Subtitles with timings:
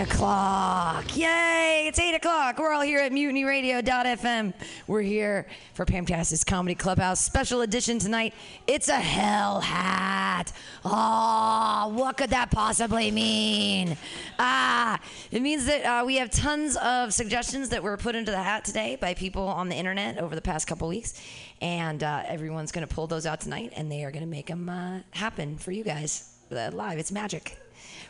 [0.00, 1.14] It's 8 o'clock.
[1.14, 1.84] Yay!
[1.86, 2.58] It's 8 o'clock.
[2.58, 4.54] We're all here at mutinyradio.fm.
[4.86, 8.32] We're here for Pamtastic's Comedy Clubhouse special edition tonight.
[8.66, 10.54] It's a hell hat.
[10.86, 13.98] Oh, what could that possibly mean?
[14.38, 14.98] Ah,
[15.30, 18.64] it means that uh, we have tons of suggestions that were put into the hat
[18.64, 21.20] today by people on the internet over the past couple weeks.
[21.60, 24.46] And uh, everyone's going to pull those out tonight and they are going to make
[24.46, 26.98] them uh, happen for you guys uh, live.
[26.98, 27.58] It's magic.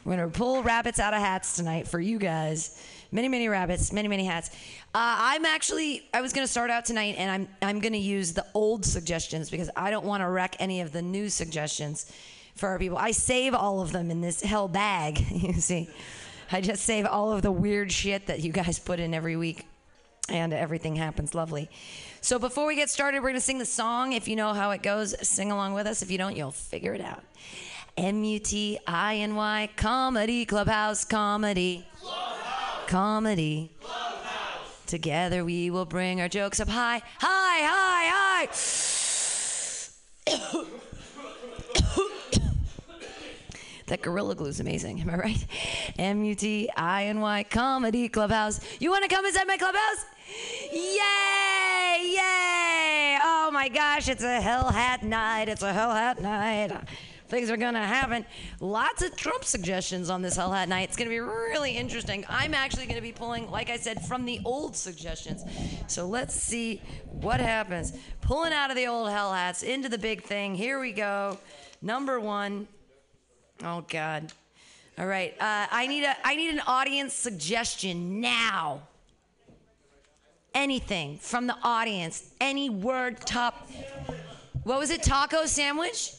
[0.05, 2.83] We're gonna pull rabbits out of hats tonight for you guys.
[3.13, 4.51] Many, many rabbits, many, many hats.
[4.95, 8.47] Uh, I'm actually, I was gonna start out tonight, and I'm, I'm gonna use the
[8.55, 12.11] old suggestions because I don't want to wreck any of the new suggestions
[12.55, 12.97] for our people.
[12.97, 15.19] I save all of them in this hell bag.
[15.31, 15.91] You see,
[16.53, 19.67] I just save all of the weird shit that you guys put in every week,
[20.29, 21.69] and everything happens lovely.
[22.23, 24.13] So before we get started, we're gonna sing the song.
[24.13, 26.03] If you know how it goes, sing along with us.
[26.03, 27.23] If you don't, you'll figure it out.
[28.01, 31.87] M U T I N Y Comedy Clubhouse Comedy.
[32.01, 32.89] Clubhouse.
[32.89, 33.71] Comedy.
[33.79, 34.85] Clubhouse.
[34.87, 38.47] Together we will bring our jokes up high, high, high, high.
[43.89, 45.03] that gorilla glue is amazing.
[45.03, 45.45] Am I right?
[45.99, 48.61] M U T I N Y Comedy Clubhouse.
[48.79, 50.07] You want to come inside my clubhouse?
[50.73, 52.15] Yay!
[52.15, 53.19] Yay!
[53.23, 55.51] Oh my gosh, it's a hell hat night.
[55.51, 56.73] It's a hell hat night.
[57.31, 58.27] Things are gonna happen.
[58.59, 60.89] Lots of Trump suggestions on this hell hat night.
[60.89, 62.25] It's gonna be really interesting.
[62.29, 65.45] I'm actually gonna be pulling, like I said, from the old suggestions.
[65.87, 67.97] So let's see what happens.
[68.21, 70.57] Pulling out of the old hell hats into the big thing.
[70.57, 71.39] Here we go.
[71.81, 72.67] Number one.
[73.63, 74.33] Oh God.
[74.99, 75.33] All right.
[75.41, 78.83] Uh, I need a I need an audience suggestion now.
[80.53, 82.33] Anything from the audience.
[82.41, 83.71] Any word top.
[84.65, 85.05] What was it?
[85.05, 86.13] Taco sandwich?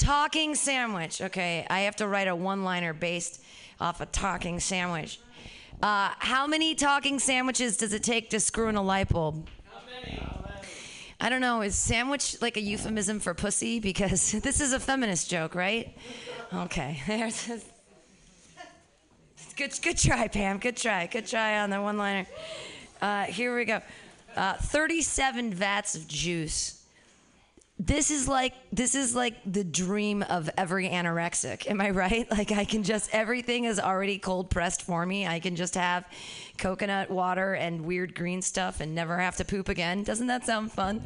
[0.00, 1.20] Talking sandwich.
[1.20, 3.42] Okay, I have to write a one liner based
[3.78, 5.20] off a talking sandwich.
[5.82, 9.46] Uh, how many talking sandwiches does it take to screw in a light bulb?
[11.20, 11.60] I don't know.
[11.60, 13.78] Is sandwich like a euphemism for pussy?
[13.78, 15.94] Because this is a feminist joke, right?
[16.50, 17.02] Okay.
[17.06, 17.46] There's
[19.54, 20.56] good, good try, Pam.
[20.56, 21.08] Good try.
[21.08, 22.26] Good try on the one liner.
[23.02, 23.82] Uh, here we go.
[24.34, 26.79] Uh, 37 vats of juice
[27.80, 31.66] this is like this is like the dream of every anorexic.
[31.66, 32.30] Am i right?
[32.40, 35.26] Like i can just everything is already cold pressed for me.
[35.26, 36.04] I can just have
[36.60, 40.04] coconut water and weird green stuff and never have to poop again.
[40.04, 41.02] Doesn't that sound fun?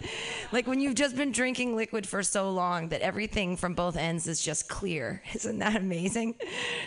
[0.53, 4.27] Like when you've just been drinking liquid for so long that everything from both ends
[4.27, 5.23] is just clear.
[5.35, 6.35] Isn't that amazing?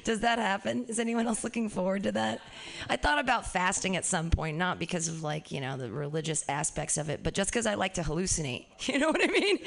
[0.04, 0.86] Does that happen?
[0.88, 2.42] Is anyone else looking forward to that?
[2.90, 6.44] I thought about fasting at some point not because of like you know the religious
[6.50, 8.66] aspects of it but just because i like to hallucinate.
[8.88, 9.60] You know what i mean?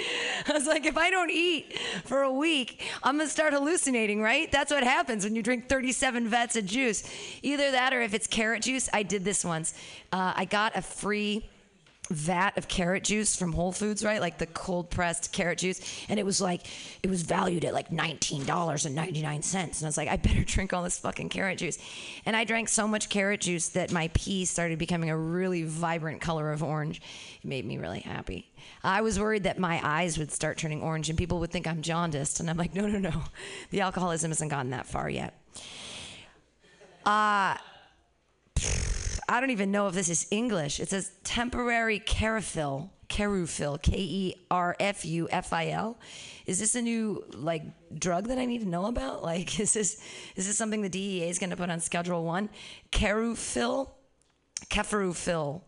[0.49, 4.51] I was like, if I don't eat for a week, I'm gonna start hallucinating, right?
[4.51, 7.05] That's what happens when you drink 37 vats of juice.
[7.43, 8.90] Either that or if it's carrot juice.
[8.93, 9.75] I did this once.
[10.13, 11.49] Uh, I got a free
[12.11, 14.21] vat of carrot juice from Whole Foods, right?
[14.21, 15.81] Like the cold pressed carrot juice.
[16.09, 16.67] And it was like,
[17.03, 18.95] it was valued at like $19.99.
[18.95, 21.79] And I was like, I better drink all this fucking carrot juice.
[22.27, 26.21] And I drank so much carrot juice that my pee started becoming a really vibrant
[26.21, 27.01] color of orange.
[27.43, 28.51] It made me really happy.
[28.83, 31.81] I was worried that my eyes would start turning orange and people would think I'm
[31.81, 32.41] jaundiced.
[32.41, 33.11] And I'm like, no, no, no.
[33.71, 35.35] The alcoholism hasn't gotten that far yet.
[37.07, 37.57] Uh,
[39.31, 40.81] I don't even know if this is English.
[40.81, 46.01] It says temporary Kerafil, Kerufil, K E R F U F I L.
[46.47, 47.63] Is this a new like
[47.97, 49.23] drug that I need to know about?
[49.31, 50.03] Like, is this
[50.35, 52.51] is this something the DEA is going to put on Schedule One?
[52.91, 53.91] Kerufil,
[54.69, 55.63] Keferufil.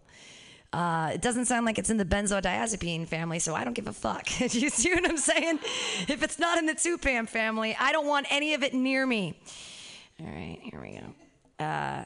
[0.72, 3.92] Uh, it doesn't sound like it's in the benzodiazepine family, so I don't give a
[3.92, 4.26] fuck.
[4.38, 5.60] Do you see what I'm saying?
[6.08, 9.38] If it's not in the Tupam family, I don't want any of it near me.
[10.18, 11.64] All right, here we go.
[11.64, 12.04] Uh,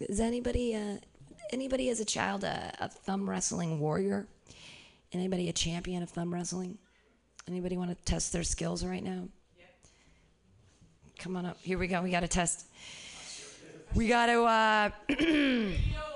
[0.00, 0.96] is anybody uh,
[1.50, 4.26] anybody as a child a, a thumb wrestling warrior?
[5.12, 6.78] Anybody a champion of thumb wrestling?
[7.46, 9.28] Anybody want to test their skills right now?
[11.18, 11.58] Come on up.
[11.62, 12.02] Here we go.
[12.02, 12.66] We got to test.
[13.94, 14.42] We got to.
[14.42, 14.90] Uh,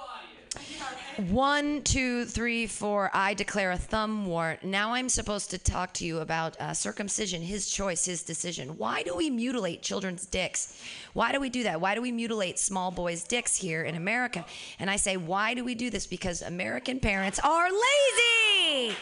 [1.19, 3.11] one, two, three, four.
[3.12, 4.56] I declare a thumb war.
[4.62, 8.79] Now I'm supposed to talk to you about uh, circumcision, his choice, his decision.
[8.79, 10.81] Why do we mutilate children's dicks?
[11.15, 11.81] Why do we do that?
[11.81, 14.47] Why do we mutilate small boys' dicks here in America?
[14.79, 16.06] And I say, why do we do this?
[16.06, 18.97] Because American parents are lazy.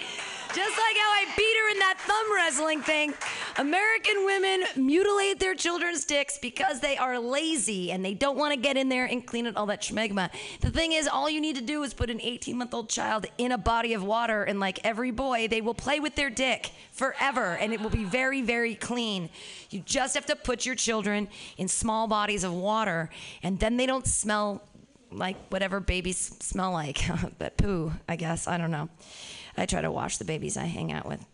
[0.55, 3.15] Just like how I beat her in that thumb wrestling thing.
[3.59, 8.61] American women mutilate their children's dicks because they are lazy and they don't want to
[8.61, 10.31] get in there and clean it all that schmegma.
[10.61, 13.27] The thing is, all you need to do is put an 18 month old child
[13.39, 16.71] in a body of water, and like every boy, they will play with their dick
[16.93, 19.29] forever and it will be very, very clean.
[19.71, 21.29] You just have to put your children
[21.59, 23.11] in small bodies of water,
[23.43, 24.63] and then they don't smell
[25.11, 27.03] like whatever babies smell like.
[27.39, 28.47] but poo, I guess.
[28.47, 28.89] I don't know.
[29.57, 31.25] I try to wash the babies I hang out with.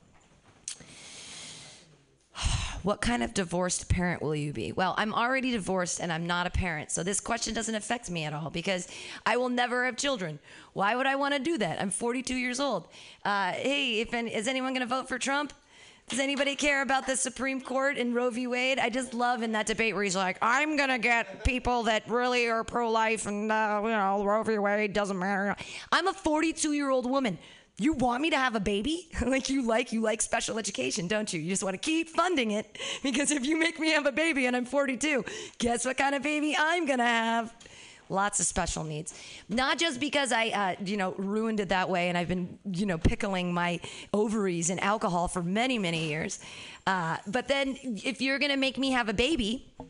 [2.83, 4.73] What kind of divorced parent will you be?
[4.73, 6.91] Well, I'm already divorced and I'm not a parent.
[6.91, 8.89] So this question doesn't affect me at all because
[9.25, 10.41] I will never have children.
[10.73, 11.81] Why would I want to do that?
[11.81, 12.89] I'm 42 years old.
[13.25, 15.53] Uh, hey, if any, is anyone going to vote for Trump?
[16.09, 18.47] Does anybody care about the Supreme Court and Roe v.
[18.47, 18.79] Wade?
[18.79, 22.07] I just love in that debate where he's like, I'm going to get people that
[22.09, 24.59] really are pro life and, uh, you know, Roe v.
[24.59, 25.57] Wade doesn't matter.
[25.91, 27.39] I'm a 42 year old woman.
[27.79, 29.09] You want me to have a baby?
[29.27, 31.41] like you like you like special education, don't you?
[31.41, 34.47] You just want to keep funding it because if you make me have a baby
[34.47, 35.25] and I'm 42,
[35.59, 37.55] guess what kind of baby I'm going to have?
[38.09, 39.15] lots of special needs.
[39.49, 42.85] Not just because I, uh, you know, ruined it that way and I've been, you
[42.85, 43.81] know, pickling my
[44.13, 46.39] ovaries in alcohol for many, many years.
[46.87, 49.85] Uh, but then if you're going to make me have a baby, uh,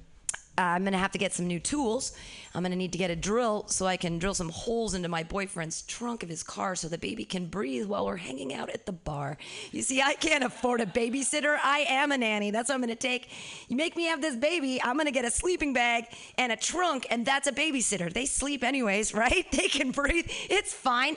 [0.63, 2.13] I'm going to have to get some new tools.
[2.55, 5.09] I'm going to need to get a drill so I can drill some holes into
[5.09, 8.69] my boyfriend's trunk of his car so the baby can breathe while we're hanging out
[8.71, 9.39] at the bar.
[9.71, 11.59] You see, I can't afford a babysitter.
[11.63, 12.51] I am a nanny.
[12.51, 13.31] That's what I'm going to take.
[13.69, 16.05] You make me have this baby, I'm going to get a sleeping bag
[16.37, 18.13] and a trunk, and that's a babysitter.
[18.13, 19.51] They sleep anyways, right?
[19.51, 20.27] They can breathe.
[20.51, 21.17] It's fine.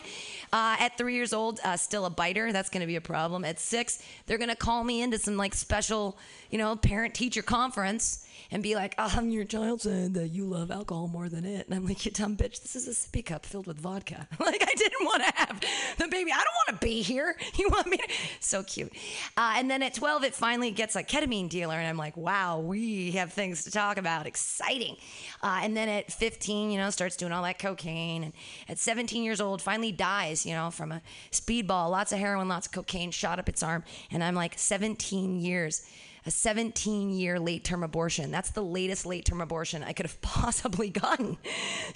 [0.54, 2.54] Uh, at three years old, uh, still a biter.
[2.54, 3.44] That's going to be a problem.
[3.44, 6.18] At six, they're going to call me into some like special,
[6.50, 10.72] you know, parent teacher conference and be like, um, your child said that you love
[10.72, 11.66] alcohol more than it.
[11.68, 14.28] And I'm like, you dumb bitch, this is a sippy cup filled with vodka.
[14.40, 15.62] like, I didn't want to have
[15.98, 16.32] the baby.
[16.32, 17.36] I don't want to be here.
[17.58, 18.08] You want me to?
[18.42, 18.92] So cute.
[19.38, 21.76] Uh, and then at 12, it finally gets a ketamine dealer.
[21.76, 24.28] And I'm like, wow, we have things to talk about.
[24.28, 24.98] Exciting.
[25.42, 28.26] Uh, and then at 15, you know, starts doing all that cocaine.
[28.26, 28.34] And
[28.68, 31.02] at 17 years old, finally dies, you know, from a
[31.32, 33.84] speedball, lots of heroin, lots of cocaine, shot up its arm.
[34.12, 35.88] And I'm like, 17 years
[36.26, 38.32] a 17 year late term abortion.
[38.32, 41.38] That's the latest late term abortion I could have possibly gotten.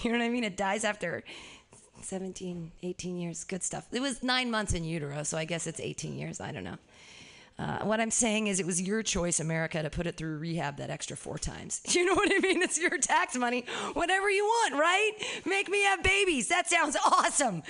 [0.01, 0.43] You know what I mean?
[0.43, 1.23] It dies after
[2.01, 3.43] 17, 18 years.
[3.43, 3.87] Good stuff.
[3.91, 6.39] It was nine months in utero, so I guess it's 18 years.
[6.39, 6.77] I don't know.
[7.57, 10.77] Uh, what I'm saying is, it was your choice, America, to put it through rehab
[10.77, 11.81] that extra four times.
[11.99, 12.61] You know what I mean?
[12.61, 13.65] It's your tax money.
[13.93, 15.11] Whatever you want, right?
[15.45, 16.47] Make me have babies.
[16.47, 17.63] That sounds awesome.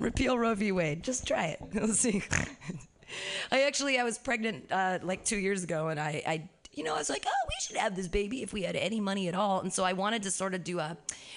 [0.00, 0.72] Repeal Roe v.
[0.72, 1.04] Wade.
[1.04, 1.60] Just try it.
[1.74, 2.24] Let's see.
[3.52, 6.94] I actually I was pregnant uh, like two years ago, and I, I you know
[6.94, 9.34] I was like, oh, we should have this baby if we had any money at
[9.34, 10.96] all, and so I wanted to sort of do a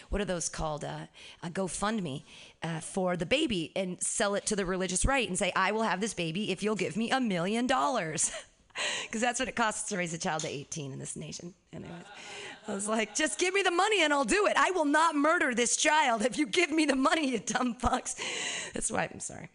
[0.09, 1.07] what are those called uh,
[1.43, 2.23] a GoFundMe
[2.63, 5.83] uh, for the baby and sell it to the religious right and say I will
[5.83, 8.31] have this baby if you'll give me a million dollars.
[9.03, 11.53] Because that's what it costs to raise a child to 18 in this nation.
[11.73, 11.91] Anyways,
[12.69, 14.53] I was like, just give me the money and I'll do it.
[14.55, 18.15] I will not murder this child if you give me the money, you dumb fucks.
[18.73, 19.49] That's why I'm sorry.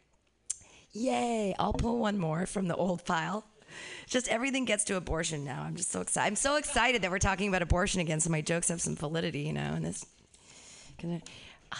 [0.97, 1.55] Yay!
[1.59, 3.45] I'll pull one more from the old file.
[4.07, 5.63] Just everything gets to abortion now.
[5.63, 6.27] I'm just so excited.
[6.27, 9.41] I'm so excited that we're talking about abortion again, so my jokes have some validity,
[9.41, 9.75] you know.
[9.75, 10.07] And this,
[11.05, 11.77] uh,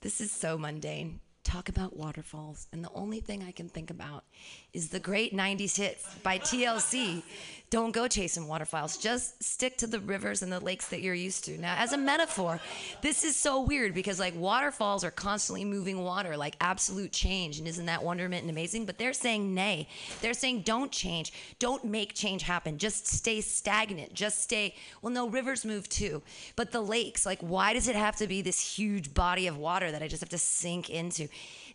[0.00, 1.20] this is so mundane.
[1.46, 4.24] Talk about waterfalls, and the only thing I can think about
[4.72, 7.22] is the great '90s hit by TLC
[7.68, 8.96] don't go chasing waterfalls.
[8.96, 11.58] Just stick to the rivers and the lakes that you're used to.
[11.58, 12.60] Now, as a metaphor,
[13.02, 17.58] this is so weird because like waterfalls are constantly moving water, like absolute change.
[17.58, 18.86] And isn't that wonderment and amazing?
[18.86, 19.88] But they're saying nay.
[20.22, 21.32] They're saying don't change.
[21.58, 22.78] Don't make change happen.
[22.78, 24.14] Just stay stagnant.
[24.14, 24.76] Just stay.
[25.02, 26.22] Well, no, rivers move too.
[26.54, 29.90] But the lakes, like, why does it have to be this huge body of water
[29.90, 31.26] that I just have to sink into?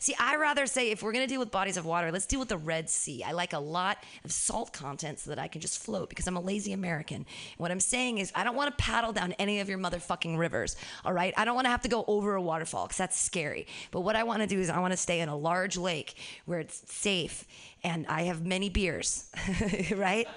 [0.01, 2.39] See, I rather say if we're going to deal with bodies of water, let's deal
[2.39, 3.24] with the Red Sea.
[3.24, 6.38] I like a lot of salt content so that I can just float because I'm
[6.38, 7.24] a lazy American.
[7.60, 10.75] What I'm saying is, I don't want to paddle down any of your motherfucking rivers,
[11.06, 11.36] all right?
[11.38, 13.68] I don't want to have to go over a waterfall because that's scary.
[13.91, 16.15] But what I want to do is, I want to stay in a large lake
[16.46, 17.46] where it's safe
[17.84, 19.30] and I have many beers,
[19.96, 20.27] right?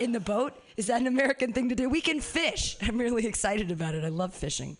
[0.00, 0.52] In the boat.
[0.76, 1.88] Is that an American thing to do?
[1.88, 2.76] We can fish.
[2.82, 4.04] I'm really excited about it.
[4.04, 4.76] I love fishing.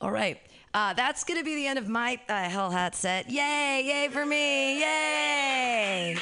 [0.00, 0.40] All right.
[0.74, 3.30] Uh, that's going to be the end of my uh, Hell Hat set.
[3.30, 6.16] Yay, yay for me, yay.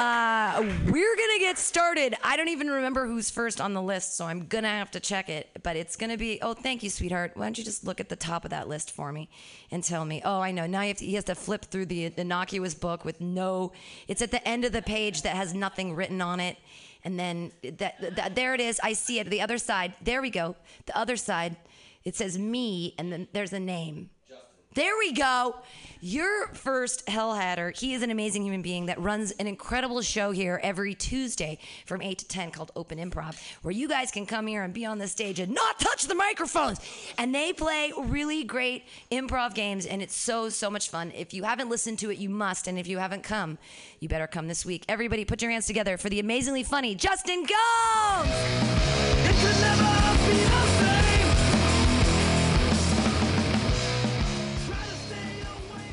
[0.00, 2.14] Uh, we're gonna get started.
[2.24, 5.28] I don't even remember who's first on the list, so I'm gonna have to check
[5.28, 5.50] it.
[5.62, 6.38] But it's gonna be.
[6.40, 7.32] Oh, thank you, sweetheart.
[7.34, 9.28] Why don't you just look at the top of that list for me
[9.70, 10.22] and tell me?
[10.24, 10.66] Oh, I know.
[10.66, 13.72] Now you have to, he has to flip through the innocuous book with no.
[14.08, 16.56] It's at the end of the page that has nothing written on it,
[17.04, 18.80] and then that, that there it is.
[18.82, 19.28] I see it.
[19.28, 19.92] The other side.
[20.02, 20.56] There we go.
[20.86, 21.56] The other side
[22.04, 24.10] it says me, and then there's a name.
[24.28, 24.46] Justin.
[24.74, 25.56] There we go.
[26.00, 27.72] Your first Hell Hatter.
[27.76, 32.00] He is an amazing human being that runs an incredible show here every Tuesday from
[32.00, 34.96] 8 to 10 called Open Improv, where you guys can come here and be on
[34.96, 36.80] the stage and not touch the microphones.
[37.18, 41.12] And they play really great improv games, and it's so, so much fun.
[41.14, 42.66] If you haven't listened to it, you must.
[42.66, 43.58] And if you haven't come,
[43.98, 44.86] you better come this week.
[44.88, 48.30] Everybody, put your hands together for the amazingly funny Justin Gomes!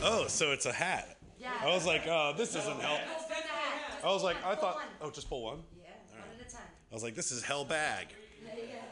[0.09, 1.17] Oh, so it's a hat.
[1.37, 1.51] Yeah.
[1.61, 3.01] I was like, oh, this doesn't help.
[4.03, 5.59] I was like, I thought, oh, just pull one.
[5.77, 6.61] Yeah, one at a time.
[6.91, 8.07] I was like, this is hell bag.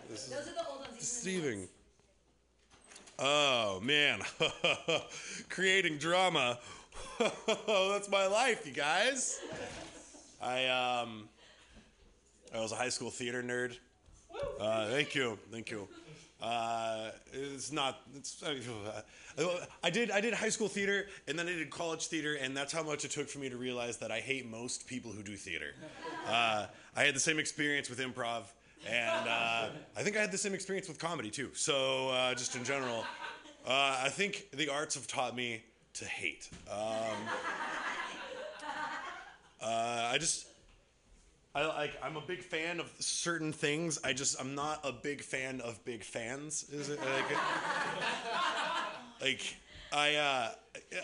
[0.10, 0.94] Those are the old ones.
[0.94, 1.68] these are the new Deceiving.
[3.18, 4.20] Oh man,
[5.50, 6.60] creating drama.
[7.20, 9.40] That's my life, you guys.
[10.42, 11.30] I um,
[12.54, 13.78] I was a high school theater nerd.
[14.60, 15.88] Uh, thank you, thank you.
[16.42, 18.02] Uh, it's not.
[18.16, 18.44] It's.
[18.44, 18.56] Uh,
[19.84, 20.12] I did.
[20.12, 23.06] I did high school theater, and then I did college theater, and that's how much
[23.06, 25.74] it took for me to realize that I hate most people who do theater.
[26.28, 26.66] Uh,
[26.96, 28.46] I had the same experience with improv,
[28.90, 31.52] and uh, I think I had the same experience with comedy too.
[31.54, 33.06] So uh, just in general,
[33.68, 35.62] uh, I think the arts have taught me
[35.94, 36.50] to hate.
[36.68, 36.80] Um,
[39.62, 40.48] uh, I just.
[41.56, 41.94] I like.
[42.04, 43.98] I'm a big fan of certain things.
[44.04, 44.40] I just.
[44.40, 46.66] I'm not a big fan of big fans.
[46.70, 47.38] Is it like?
[49.22, 49.56] like
[49.94, 50.50] I, uh,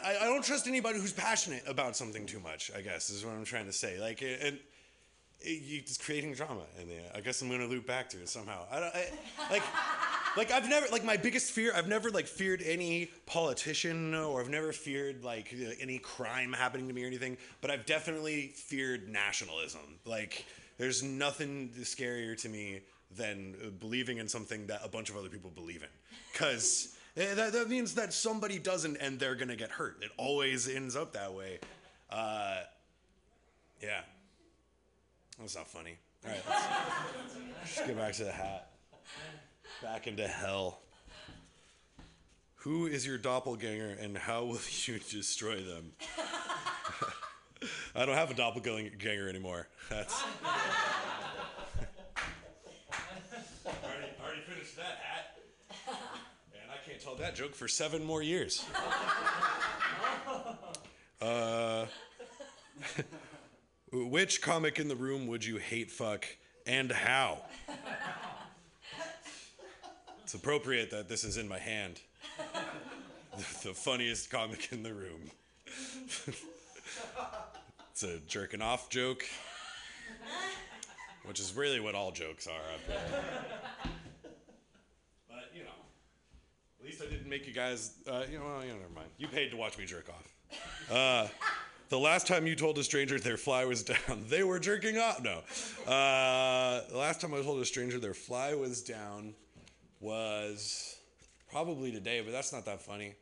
[0.03, 0.17] I.
[0.17, 2.70] I don't trust anybody who's passionate about something too much.
[2.77, 4.00] I guess is what I'm trying to say.
[4.00, 4.60] Like and.
[5.43, 8.63] You just creating drama, and I guess I'm gonna loop back to it somehow.
[8.71, 9.05] I don't I,
[9.50, 9.63] like,
[10.38, 11.71] like I've never like my biggest fear.
[11.75, 16.93] I've never like feared any politician, or I've never feared like any crime happening to
[16.93, 17.38] me or anything.
[17.60, 19.81] But I've definitely feared nationalism.
[20.05, 20.45] Like,
[20.77, 22.81] there's nothing scarier to me
[23.15, 25.89] than believing in something that a bunch of other people believe in,
[26.31, 29.98] because that, that means that somebody doesn't, and they're gonna get hurt.
[30.03, 31.60] It always ends up that way.
[32.12, 32.60] Uh,
[33.81, 34.01] yeah.
[35.41, 35.98] That's not funny.
[36.24, 36.65] All right, let's,
[37.77, 38.69] let's get back to the hat.
[39.81, 40.81] Back into hell.
[42.57, 45.93] Who is your doppelganger and how will you destroy them?
[47.95, 49.67] I don't have a doppelganger anymore.
[49.89, 50.13] That's.
[53.65, 55.39] already, already finished that hat.
[56.53, 58.63] And I can't tell that joke for seven more years.
[61.19, 61.88] Uh.
[63.91, 66.25] Which comic in the room would you hate fuck
[66.65, 67.39] and how?
[70.24, 72.00] It's appropriate that this is in my hand.
[73.63, 75.31] The, funniest comic in the room.
[77.91, 79.25] it's a jerking off joke,
[81.25, 82.51] which is really what all jokes are.
[82.51, 83.24] up there.
[85.27, 85.69] But, you know,
[86.79, 89.10] at least I didn't make you guys, uh, you know, well, never mind.
[89.17, 90.33] You paid to watch me jerk off.
[90.89, 91.27] Uh,
[91.91, 95.21] the last time you told a stranger their fly was down, they were jerking off.
[95.21, 95.41] No.
[95.91, 99.36] Uh, the last time I told a stranger their fly was down
[100.00, 100.98] was
[101.51, 103.13] probably today, but that's not that funny.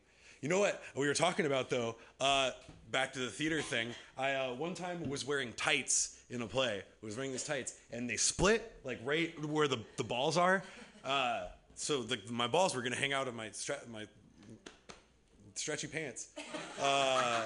[0.41, 1.95] You know what we were talking about though?
[2.21, 2.51] Uh,
[2.91, 3.89] back to the theater thing.
[4.15, 6.83] I uh, one time was wearing tights in a play.
[6.85, 10.61] I was wearing these tights, and they split like right where the, the balls are.
[11.03, 14.05] Uh, so the, my balls were gonna hang out of my stra- my
[15.59, 16.29] stretchy pants.
[16.81, 17.41] Uh,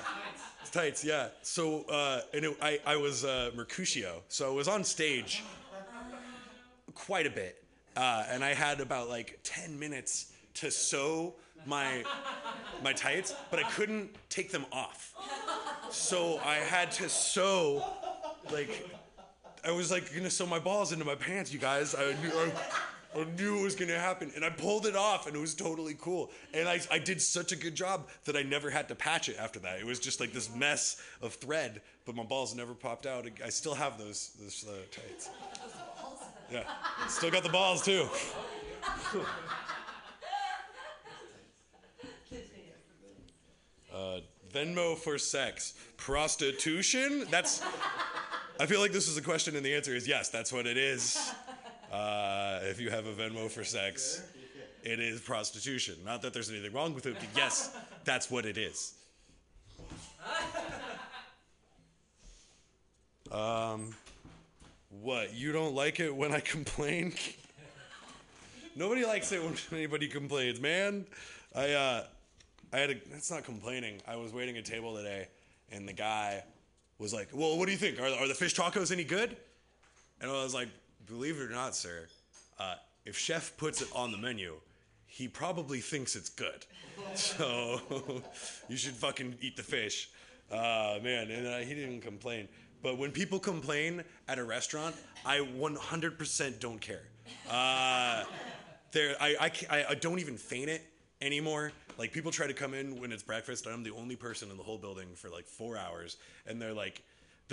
[0.71, 1.29] tights, yeah.
[1.41, 5.43] So, uh, and it, I, I was uh, Mercutio, so I was on stage
[6.93, 7.63] quite a bit,
[7.97, 11.33] uh, and I had about like ten minutes to sew
[11.65, 12.03] my
[12.83, 15.15] my tights, but I couldn't take them off.
[15.89, 17.83] So I had to sew,
[18.51, 18.87] like,
[19.65, 21.95] I was like gonna sew my balls into my pants, you guys.
[21.95, 22.11] I.
[22.11, 22.51] I,
[23.15, 25.95] I knew it was gonna happen, and I pulled it off, and it was totally
[25.99, 26.31] cool.
[26.53, 29.37] And I, I did such a good job that I never had to patch it
[29.39, 29.79] after that.
[29.79, 33.27] It was just like this mess of thread, but my balls never popped out.
[33.43, 35.29] I still have those those uh, tights.
[36.51, 36.63] Yeah,
[37.07, 38.07] still got the balls too.
[43.93, 47.25] Uh, Venmo for sex, prostitution.
[47.29, 47.61] That's.
[48.59, 50.29] I feel like this is a question, and the answer is yes.
[50.29, 51.33] That's what it is.
[51.93, 54.23] Uh, if you have a Venmo for sex,
[54.83, 55.95] it is prostitution.
[56.03, 58.95] Not that there's anything wrong with it, but yes, that's what it is.
[63.31, 63.95] Um,
[65.01, 65.33] what?
[65.33, 67.15] You don't like it when I complain?
[68.75, 71.07] Nobody likes it when anybody complains, man.
[71.55, 72.03] I uh,
[72.71, 72.95] I had a.
[73.11, 74.01] That's not complaining.
[74.07, 75.29] I was waiting at a table today,
[75.71, 76.43] and the guy
[76.99, 77.99] was like, "Well, what do you think?
[77.99, 79.35] Are, are the fish tacos any good?"
[80.21, 80.69] And I was like,
[81.07, 82.07] "Believe it or not, sir,
[82.59, 84.55] uh, if chef puts it on the menu,
[85.05, 86.65] he probably thinks it's good.
[87.15, 87.81] So
[88.69, 90.09] you should fucking eat the fish.
[90.51, 92.47] Uh, man, and uh, he didn't complain.
[92.81, 94.95] But when people complain at a restaurant,
[95.25, 97.03] I 100% don't care.
[97.49, 98.23] Uh,
[98.91, 100.83] there, I, I, I, don't even feign it
[101.21, 101.71] anymore.
[101.97, 104.57] Like people try to come in when it's breakfast, and I'm the only person in
[104.57, 107.03] the whole building for like four hours, and they're like,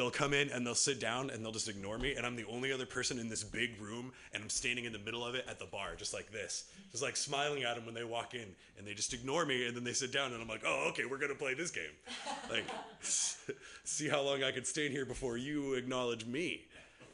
[0.01, 2.47] they'll come in and they'll sit down and they'll just ignore me, and I'm the
[2.47, 5.45] only other person in this big room, and I'm standing in the middle of it
[5.47, 8.47] at the bar, just like this, just like smiling at them when they walk in,
[8.79, 11.05] and they just ignore me, and then they sit down, and I'm like, oh, okay,
[11.05, 11.93] we're gonna play this game,
[12.51, 12.65] like,
[13.03, 16.63] see how long I can stay in here before you acknowledge me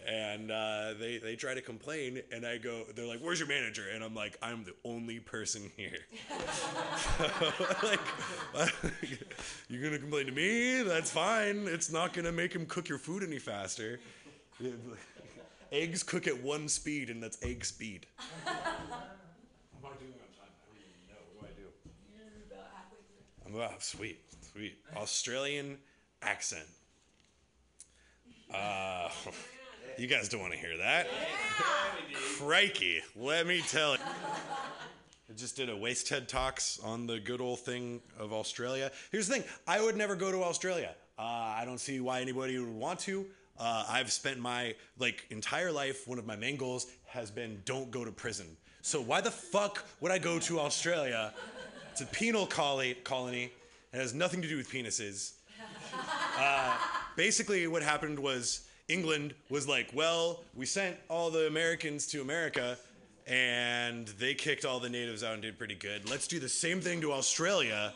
[0.07, 3.85] and uh, they they try to complain, and I go, they're like, "Where's your manager?"
[3.93, 5.99] And I'm like, "I'm the only person here."
[7.83, 8.01] like,
[9.69, 10.83] you're gonna complain to me?
[10.83, 11.67] That's fine.
[11.67, 13.99] It's not gonna make him cook your food any faster.
[15.73, 18.07] Eggs cook at one speed, and that's egg speed.
[18.45, 20.47] How am I doing on time?
[20.47, 21.17] I don't even know.
[21.35, 21.67] What do I do?
[22.15, 23.49] You're about halfway through.
[23.49, 24.21] I'm about sweet,
[24.53, 25.79] sweet Australian
[26.23, 26.69] accent.
[28.55, 29.09] Uh,
[29.99, 31.09] you guys don't want to hear that.
[32.39, 34.01] Crikey, let me tell you.
[35.29, 38.91] I just did a Waste Head Talks on the good old thing of Australia.
[39.11, 40.95] Here's the thing I would never go to Australia.
[41.19, 43.27] Uh, I don't see why anybody would want to.
[43.59, 46.07] Uh, I've spent my like entire life.
[46.07, 48.57] One of my main goals has been don't go to prison.
[48.83, 51.33] So why the fuck would I go to Australia?
[51.93, 52.47] It's a penal.
[52.47, 53.51] Colony.
[53.93, 55.33] It has nothing to do with penises.
[56.39, 56.77] Uh,
[57.17, 62.79] basically, what happened was England was like, well, we sent all the Americans to America
[63.27, 66.09] and they kicked all the natives out and did pretty good.
[66.09, 67.93] Let's do the same thing to Australia.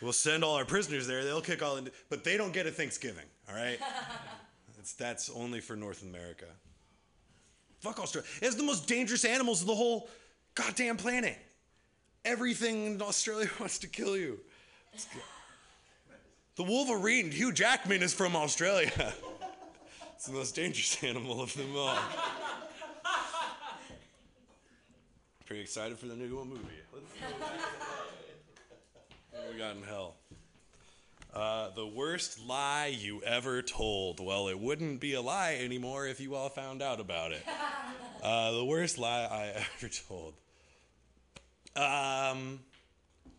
[0.00, 1.24] We'll send all our prisoners there.
[1.24, 3.24] They'll kick all, the, but they don't get a Thanksgiving.
[3.48, 3.80] All right,
[4.78, 6.44] it's, that's only for North America.
[7.80, 8.28] Fuck Australia.
[8.40, 10.08] It's the most dangerous animals of the whole
[10.54, 11.36] goddamn planet.
[12.24, 14.38] Everything in Australia wants to kill you.
[16.56, 19.12] The Wolverine, Hugh Jackman, is from Australia.
[20.18, 21.96] It's the most dangerous animal of them all.
[25.46, 26.58] Pretty excited for the new movie.
[26.90, 27.04] What
[29.52, 30.16] we got in hell?
[31.32, 34.18] Uh, the worst lie you ever told.
[34.18, 37.46] Well, it wouldn't be a lie anymore if you all found out about it.
[38.20, 40.34] Uh, the worst lie I ever told.
[41.76, 42.58] Um,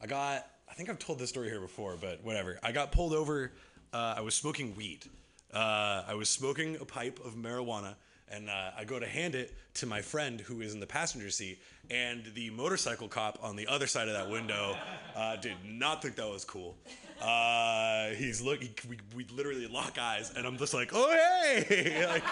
[0.02, 0.48] I got.
[0.72, 2.58] I think I've told this story here before, but whatever.
[2.64, 3.52] I got pulled over.
[3.92, 5.06] Uh, I was smoking weed.
[5.54, 7.96] Uh, I was smoking a pipe of marijuana,
[8.32, 11.30] and uh, I go to hand it to my friend who is in the passenger
[11.30, 11.60] seat,
[11.90, 14.78] and the motorcycle cop on the other side of that window
[15.16, 16.76] uh, did not think that was cool.
[17.22, 18.62] Uh, he's look.
[18.62, 22.24] He, we, we literally lock eyes, and I'm just like, "Oh hey!" like,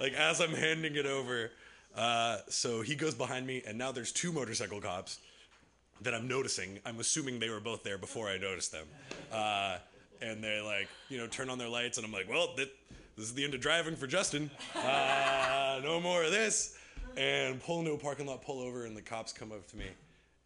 [0.00, 1.50] like as I'm handing it over.
[1.96, 5.18] Uh, so he goes behind me, and now there's two motorcycle cops
[6.02, 6.78] that I'm noticing.
[6.84, 8.86] I'm assuming they were both there before I noticed them.
[10.22, 12.72] And they like, you know, turn on their lights, and I'm like, well, th-
[13.16, 14.50] this is the end of driving for Justin.
[14.74, 16.76] Uh, no more of this.
[17.16, 19.86] And pull into a parking lot, pull over, and the cops come up to me,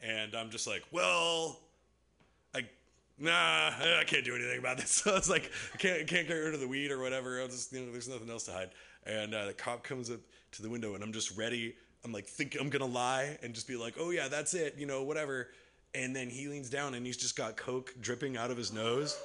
[0.02, 1.58] and I'm just like, well,
[2.54, 2.62] I.
[3.18, 4.90] Nah, I can't do anything about this.
[5.04, 7.40] So it's like I can't can't get rid of the weed or whatever.
[7.40, 8.70] I'll just you know, there's nothing else to hide.
[9.04, 10.20] And uh, the cop comes up
[10.52, 11.74] to the window, and I'm just ready.
[12.04, 14.86] I'm like, think I'm gonna lie and just be like, oh yeah, that's it, you
[14.86, 15.48] know, whatever.
[15.94, 19.18] And then he leans down and he's just got coke dripping out of his nose,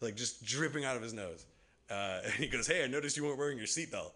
[0.00, 1.44] like just dripping out of his nose.
[1.90, 4.12] Uh, and he goes, hey, I noticed you weren't wearing your seatbelt.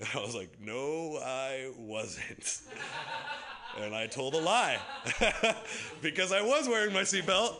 [0.00, 2.60] And I was like, no, I wasn't.
[3.80, 4.78] and I told a lie
[6.02, 7.56] because I was wearing my seatbelt.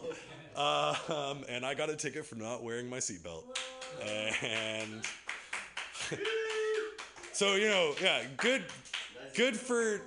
[0.57, 3.45] Um, and I got a ticket for not wearing my seatbelt.
[4.43, 5.05] And
[7.33, 8.65] so, you know, yeah, good,
[9.37, 10.01] good for.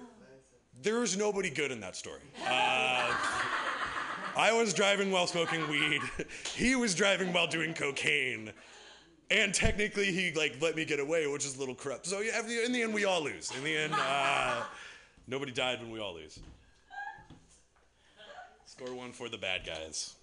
[0.82, 2.20] There was nobody good in that story.
[2.46, 3.16] Uh,
[4.36, 6.02] I was driving while smoking weed.
[6.56, 8.52] He was driving while doing cocaine.
[9.30, 12.06] And technically, he like let me get away, which is a little corrupt.
[12.06, 13.52] So yeah, in the end, we all lose.
[13.58, 14.64] In the end, uh,
[15.28, 16.40] nobody died when we all lose.
[18.66, 20.16] Score one for the bad guys.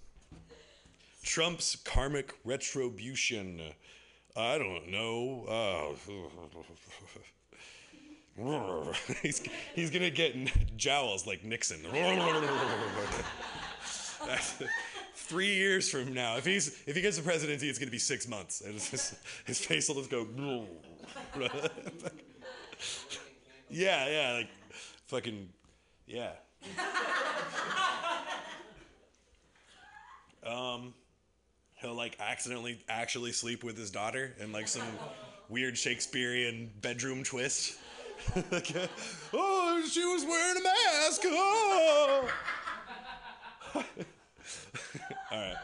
[1.22, 3.60] Trump's karmic retribution.
[4.36, 5.44] I don't know.
[5.48, 5.94] Uh,
[9.22, 9.42] he's,
[9.74, 10.34] he's gonna get
[10.76, 11.80] jowls like Nixon.
[15.14, 18.26] Three years from now, if he's if he gets the presidency, it's gonna be six
[18.28, 20.26] months, and just, his face will just go.
[23.68, 24.48] yeah, yeah, like
[25.06, 25.48] fucking,
[26.06, 26.32] yeah.
[30.48, 30.94] Um,
[31.74, 34.86] he'll like accidentally actually sleep with his daughter in like some
[35.48, 37.78] weird Shakespearean bedroom twist.
[39.32, 41.20] Oh, she was wearing a mask.
[41.24, 42.28] Oh.
[45.30, 45.56] All right.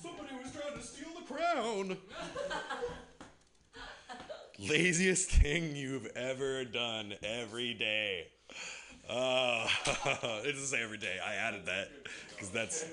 [0.00, 1.96] Somebody was trying to steal the crown.
[4.58, 8.26] Laziest thing you've ever done every day.
[9.08, 11.16] Uh, it doesn't say every day.
[11.24, 11.90] I added that
[12.30, 12.84] because that's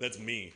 [0.00, 0.52] that's me.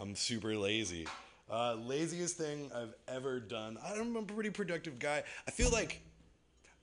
[0.00, 1.06] I'm super lazy.
[1.50, 3.78] Uh, laziest thing I've ever done.
[3.84, 5.22] I'm a pretty productive guy.
[5.46, 6.00] I feel like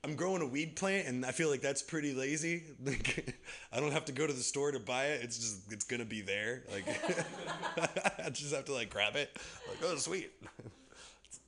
[0.03, 2.63] I'm growing a weed plant, and I feel like that's pretty lazy.
[2.83, 3.35] Like,
[3.71, 5.21] I don't have to go to the store to buy it.
[5.23, 6.63] It's just it's gonna be there.
[6.71, 6.87] Like
[8.25, 9.29] I just have to like grab it.
[9.69, 10.31] Like oh sweet.
[11.25, 11.39] it's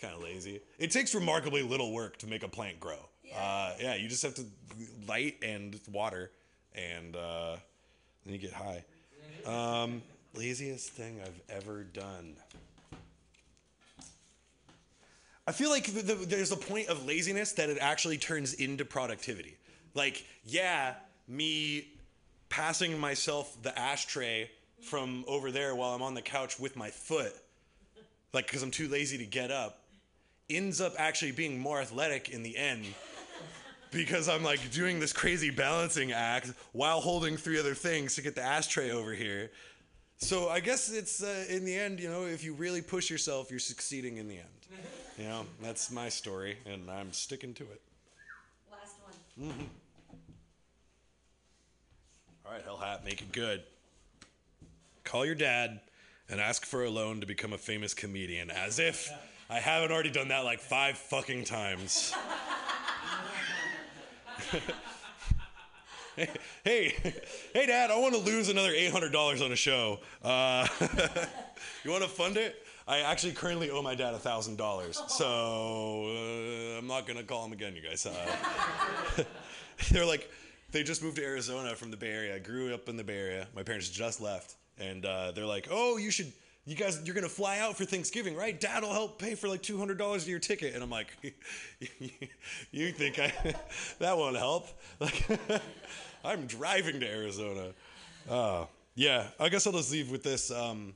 [0.00, 0.60] kind of lazy.
[0.78, 2.98] It takes remarkably little work to make a plant grow.
[3.24, 4.44] Yeah, uh, yeah you just have to
[5.08, 6.30] light and water,
[6.74, 7.56] and uh,
[8.24, 8.84] then you get high.
[9.46, 10.02] Um,
[10.34, 12.36] laziest thing I've ever done.
[15.46, 18.84] I feel like the, the, there's a point of laziness that it actually turns into
[18.84, 19.56] productivity.
[19.94, 20.94] Like, yeah,
[21.28, 21.88] me
[22.48, 27.34] passing myself the ashtray from over there while I'm on the couch with my foot,
[28.32, 29.80] like, because I'm too lazy to get up,
[30.48, 32.84] ends up actually being more athletic in the end
[33.90, 38.34] because I'm like doing this crazy balancing act while holding three other things to get
[38.34, 39.50] the ashtray over here.
[40.18, 43.50] So I guess it's uh, in the end, you know, if you really push yourself,
[43.50, 44.48] you're succeeding in the end.
[45.18, 47.80] You know, that's my story, and I'm sticking to it.
[48.70, 48.96] Last
[49.36, 49.48] one.
[49.48, 49.64] Mm-hmm.
[52.46, 53.62] All right, Hell Hat, make it good.
[55.04, 55.80] Call your dad
[56.28, 59.10] and ask for a loan to become a famous comedian, as if
[59.48, 62.12] I haven't already done that like five fucking times.
[66.16, 66.28] hey,
[66.64, 66.94] hey,
[67.52, 70.00] hey, Dad, I want to lose another $800 on a show.
[70.22, 70.66] Uh,
[71.84, 72.63] you want to fund it?
[72.86, 77.52] I actually currently owe my dad thousand dollars, so uh, I'm not gonna call him
[77.52, 78.04] again, you guys.
[78.04, 79.24] Uh,
[79.90, 80.30] they're like,
[80.70, 82.34] they just moved to Arizona from the Bay Area.
[82.34, 83.48] I grew up in the Bay Area.
[83.56, 86.30] My parents just left, and uh, they're like, oh, you should.
[86.66, 88.58] You guys, you're gonna fly out for Thanksgiving, right?
[88.58, 91.08] Dad will help pay for like two hundred dollars of your ticket, and I'm like,
[92.70, 93.32] you think I
[93.98, 94.68] that won't help?
[95.00, 95.26] Like,
[96.24, 97.72] I'm driving to Arizona.
[98.28, 100.50] Uh, yeah, I guess I'll just leave with this.
[100.50, 100.94] Um,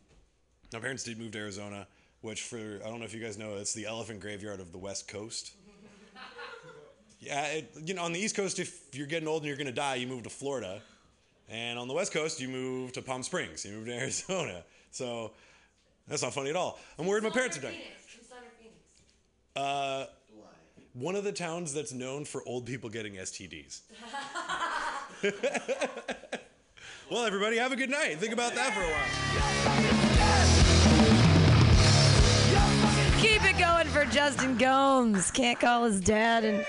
[0.73, 1.87] my parents did move to Arizona,
[2.21, 4.79] which for I don't know if you guys know, it's the elephant graveyard of the
[4.79, 5.53] West Coast.
[7.21, 9.73] yeah, it, you know, on the East Coast, if you're getting old and you're gonna
[9.73, 10.81] die, you move to Florida,
[11.49, 13.65] and on the West Coast, you move to Palm Springs.
[13.65, 14.65] You move to Arizona.
[14.91, 15.33] So
[16.07, 16.79] that's not funny at all.
[16.99, 17.77] I'm worried my parents are dying.
[19.57, 20.07] Uh,
[20.95, 23.83] one of the towns that's known for old people getting STDs.
[27.11, 28.19] well, everybody, have a good night.
[28.19, 29.78] Think about that for a while.
[33.89, 35.31] For Justin Gomes.
[35.31, 36.45] Can't call his dad.
[36.45, 36.67] And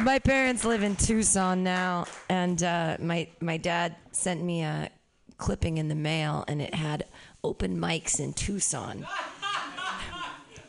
[0.00, 4.90] my parents live in Tucson now, and uh, my my dad sent me a
[5.38, 7.06] clipping in the mail, and it had
[7.42, 9.06] open mics in Tucson.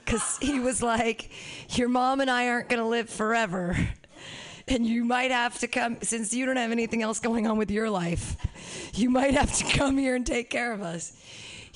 [0.05, 1.31] Because he was like,
[1.71, 3.77] Your mom and I aren't going to live forever.
[4.69, 7.71] And you might have to come, since you don't have anything else going on with
[7.71, 8.35] your life,
[8.93, 11.13] you might have to come here and take care of us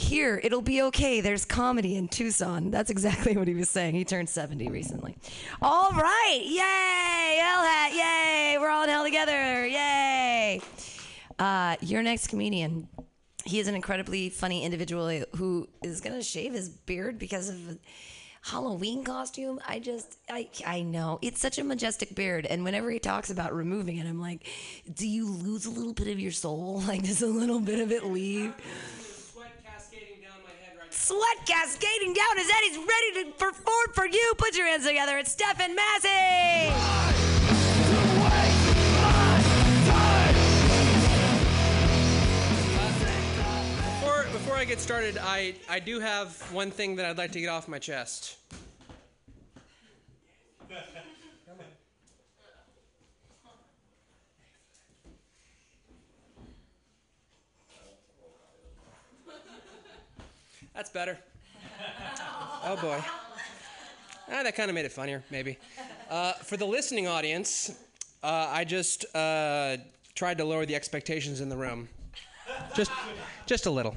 [0.02, 1.22] here, it'll be okay.
[1.22, 2.72] There's comedy in Tucson.
[2.72, 3.96] That's exactly what he was saying.
[3.96, 5.16] He turned 70 recently.
[5.62, 6.42] All right.
[6.44, 7.40] Yay.
[7.40, 7.92] Hell hat.
[7.94, 8.58] Yay.
[8.60, 9.66] We're all in hell together.
[9.66, 10.62] Yay.
[11.40, 12.88] Uh, your next comedian.
[13.46, 17.80] He is an incredibly funny individual who is going to shave his beard because of
[18.44, 19.60] Halloween costume.
[19.68, 21.20] I just, I, I know.
[21.22, 22.46] It's such a majestic beard.
[22.46, 24.48] And whenever he talks about removing it, I'm like,
[24.94, 26.84] do you lose a little bit of your soul?
[26.92, 28.54] Like, does a little bit of it leave?
[31.12, 32.64] Sweat cascading down his head.
[32.64, 34.34] He's ready to perform for you.
[34.38, 35.18] Put your hands together.
[35.18, 36.72] It's Stephen Massey.
[44.00, 47.42] Before, before I get started, I, I do have one thing that I'd like to
[47.42, 48.38] get off my chest.
[60.74, 61.18] That's better.
[62.66, 63.00] oh boy.
[64.34, 65.58] Ah, that kind of made it funnier, maybe.
[66.10, 67.72] Uh, for the listening audience,
[68.24, 69.78] uh, I just uh,
[70.16, 71.90] tried to lower the expectations in the room.
[72.76, 72.92] Just,
[73.46, 73.96] just a little.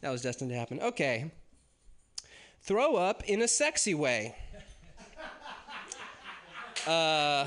[0.00, 0.80] that was destined to happen.
[0.80, 1.30] Okay.
[2.62, 4.34] Throw up in a sexy way.
[6.86, 7.46] Uh,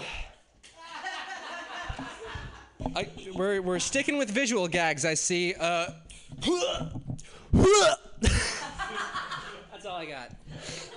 [2.95, 5.53] I, we're, we're sticking with visual gags, I see.
[5.59, 5.87] Uh,
[9.71, 10.31] That's all I got.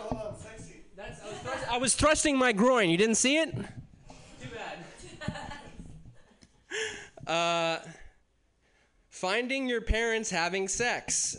[0.00, 0.82] Oh, sexy.
[0.96, 2.90] That's, I was I was thrusting my groin.
[2.90, 3.54] You didn't see it?
[3.54, 4.78] Too bad.
[7.26, 7.78] Uh,
[9.10, 11.36] finding your parents having sex.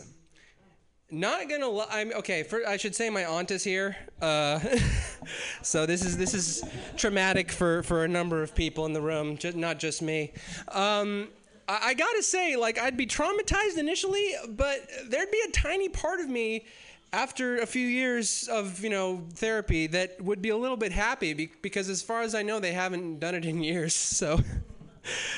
[1.10, 1.88] Not gonna lie.
[1.90, 2.44] I'm okay.
[2.44, 4.60] For, I should say my aunt is here, uh,
[5.62, 6.62] so this is this is
[6.96, 10.32] traumatic for for a number of people in the room, just, not just me.
[10.68, 11.30] Um,
[11.70, 16.20] I, I gotta say, like I'd be traumatized initially, but there'd be a tiny part
[16.20, 16.66] of me
[17.12, 21.32] after a few years of you know therapy that would be a little bit happy
[21.32, 23.94] be- because as far as I know, they haven't done it in years.
[24.20, 24.40] So,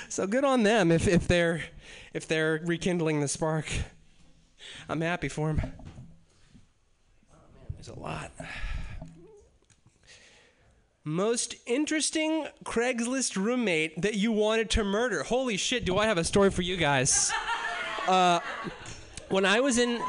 [0.08, 1.62] so good on them if if they're
[2.12, 3.70] if they're rekindling the spark.
[4.88, 5.60] I'm happy for them
[7.32, 8.32] Oh man, there's a lot.
[11.04, 15.24] Most interesting Craigslist roommate that you wanted to murder.
[15.24, 17.32] Holy shit, do I have a story for you guys?
[18.08, 18.40] Uh,
[19.28, 20.02] when I was in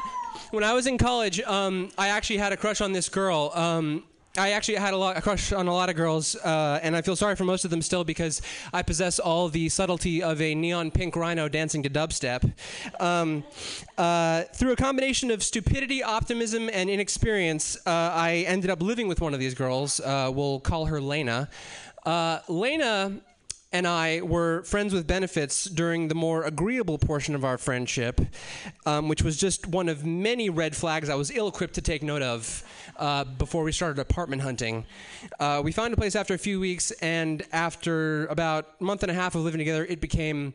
[0.49, 3.51] when I was in college, um, I actually had a crush on this girl.
[3.53, 4.03] Um,
[4.35, 7.03] I actually had a, lot, a crush on a lot of girls, uh, and I
[7.03, 8.41] feel sorry for most of them still because
[8.73, 12.51] I possess all the subtlety of a neon pink rhino dancing to dubstep.
[12.99, 13.43] Um,
[13.95, 19.21] uh, through a combination of stupidity, optimism, and inexperience, uh, I ended up living with
[19.21, 19.99] one of these girls.
[19.99, 21.47] Uh, we'll call her Lena.
[22.03, 23.21] Uh, Lena
[23.73, 28.21] and I were friends with benefits during the more agreeable portion of our friendship,
[28.85, 32.03] um, which was just one of many red flags I was ill equipped to take
[32.03, 32.63] note of
[32.97, 34.85] uh, before we started apartment hunting.
[35.39, 39.11] Uh, we found a place after a few weeks, and after about a month and
[39.11, 40.53] a half of living together, it became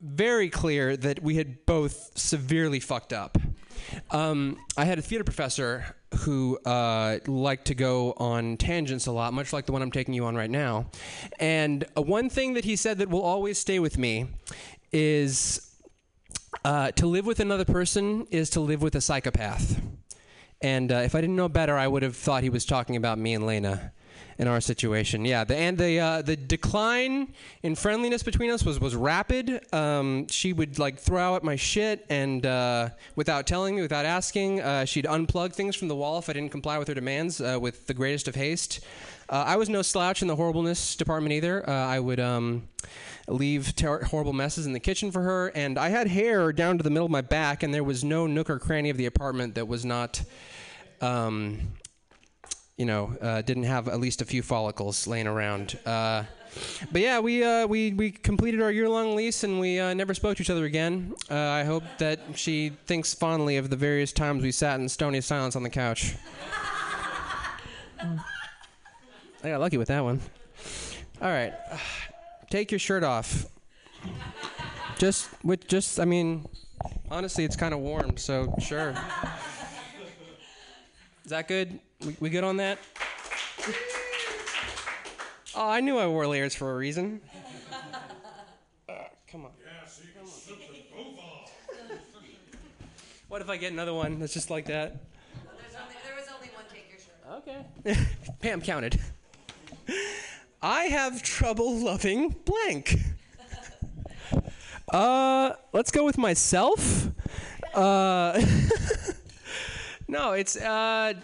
[0.00, 3.36] very clear that we had both severely fucked up.
[4.10, 9.32] Um, I had a theater professor who uh, liked to go on tangents a lot,
[9.32, 10.86] much like the one I'm taking you on right now.
[11.40, 14.26] And uh, one thing that he said that will always stay with me
[14.92, 15.74] is
[16.64, 19.80] uh, to live with another person is to live with a psychopath.
[20.60, 23.18] And uh, if I didn't know better, I would have thought he was talking about
[23.18, 23.92] me and Lena
[24.38, 25.24] in our situation.
[25.24, 29.60] Yeah, the, and the uh, the decline in friendliness between us was was rapid.
[29.72, 34.60] Um, she would like throw out my shit and uh, without telling me, without asking,
[34.60, 37.58] uh, she'd unplug things from the wall if I didn't comply with her demands uh,
[37.60, 38.80] with the greatest of haste.
[39.28, 41.68] Uh, I was no slouch in the horribleness department either.
[41.68, 42.20] Uh, I would.
[42.20, 42.68] Um,
[43.26, 46.84] leave ter- horrible messes in the kitchen for her, and I had hair down to
[46.84, 49.54] the middle of my back, and there was no nook or cranny of the apartment
[49.54, 50.22] that was not
[51.00, 51.60] um,
[52.76, 55.78] you know, uh, didn't have at least a few follicles laying around.
[55.86, 56.24] Uh,
[56.92, 60.36] but yeah, we uh, we we completed our year-long lease, and we uh, never spoke
[60.36, 61.14] to each other again.
[61.30, 65.20] Uh, I hope that she thinks fondly of the various times we sat in stony
[65.20, 66.14] silence on the couch.
[69.42, 70.20] I got lucky with that one.
[71.20, 71.52] All right,
[72.50, 73.46] take your shirt off.
[74.98, 76.46] Just with just, I mean,
[77.10, 78.94] honestly, it's kind of warm, so sure.
[81.24, 81.80] Is that good?
[82.04, 82.78] We, we good on that?
[85.56, 87.20] Oh, I knew I wore layers for a reason.
[88.86, 88.92] Uh,
[89.26, 89.50] come on.
[93.28, 94.96] What if I get another one that's just like that?
[95.58, 97.16] There's only, there was only one take your shirt.
[97.88, 98.06] Okay.
[98.40, 99.00] Pam counted.
[100.62, 102.98] I have trouble loving blank.
[104.88, 107.08] Uh, let's go with myself.
[107.74, 108.40] Uh,
[110.06, 111.14] no, it's uh,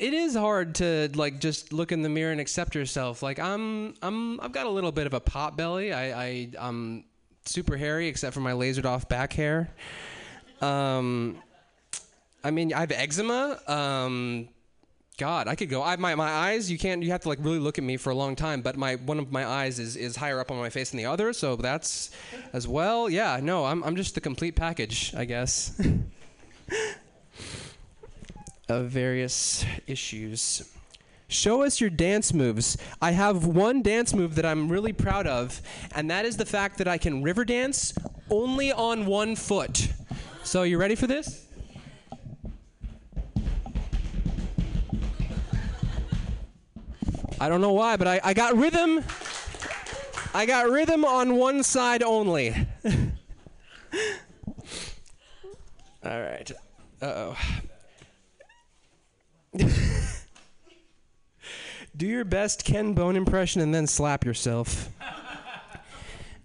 [0.00, 3.22] it is hard to like just look in the mirror and accept yourself.
[3.22, 5.92] Like I'm, I'm, I've got a little bit of a pot belly.
[5.92, 7.04] I, I I'm
[7.44, 9.70] super hairy except for my lasered off back hair.
[10.62, 11.36] Um,
[12.42, 13.60] I mean, I have eczema.
[13.66, 14.48] Um,
[15.18, 15.82] God, I could go.
[15.82, 16.70] I my my eyes.
[16.70, 17.02] You can't.
[17.02, 18.62] You have to like really look at me for a long time.
[18.62, 21.04] But my one of my eyes is is higher up on my face than the
[21.04, 21.34] other.
[21.34, 22.10] So that's
[22.54, 23.10] as well.
[23.10, 23.38] Yeah.
[23.42, 25.78] No, I'm I'm just the complete package, I guess.
[28.70, 30.72] of various issues.
[31.28, 32.76] Show us your dance moves.
[33.02, 35.60] I have one dance move that I'm really proud of,
[35.94, 37.92] and that is the fact that I can river dance
[38.30, 39.92] only on one foot.
[40.44, 41.46] So, you ready for this?
[47.38, 49.02] I don't know why, but I, I got rhythm.
[50.34, 52.54] I got rhythm on one side only.
[56.04, 56.50] All right.
[57.02, 57.36] Uh oh.
[61.96, 64.88] do your best Ken Bone impression and then slap yourself.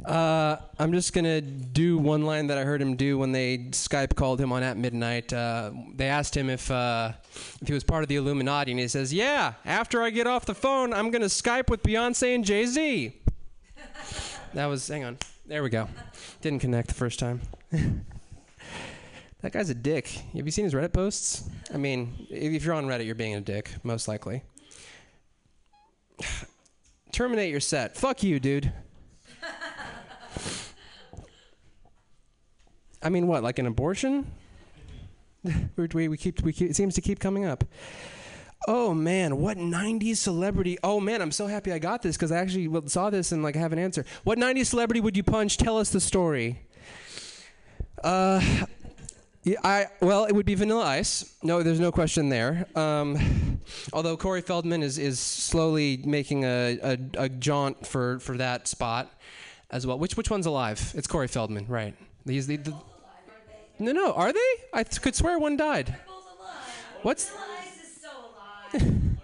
[0.03, 4.15] Uh, I'm just gonna do one line that I heard him do when they Skype
[4.15, 5.33] called him on at midnight.
[5.33, 7.13] Uh, they asked him if uh,
[7.61, 9.53] if he was part of the Illuminati, and he says, "Yeah.
[9.65, 13.13] After I get off the phone, I'm gonna Skype with Beyonce and Jay Z."
[14.53, 14.87] that was.
[14.87, 15.17] Hang on.
[15.47, 15.87] There we go.
[16.41, 17.41] Didn't connect the first time.
[19.45, 20.07] that guy's a dick.
[20.07, 21.47] Have you seen his Reddit posts?
[21.71, 24.41] I mean, if you're on Reddit, you're being a dick, most likely.
[27.11, 27.95] terminate your set.
[27.95, 28.73] Fuck you, dude.
[33.03, 33.43] I mean, what?
[33.43, 34.31] Like an abortion?
[35.75, 36.71] we, we, keep we keep.
[36.71, 37.63] It seems to keep coming up.
[38.67, 40.79] Oh man, what 90s celebrity?
[40.83, 43.55] Oh man, I'm so happy I got this because I actually saw this and like
[43.55, 44.05] have an answer.
[44.23, 45.57] What 90s celebrity would you punch?
[45.57, 46.65] Tell us the story.
[48.03, 48.65] Uh,
[49.45, 51.35] yeah, I well, it would be Vanilla Ice.
[51.43, 52.65] No, there's no question there.
[52.75, 53.61] Um,
[53.93, 59.13] although Corey Feldman is is slowly making a, a, a jaunt for, for that spot
[59.69, 59.99] as well.
[59.99, 60.91] Which which one's alive?
[60.95, 61.93] It's Corey Feldman, right?
[62.25, 62.73] These the, the
[63.77, 64.51] no no are they?
[64.73, 65.95] I th- could swear one died.
[67.03, 67.25] What's
[68.01, 68.09] So
[68.81, 69.17] alive.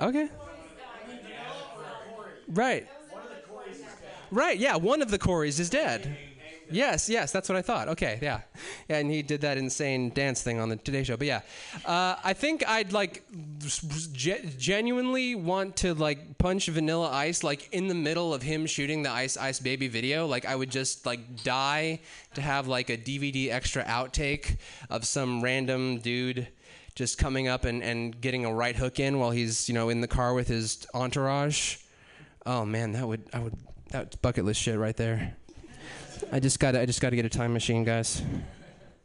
[0.00, 0.28] okay.
[2.48, 2.88] Right.
[4.30, 4.58] Right.
[4.58, 6.16] Yeah, one of the Coreys is dead.
[6.70, 7.88] Yes, yes, that's what I thought.
[7.88, 8.40] Okay, yeah,
[8.88, 11.16] and he did that insane dance thing on the Today Show.
[11.16, 11.40] But yeah,
[11.84, 13.24] uh, I think I'd like
[14.12, 19.02] ge- genuinely want to like punch Vanilla Ice like in the middle of him shooting
[19.02, 20.26] the Ice Ice Baby video.
[20.26, 22.00] Like I would just like die
[22.34, 26.48] to have like a DVD extra outtake of some random dude
[26.94, 30.00] just coming up and, and getting a right hook in while he's you know in
[30.00, 31.78] the car with his entourage.
[32.46, 33.54] Oh man, that would I would
[33.90, 35.36] that's bucket list shit right there.
[36.32, 38.22] I just got I just got to get a time machine, guys.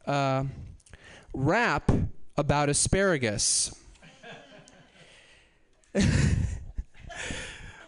[0.06, 0.44] Uh,
[1.32, 1.90] rap
[2.36, 3.74] about asparagus.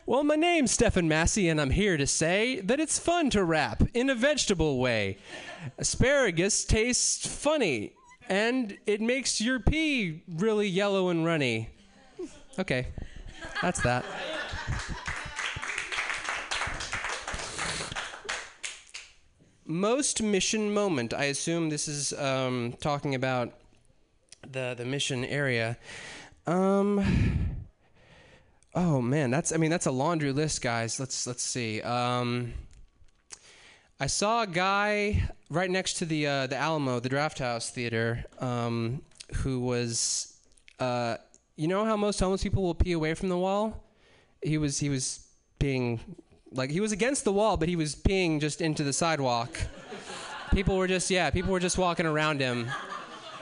[0.07, 3.83] well, my name's Stefan Massey, and I'm here to say that it's fun to rap
[3.95, 5.19] in a vegetable way.
[5.79, 7.93] Asparagus tastes funny,
[8.29, 11.71] and it makes your pee really yellow and runny.
[12.59, 12.89] Okay,
[13.63, 14.05] that's that.
[19.69, 21.13] Most mission moment.
[21.15, 23.53] I assume this is um, talking about
[24.51, 25.77] the the mission area.
[26.47, 27.05] Um,
[28.75, 30.99] oh man, that's I mean that's a laundry list, guys.
[30.99, 31.83] Let's let's see.
[31.83, 32.55] Um,
[34.01, 38.25] I saw a guy right next to the uh, the Alamo, the Draft House Theater,
[38.39, 39.03] um,
[39.35, 40.39] who was,
[40.81, 41.19] uh,
[41.57, 43.85] you know how most homeless people will pee away from the wall.
[44.43, 45.27] He was he was
[45.59, 46.01] being
[46.53, 49.59] like he was against the wall, but he was peeing just into the sidewalk.
[50.53, 52.69] people were just yeah, people were just walking around him.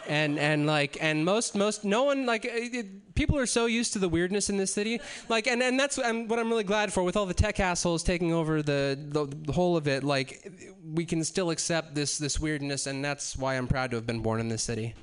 [0.08, 3.92] And and like and most most no one like uh, it, people are so used
[3.94, 6.92] to the weirdness in this city like and and that's I'm, what I'm really glad
[6.92, 10.52] for with all the tech assholes taking over the, the the whole of it like
[10.94, 14.20] we can still accept this this weirdness and that's why I'm proud to have been
[14.20, 14.94] born in this city.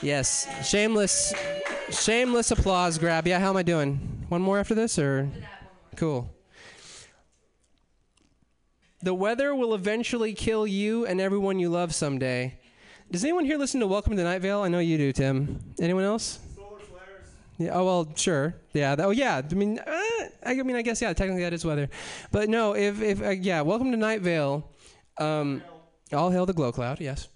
[0.00, 1.34] Yes, shameless
[1.90, 3.26] shameless applause grab.
[3.26, 3.98] Yeah, how am I doing?
[4.28, 5.28] One more after this or
[5.96, 6.30] cool.
[9.04, 12.56] The weather will eventually kill you and everyone you love someday.
[13.10, 14.60] Does anyone here listen to Welcome to Night Vale?
[14.60, 15.58] I know you do, Tim.
[15.80, 16.38] Anyone else?
[16.54, 17.26] Solar flares.
[17.58, 17.70] Yeah.
[17.72, 18.54] Oh well, sure.
[18.72, 18.94] Yeah.
[19.00, 19.42] Oh yeah.
[19.50, 21.12] I mean, uh, I mean, I guess yeah.
[21.14, 21.90] Technically, that is weather.
[22.30, 24.70] But no, if if uh, yeah, Welcome to Night Vale.
[25.18, 25.64] Um,
[26.12, 27.00] all hail the glow cloud.
[27.00, 27.26] Yes.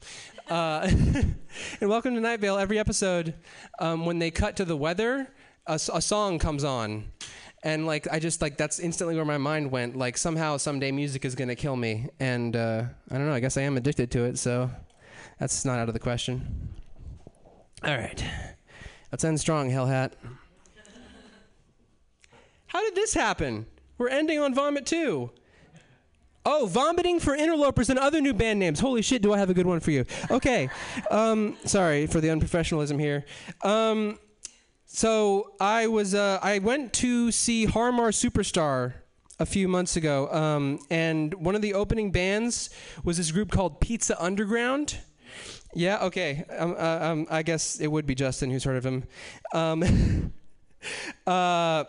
[0.49, 0.89] Uh,
[1.81, 2.59] and Welcome to Night Vale.
[2.59, 3.35] Every episode,
[3.81, 5.27] um, when they cut to the weather,
[5.67, 7.07] a song comes on.
[7.67, 9.97] And like I just like that's instantly where my mind went.
[9.97, 13.35] Like somehow someday music is gonna kill me, and uh, I don't know.
[13.35, 14.71] I guess I am addicted to it, so
[15.41, 16.69] that's not out of the question.
[17.83, 18.25] All right,
[19.11, 20.15] let's end strong, Hell Hat.
[22.69, 23.67] How did this happen?
[23.99, 25.29] We're ending on Vomit 2.
[26.45, 28.79] Oh, vomiting for interlopers and other new band names.
[28.79, 30.05] Holy shit, do I have a good one for you?
[30.31, 30.71] Okay.
[31.11, 33.25] Um, sorry for the unprofessionalism here.
[33.63, 34.21] Um,
[34.97, 38.95] so I was uh, I went to see Har Mar Superstar
[39.39, 42.71] a few months ago, um, and one of the opening bands
[43.05, 44.97] was this group called Pizza Underground.
[45.75, 46.45] Yeah, okay.
[46.49, 49.05] Um, uh, um, I guess it would be Justin who's heard of him.
[51.27, 51.85] Uh,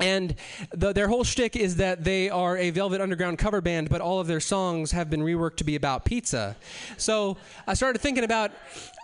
[0.00, 0.34] and
[0.72, 4.20] the, their whole shtick is that they are a Velvet Underground cover band, but all
[4.20, 6.56] of their songs have been reworked to be about pizza.
[6.96, 8.52] So I started thinking about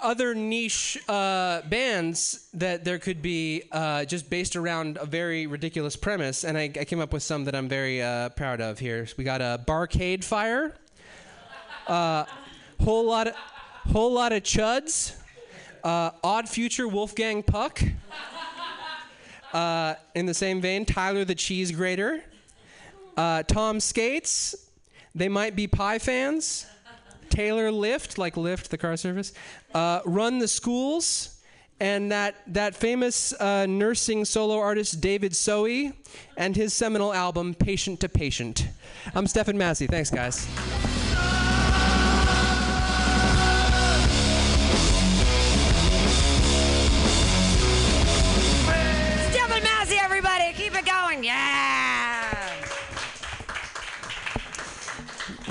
[0.02, 5.96] other niche uh, bands that there could be uh, just based around a very ridiculous
[5.96, 9.06] premise, and I, I came up with some that I'm very uh, proud of here.
[9.16, 10.74] We got a Barcade Fire,
[11.86, 12.24] uh,
[12.80, 13.34] whole lot of
[13.90, 15.16] whole lot of chuds,
[15.82, 17.82] uh, Odd Future Wolfgang Puck.
[19.52, 22.22] Uh, in the same vein, Tyler the Cheese Grater,
[23.16, 24.54] uh, Tom Skates.
[25.14, 26.66] They might be pie fans.
[27.28, 29.32] Taylor Lift, like Lyft, the car service.
[29.74, 31.40] Uh, Run the Schools.
[31.80, 35.90] And that, that famous uh, nursing solo artist David Soe
[36.36, 38.68] and his seminal album Patient to Patient.
[39.14, 39.88] I'm Stefan Massey.
[39.88, 40.46] Thanks, guys.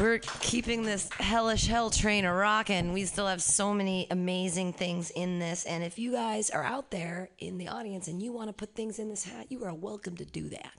[0.02, 2.92] For keeping this hellish hell train a rocking.
[2.92, 5.64] We still have so many amazing things in this.
[5.66, 8.74] And if you guys are out there in the audience and you want to put
[8.74, 10.72] things in this hat, you are welcome to do that.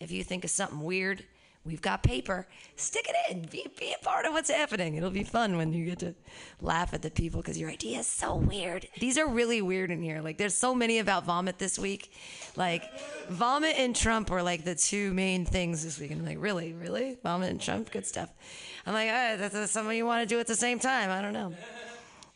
[0.00, 1.24] If you think of something weird,
[1.64, 2.46] we've got paper.
[2.76, 3.42] Stick it in.
[3.42, 4.94] Be, be a part of what's happening.
[4.94, 6.14] It'll be fun when you get to
[6.60, 8.88] laugh at the people because your idea is so weird.
[8.98, 10.20] These are really weird in here.
[10.20, 12.12] Like, there's so many about vomit this week.
[12.56, 12.84] Like,
[13.28, 16.10] vomit and Trump were like the two main things this week.
[16.10, 17.18] And I'm like, really, really?
[17.22, 17.90] Vomit and Trump?
[17.90, 18.32] Good stuff.
[18.86, 21.10] I'm like, oh, that's, that's something you want to do at the same time.
[21.10, 21.52] I don't know.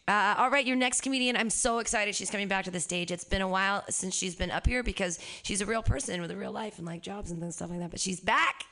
[0.08, 1.36] Uh, all right, your next comedian.
[1.36, 3.12] I'm so excited she's coming back to the stage.
[3.12, 6.30] It's been a while since she's been up here because she's a real person with
[6.32, 7.90] a real life and like jobs and stuff like that.
[7.90, 8.64] But she's back.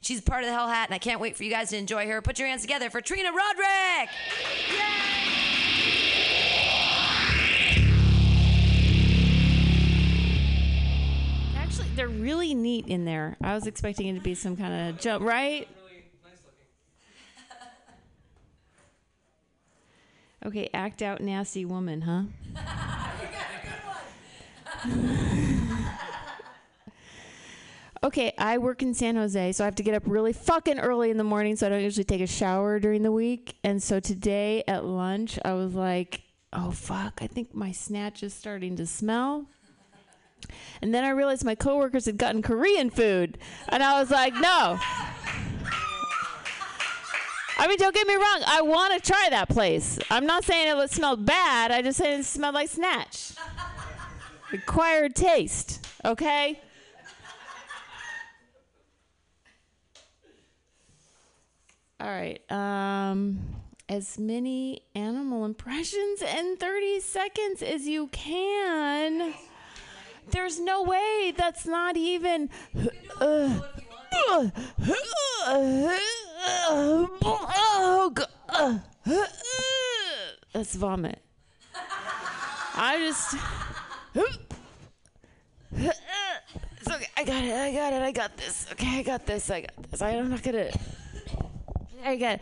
[0.00, 2.06] She's part of the Hell Hat, and I can't wait for you guys to enjoy
[2.06, 2.22] her.
[2.22, 4.10] Put your hands together for Trina Roderick.
[11.56, 13.36] Actually, they're really neat in there.
[13.42, 15.68] I was expecting it to be some kind of jump, right?
[20.44, 22.22] Okay, act out nasty woman, huh?
[28.06, 31.10] okay, I work in San Jose, so I have to get up really fucking early
[31.10, 33.56] in the morning, so I don't usually take a shower during the week.
[33.64, 38.32] And so today at lunch, I was like, oh fuck, I think my snatch is
[38.32, 39.46] starting to smell.
[40.80, 43.38] And then I realized my coworkers had gotten Korean food.
[43.68, 44.78] And I was like, no.
[47.58, 48.42] I mean, don't get me wrong.
[48.46, 49.98] I want to try that place.
[50.10, 51.72] I'm not saying it smelled bad.
[51.72, 53.32] I just said it smelled like snatch.
[54.52, 56.60] Acquired taste, okay?
[61.98, 62.40] All right.
[62.50, 63.38] Um,
[63.88, 69.34] as many animal impressions in 30 seconds as you can.
[70.30, 72.50] There's no way that's not even.
[80.52, 81.20] That's vomit.
[82.74, 83.36] I just.
[85.78, 87.06] It's okay.
[87.16, 87.52] I got it.
[87.52, 88.02] I got it.
[88.02, 88.66] I got this.
[88.72, 89.50] Okay, I got this.
[89.50, 90.00] I got this.
[90.00, 90.70] I'm not gonna.
[92.04, 92.40] Got it.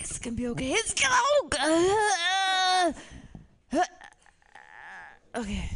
[0.00, 0.72] It's gonna be okay.
[0.72, 2.94] It's gonna.
[5.36, 5.68] Okay.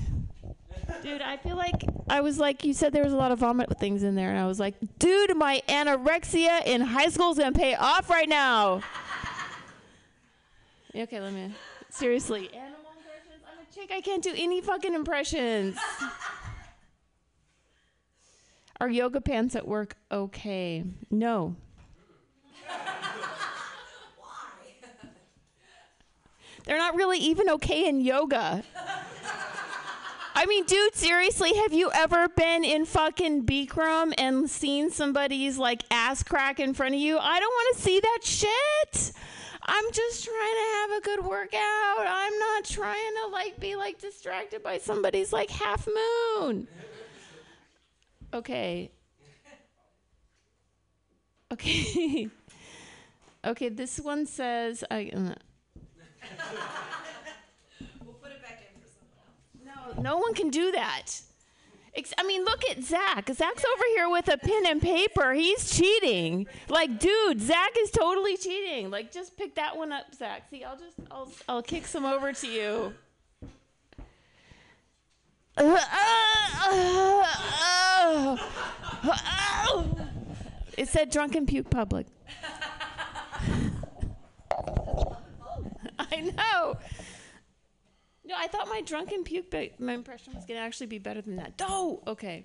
[1.03, 1.74] Dude, I feel like
[2.09, 4.39] I was like you said there was a lot of vomit things in there, and
[4.39, 8.83] I was like, dude, my anorexia in high school is gonna pay off right now.
[10.95, 11.53] okay, let me.
[11.91, 12.51] Seriously,
[13.81, 13.87] animal impressions.
[13.87, 13.91] I'm a chick.
[13.91, 15.76] I can't do any fucking impressions.
[18.81, 20.85] Are yoga pants at work okay?
[21.11, 21.57] No.
[24.18, 24.26] Why?
[26.64, 28.62] They're not really even okay in yoga.
[30.35, 35.83] I mean, dude, seriously, have you ever been in fucking Bikram and seen somebody's like
[35.91, 37.18] ass crack in front of you?
[37.18, 39.12] I don't want to see that shit.
[39.70, 42.06] I'm just trying to have a good workout.
[42.06, 46.66] I'm not trying to like be like distracted by somebody's like half moon.
[48.32, 48.90] Okay.
[51.52, 52.28] Okay.
[53.44, 55.34] okay, this one says I uh,
[59.64, 61.20] No, no one can do that.
[61.97, 63.28] I mean, look at Zach.
[63.32, 65.32] Zach's over here with a pen and paper.
[65.32, 66.47] He's cheating.
[66.68, 68.91] Like, dude, Zach is totally cheating.
[68.91, 70.49] Like, just pick that one up, Zach.
[70.51, 72.93] See, I'll just, I'll, I'll kick some over to you.
[80.76, 82.07] It said drunken puke public.
[85.99, 86.78] I know.
[88.29, 91.22] No, I thought my drunken puke be- my impression was going to actually be better
[91.22, 91.55] than that.
[91.62, 92.45] Oh, okay.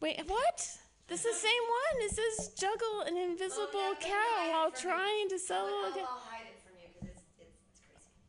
[0.00, 0.68] Wait, what?
[1.08, 2.04] This is the same one.
[2.04, 6.08] It says juggle an invisible cow while trying to sell a cow.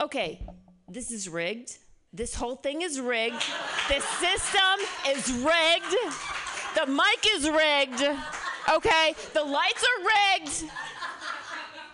[0.02, 0.44] Okay,
[0.88, 1.78] this is rigged.
[2.12, 3.44] This whole thing is rigged.
[3.90, 5.96] This system is rigged.
[6.74, 8.02] The mic is rigged.
[8.74, 10.64] Okay, the lights are rigged.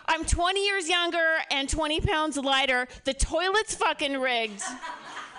[0.07, 2.87] I'm 20 years younger and 20 pounds lighter.
[3.05, 4.61] The toilet's fucking rigged.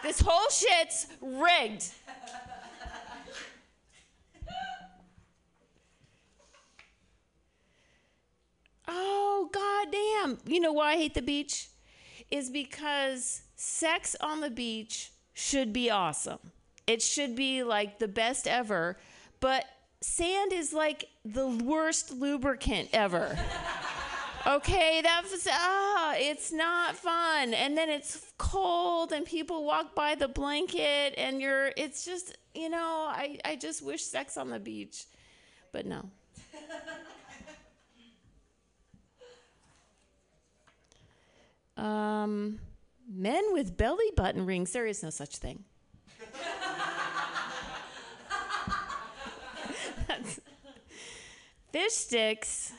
[0.02, 1.92] This whole shit's rigged.
[8.88, 10.38] Oh, goddamn.
[10.46, 11.68] You know why I hate the beach?
[12.30, 16.38] Is because sex on the beach should be awesome.
[16.86, 18.96] It should be like the best ever,
[19.40, 19.64] but
[20.00, 23.36] sand is like the worst lubricant ever.
[24.46, 27.52] Okay, that was ah, it's not fun.
[27.52, 32.68] And then it's cold and people walk by the blanket and you're it's just, you
[32.68, 35.06] know, I I just wish sex on the beach.
[35.72, 36.08] But no.
[41.82, 42.60] um
[43.10, 45.64] men with belly button rings, there is no such thing.
[51.72, 52.72] Fish sticks.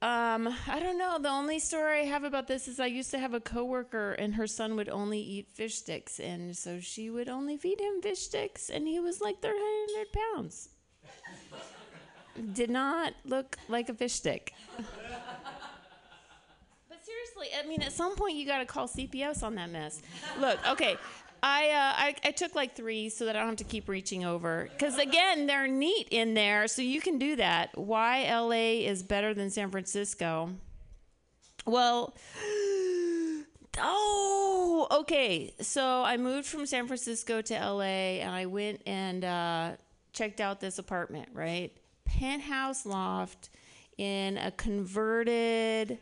[0.00, 1.18] Um, I don't know.
[1.18, 4.34] The only story I have about this is I used to have a coworker and
[4.36, 8.20] her son would only eat fish sticks, and so she would only feed him fish
[8.20, 10.68] sticks, and he was like 300 pounds.
[12.52, 14.52] Did not look like a fish stick.
[16.88, 20.00] But seriously, I mean, at some point you got to call CPS on that mess.
[20.40, 20.96] Look, okay.
[21.42, 24.24] I, uh, I I took like three so that I don't have to keep reaching
[24.24, 24.68] over.
[24.72, 27.76] Because again, they're neat in there, so you can do that.
[27.76, 30.50] Why LA is better than San Francisco?
[31.64, 32.14] Well,
[33.78, 35.54] oh, okay.
[35.60, 39.70] So I moved from San Francisco to LA, and I went and uh,
[40.12, 41.28] checked out this apartment.
[41.32, 43.50] Right, penthouse loft
[43.96, 45.98] in a converted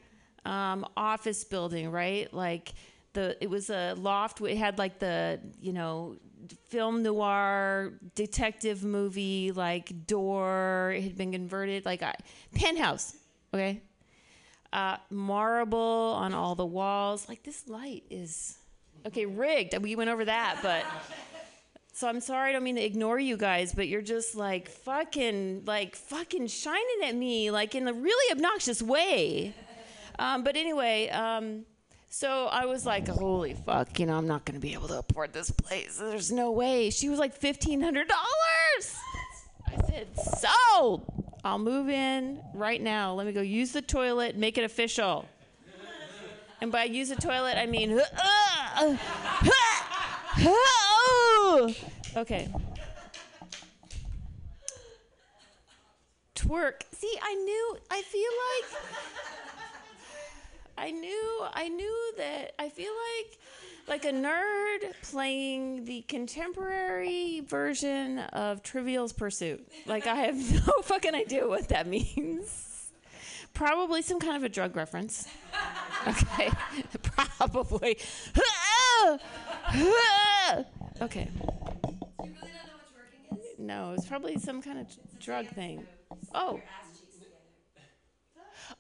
[0.47, 1.91] um, office building.
[1.91, 2.73] Right, like
[3.17, 4.41] the it was a loft.
[4.41, 6.17] It had like the you know
[6.69, 10.95] film noir detective movie like door.
[10.97, 12.15] It had been converted like I,
[12.55, 13.17] penthouse.
[13.53, 13.81] Okay,
[14.73, 17.29] uh, marble on all the walls.
[17.29, 18.59] Like this light is
[19.07, 19.77] okay rigged.
[19.83, 20.85] We went over that, but
[21.93, 22.51] so I'm sorry.
[22.51, 27.01] I don't mean to ignore you guys, but you're just like fucking like fucking shining
[27.05, 29.55] at me like in a really obnoxious way.
[30.19, 31.09] Um, but anyway.
[31.09, 31.65] Um,
[32.17, 35.01] so I was like, holy fuck, you know, I'm not going to be able to
[35.01, 35.99] afford this place.
[35.99, 36.89] There's no way.
[36.89, 38.07] She was like $1,500.
[38.11, 41.35] I said, sold.
[41.45, 43.13] I'll move in right now.
[43.13, 45.29] Let me go use the toilet, make it official.
[46.63, 47.93] And by use the toilet, I mean,
[52.17, 52.49] okay.
[56.35, 56.81] Twerk.
[56.93, 59.36] See, I knew, I feel like.
[60.79, 63.39] I knew I knew that I feel like
[63.89, 69.67] like a nerd playing the contemporary version of Trivial's Pursuit.
[69.87, 72.91] Like I have no fucking idea what that means.
[73.55, 75.29] Probably some kind of a drug reference.
[76.07, 76.51] Okay.
[77.03, 77.99] Probably.
[81.01, 81.29] okay.
[81.33, 83.59] You really not know what's working is?
[83.59, 84.87] no, it's probably some kind of
[85.21, 85.87] drug thing.
[86.35, 86.61] Oh.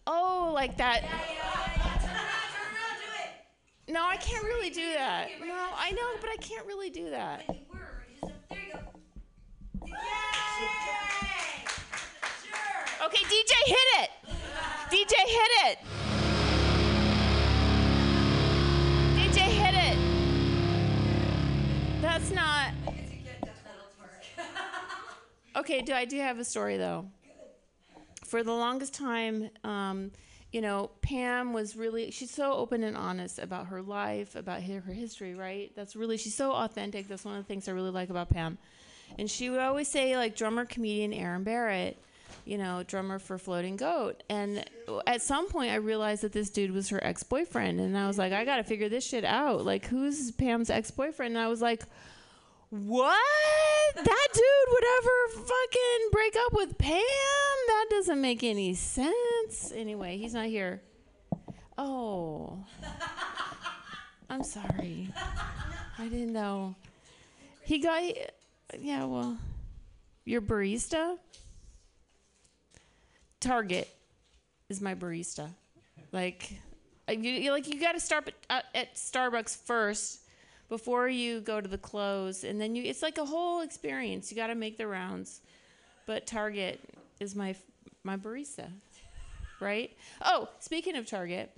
[0.06, 1.02] Oh, like that.
[3.88, 5.28] No, I can't really do that.
[5.40, 7.44] No, I know, but I can't really do that.
[13.04, 14.10] Okay, DJ, hit it.
[14.90, 15.78] DJ, hit it.
[19.16, 19.98] DJ, hit it.
[22.02, 22.72] That's not.
[25.56, 27.06] Okay, do I do have a story though?
[28.26, 30.10] For the longest time, um,
[30.52, 34.80] you know, Pam was really, she's so open and honest about her life, about her,
[34.80, 35.72] her history, right?
[35.76, 37.08] That's really, she's so authentic.
[37.08, 38.58] That's one of the things I really like about Pam.
[39.18, 41.98] And she would always say, like, drummer comedian Aaron Barrett,
[42.44, 44.22] you know, drummer for Floating Goat.
[44.28, 44.64] And
[45.06, 47.80] at some point, I realized that this dude was her ex boyfriend.
[47.80, 49.64] And I was like, I got to figure this shit out.
[49.64, 51.36] Like, who's Pam's ex boyfriend?
[51.36, 51.84] And I was like,
[52.70, 53.16] what?
[53.94, 57.00] That dude would ever fucking break up with Pam?
[57.66, 59.72] That doesn't make any sense.
[59.74, 60.82] Anyway, he's not here.
[61.78, 62.64] Oh.
[64.28, 65.08] I'm sorry.
[65.98, 66.74] I didn't know.
[67.62, 68.02] He got,
[68.78, 69.38] yeah, well,
[70.24, 71.18] your barista?
[73.40, 73.88] Target
[74.68, 75.48] is my barista.
[76.12, 76.52] Like,
[77.08, 80.20] you, like you got to start at, at Starbucks first
[80.68, 84.30] before you go to the close and then you it's like a whole experience.
[84.30, 85.40] You got to make the rounds.
[86.06, 86.80] But target
[87.20, 87.54] is my
[88.04, 88.70] my barista
[89.60, 89.90] right?
[90.24, 91.50] Oh speaking of target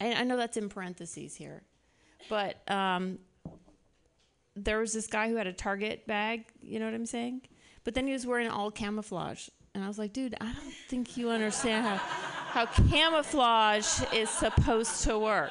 [0.00, 1.62] and i know that's in parentheses here
[2.28, 3.18] but um,
[4.54, 7.42] there was this guy who had a target bag you know what i'm saying?
[7.84, 11.16] But then he was wearing all camouflage and i was like dude i don't think
[11.16, 15.50] you understand how how camouflage is supposed to work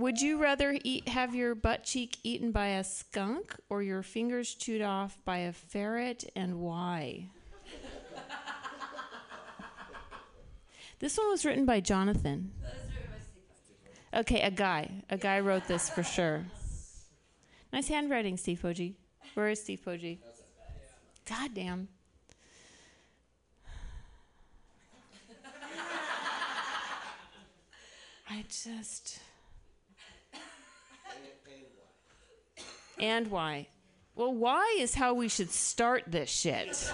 [0.00, 4.54] Would you rather eat have your butt cheek eaten by a skunk or your fingers
[4.54, 7.26] chewed off by a ferret and why?
[11.00, 12.50] this one was written by Jonathan.
[14.14, 14.90] Okay, a guy.
[15.10, 16.46] A guy wrote this for sure.
[17.70, 18.94] Nice handwriting, Steve Poggi.
[19.34, 20.16] Where is Steve Poggi?
[21.28, 21.88] God damn.
[28.30, 29.20] I just
[33.00, 33.68] And why?
[34.14, 36.92] Well, why is how we should start this shit.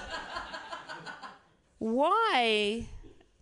[1.78, 2.86] why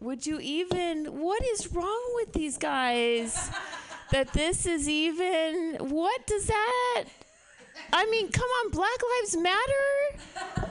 [0.00, 1.06] would you even.
[1.06, 3.50] What is wrong with these guys?
[4.10, 5.76] That this is even.
[5.78, 7.04] What does that.
[7.92, 10.70] I mean, come on, Black Lives Matter?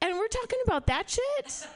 [0.00, 1.66] And we're talking about that shit?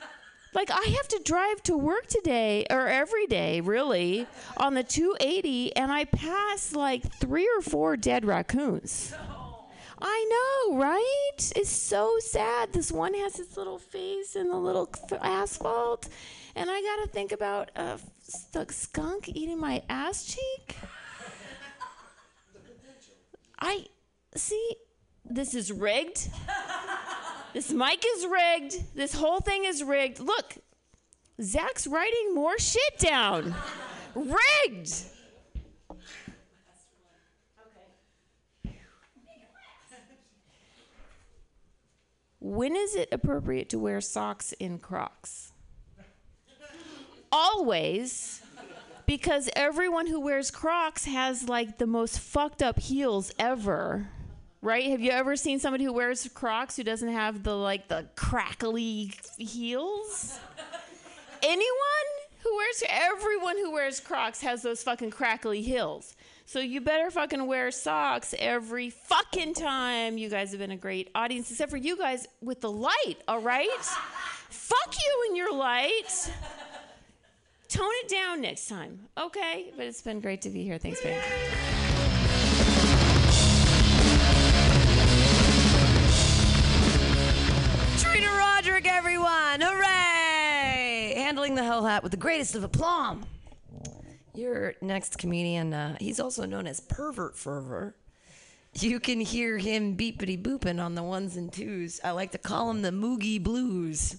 [0.54, 4.26] Like, I have to drive to work today, or every day, really,
[4.58, 9.14] on the 280, and I pass like three or four dead raccoons.
[10.04, 11.52] I know, right?
[11.56, 12.72] It's so sad.
[12.72, 14.90] This one has its little face in the little
[15.22, 16.08] asphalt,
[16.56, 20.76] and I gotta think about uh, a st- skunk eating my ass cheek.
[23.58, 23.86] I
[24.34, 24.76] see.
[25.24, 26.28] This is rigged.
[27.52, 28.94] This mic is rigged.
[28.94, 30.20] This whole thing is rigged.
[30.20, 30.56] Look,
[31.40, 33.54] Zach's writing more shit down.
[34.14, 34.92] rigged.
[42.40, 45.52] When is it appropriate to wear socks in Crocs?
[47.30, 48.42] Always,
[49.06, 54.08] because everyone who wears Crocs has like the most fucked up heels ever.
[54.62, 54.90] Right?
[54.90, 59.12] Have you ever seen somebody who wears Crocs who doesn't have the like the crackly
[59.36, 60.38] heels?
[61.42, 61.68] Anyone
[62.42, 66.14] who wears everyone who wears Crocs has those fucking crackly heels.
[66.46, 70.18] So you better fucking wear socks every fucking time.
[70.18, 73.40] You guys have been a great audience, except for you guys with the light, all
[73.40, 73.68] right?
[73.80, 76.30] Fuck you and your light.
[77.68, 79.72] Tone it down next time, okay?
[79.76, 80.78] But it's been great to be here.
[80.78, 81.20] Thanks, babe.
[88.86, 89.60] Everyone!
[89.60, 91.14] Hooray!
[91.16, 93.24] Handling the hell hat with the greatest of aplomb.
[94.34, 97.94] Your next comedian, uh, he's also known as Pervert Fervor.
[98.74, 102.00] You can hear him beepity booping on the ones and twos.
[102.02, 104.16] I like to call him the Moogie Blues.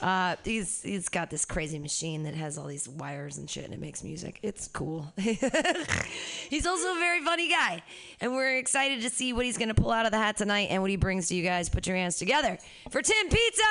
[0.00, 3.72] Uh, he's he's got this crazy machine that has all these wires and shit, and
[3.74, 4.38] it makes music.
[4.42, 5.12] It's cool.
[5.16, 7.82] he's also a very funny guy,
[8.20, 10.68] and we're excited to see what he's going to pull out of the hat tonight
[10.70, 11.68] and what he brings to you guys.
[11.68, 12.58] Put your hands together
[12.90, 13.62] for Tim Pizza.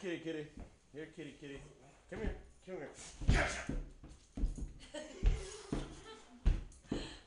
[0.00, 0.46] Kitty, kitty.
[0.94, 1.60] Here, kitty, kitty.
[2.10, 2.34] Come here.
[2.66, 2.88] Come here.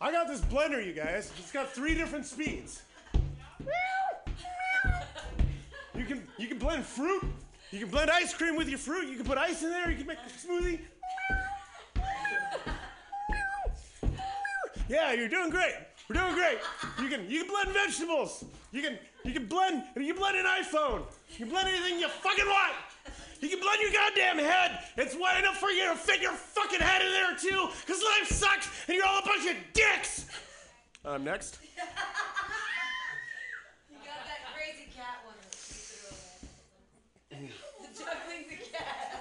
[0.01, 1.31] I got this blender, you guys.
[1.39, 2.81] It's got three different speeds.
[5.95, 7.23] You can you can blend fruit.
[7.71, 9.07] You can blend ice cream with your fruit.
[9.07, 9.89] You can put ice in there.
[9.89, 10.79] You can make a smoothie.
[14.89, 15.75] Yeah, you're doing great.
[16.09, 16.57] We're doing great.
[16.99, 18.43] You can you can blend vegetables.
[18.71, 21.03] You can you can blend you can blend an iPhone.
[21.33, 22.73] You can blend anything you fucking want.
[23.41, 24.79] You can blend your goddamn head.
[24.97, 27.69] It's wide enough for you to fit your fucking head in there too.
[27.87, 30.27] Cause life sucks and you're all a bunch of dicks.
[31.03, 31.57] Um, next.
[33.89, 35.35] You got that crazy cat one.
[37.97, 39.13] Juggling the cat.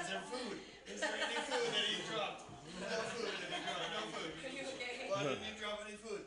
[0.00, 0.58] Is there food?
[0.92, 2.42] Is there any food that he dropped?
[2.80, 3.92] No food that he dropped.
[3.92, 4.32] No food.
[5.10, 6.24] Why didn't he drop any food?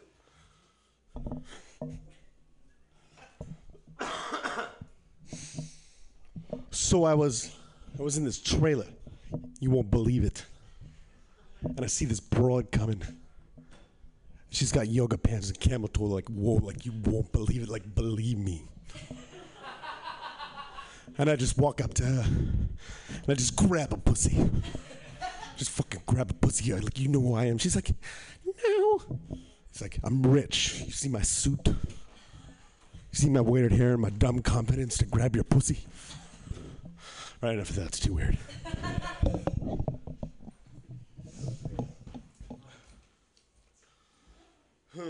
[6.94, 7.56] So I was,
[7.98, 8.86] I was in this trailer.
[9.60, 10.46] You won't believe it.
[11.64, 13.02] And I see this broad coming.
[14.52, 16.04] She's got yoga pants and camel toe.
[16.04, 17.70] Like whoa, like you won't believe it.
[17.70, 18.62] Like believe me.
[21.18, 24.48] And I just walk up to her, and I just grab a pussy.
[25.58, 26.74] Just fucking grab a pussy.
[26.74, 27.58] Like you know who I am.
[27.58, 27.90] She's like,
[28.46, 29.02] no.
[29.72, 30.84] It's like I'm rich.
[30.86, 31.66] You see my suit.
[31.66, 31.74] You
[33.14, 35.88] see my weird hair and my dumb confidence to grab your pussy.
[37.44, 38.38] Right of that's too weird.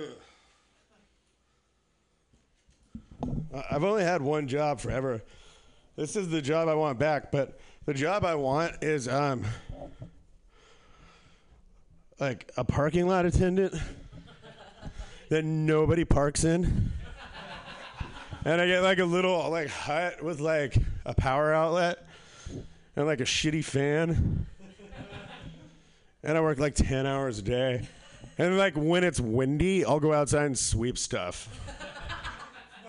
[3.69, 5.21] I've only had one job forever.
[5.95, 9.43] This is the job I want back, but the job I want is um
[12.19, 13.75] like a parking lot attendant
[15.29, 16.91] that nobody parks in.
[18.43, 20.75] And I get like a little like hut with like
[21.05, 22.07] a power outlet
[22.95, 24.45] and like a shitty fan.
[26.23, 27.87] and I work like 10 hours a day.
[28.37, 31.59] And like when it's windy, I'll go outside and sweep stuff.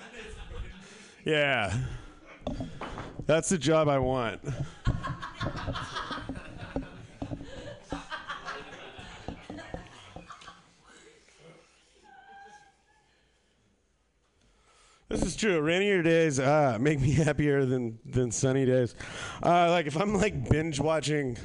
[1.24, 1.76] yeah.
[3.26, 4.40] That's the job I want.
[15.14, 15.60] This is true.
[15.60, 18.96] Rainier days uh, make me happier than than sunny days.
[19.40, 21.38] Uh, like if I'm like binge watching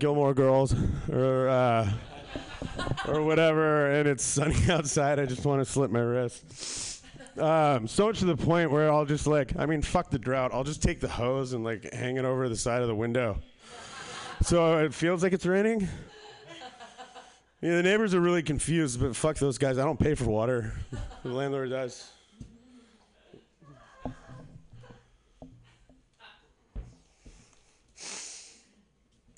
[0.00, 0.74] Gilmore Girls
[1.08, 1.88] or uh,
[3.06, 7.04] or whatever, and it's sunny outside, I just want to slip my wrist.
[7.38, 10.50] Um, so much to the point where I'll just like, I mean, fuck the drought.
[10.52, 13.40] I'll just take the hose and like hang it over the side of the window,
[14.42, 15.88] so it feels like it's raining.
[17.60, 19.78] Yeah, the neighbors are really confused, but fuck those guys.
[19.78, 20.72] I don't pay for water.
[21.22, 22.13] The landlord does.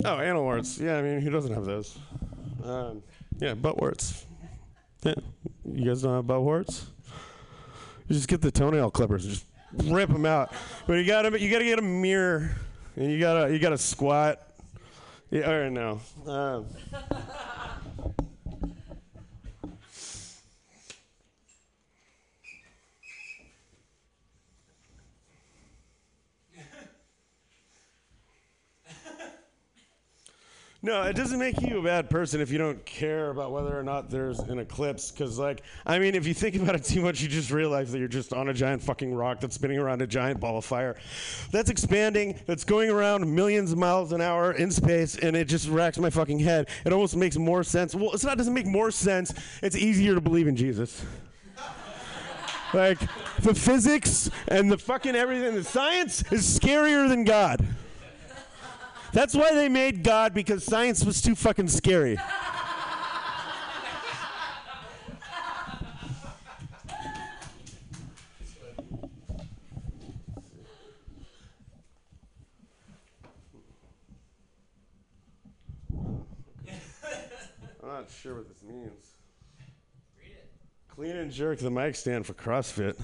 [0.05, 0.79] Oh, anal warts.
[0.79, 1.99] Yeah, I mean, who doesn't have those?
[2.65, 3.03] Um,
[3.39, 4.27] yeah, butt warts.
[5.03, 5.15] Yeah,
[5.65, 6.87] you guys don't have butt warts?
[8.09, 9.47] You just get the toenail clippers and just
[9.91, 10.53] rip them out.
[10.87, 12.53] But you gotta, you gotta get a mirror,
[12.97, 14.43] and you gotta, you gotta squat.
[15.31, 16.01] Yeah, or no.
[16.27, 16.67] Um,
[30.87, 33.82] No, it doesn't make you a bad person if you don't care about whether or
[33.82, 35.11] not there's an eclipse.
[35.11, 37.99] Because, like, I mean, if you think about it too much, you just realize that
[37.99, 40.95] you're just on a giant fucking rock that's spinning around a giant ball of fire.
[41.51, 45.68] That's expanding, that's going around millions of miles an hour in space, and it just
[45.68, 46.68] racks my fucking head.
[46.84, 47.93] It almost makes more sense.
[47.93, 49.34] Well, it's not, doesn't make more sense,
[49.64, 51.05] it's easier to believe in Jesus.
[52.72, 53.01] like,
[53.41, 57.66] the physics and the fucking everything, the science is scarier than God.
[59.17, 62.19] That's why they made God because science was too fucking scary.
[77.83, 78.91] I'm not sure what this means.
[80.89, 83.01] Clean and jerk the mic stand for CrossFit.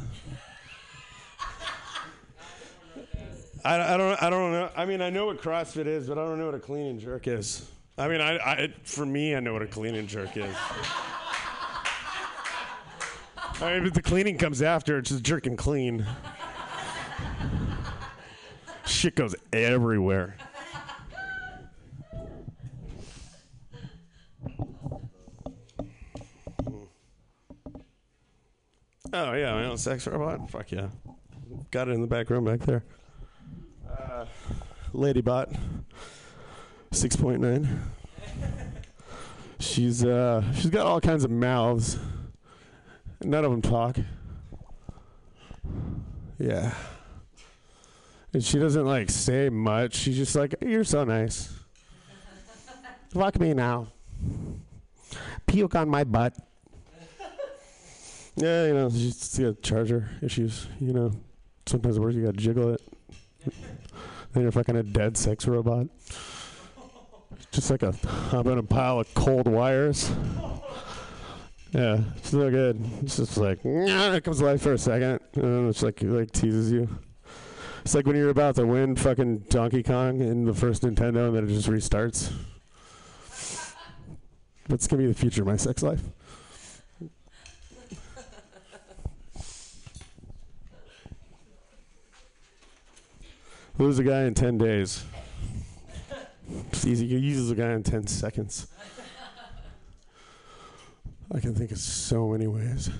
[3.64, 4.70] I, I don't I don't know.
[4.76, 7.00] I mean, I know what CrossFit is, but I don't know what a clean and
[7.00, 7.68] jerk is.
[7.96, 10.54] I mean, I, I for me, I know what a clean and jerk is.
[13.60, 14.98] I mean, but the cleaning comes after.
[14.98, 16.04] It's just jerking clean.
[18.84, 20.36] Shit goes everywhere.
[29.14, 30.50] Oh yeah, my own sex robot.
[30.50, 30.88] Fuck yeah,
[31.70, 32.82] got it in the back room back there.
[34.92, 35.58] Ladybot,
[36.90, 37.80] six point nine.
[39.58, 41.98] She's uh, she's got all kinds of mouths.
[43.22, 43.96] None of them talk.
[46.38, 46.74] Yeah.
[48.34, 49.94] And she doesn't like say much.
[49.94, 51.52] She's just like, "You're so nice.
[53.10, 53.88] Fuck me now.
[55.46, 56.34] Puke on my butt."
[58.34, 60.66] Yeah, you know, she's got charger issues.
[60.80, 61.12] You know,
[61.66, 62.14] sometimes it works.
[62.14, 62.80] You gotta jiggle it.
[64.32, 65.88] Then you're fucking a dead sex robot.
[67.50, 67.94] Just like a
[68.32, 70.10] in a pile of cold wires.
[71.72, 72.82] Yeah, it's no good.
[73.02, 76.30] It's just like it comes alive for a second, and then it's like it like
[76.30, 76.88] teases you.
[77.82, 81.36] It's like when you're about to win fucking Donkey Kong in the first Nintendo, and
[81.36, 82.32] then it just restarts.
[84.68, 86.02] That's gonna be the future of my sex life.
[93.78, 95.04] Lose a guy in 10 days.
[96.70, 97.06] It's easy.
[97.06, 98.66] You use a guy in 10 seconds.
[101.34, 102.90] I can think of so many ways.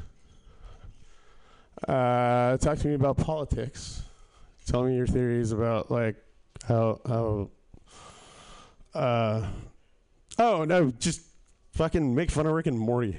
[1.87, 4.03] Uh, talk to me about politics.
[4.67, 6.17] Tell me your theories about like
[6.67, 7.51] how how.
[8.95, 9.47] Uh,
[10.39, 10.91] oh no!
[10.93, 11.23] Just
[11.73, 13.19] fucking make fun of Rick and Morty.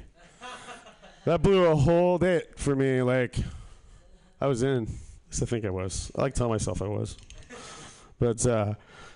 [1.25, 3.01] That blew a whole day for me.
[3.01, 3.37] Like,
[4.41, 4.83] I was in.
[4.83, 4.89] At
[5.29, 6.11] least I think I was.
[6.17, 7.17] I like to tell myself I was.
[8.23, 8.75] But uh,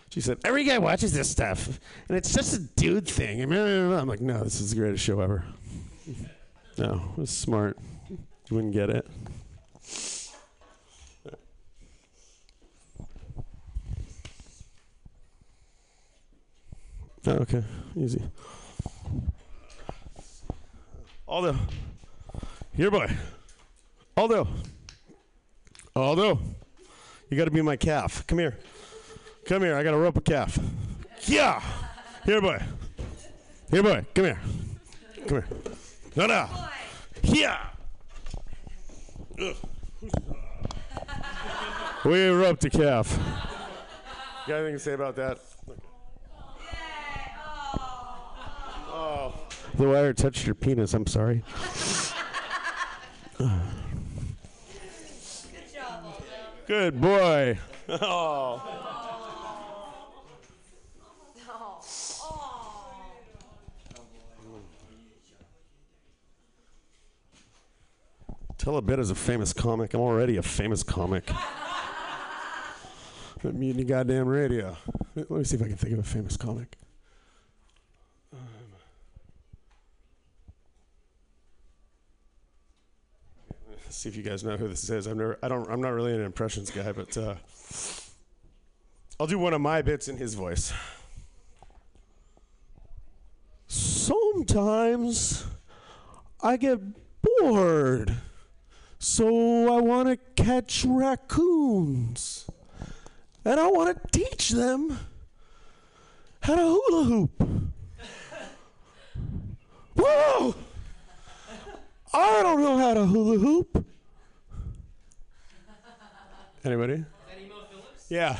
[0.09, 1.79] she said, every guy watches this stuff,
[2.09, 3.41] and it's just a dude thing.
[3.41, 5.45] I'm like, no, this is the greatest show ever.
[6.79, 7.75] No, it was smart.
[8.07, 8.19] You
[8.51, 9.07] wouldn't get it.
[17.25, 17.63] Oh, okay,
[17.95, 18.21] easy.
[21.27, 21.55] Aldo,
[22.75, 23.09] here, boy.
[24.15, 24.47] Aldo,
[25.95, 26.39] Aldo,
[27.31, 28.25] you got to be my calf.
[28.27, 28.55] Come here.
[29.47, 29.75] Come here.
[29.75, 30.59] I got to rope a calf.
[31.21, 31.63] Yeah.
[32.25, 32.61] Here, boy.
[33.71, 34.39] Here, boy, come here.
[35.25, 35.47] Come here.
[36.15, 36.49] No, no.
[37.23, 37.57] Here.
[42.05, 43.11] We roped a calf.
[44.45, 45.39] You got anything to say about that?
[48.87, 49.33] Oh.
[49.75, 50.93] The wire touched your penis.
[50.93, 51.43] I'm sorry.
[56.67, 57.57] Good boy.
[57.89, 59.06] Oh.
[68.67, 69.93] Tell a bit as a famous comic.
[69.93, 71.31] I'm already a famous comic.
[73.41, 74.75] The goddamn radio.
[75.15, 76.75] Let me see if I can think of a famous comic.
[78.33, 78.39] Um,
[83.87, 85.07] see if you guys know who this is.
[85.07, 85.39] I've never.
[85.41, 85.71] I don't.
[85.71, 87.35] I'm not really an impressions guy, but uh,
[89.17, 90.73] I'll do one of my bits in his voice.
[93.67, 95.45] Sometimes
[96.43, 96.81] I get
[97.21, 98.17] bored,
[98.99, 102.45] so I want to catch raccoons
[103.45, 104.99] and I want to teach them
[106.41, 107.41] how to hula hoop.
[109.95, 110.55] Whoa!
[112.13, 113.85] I don't know how to hula hoop.
[116.65, 117.03] Anybody?
[118.09, 118.39] Yeah.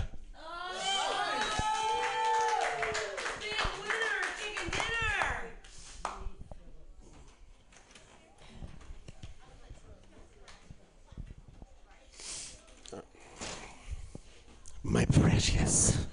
[14.83, 16.07] My precious,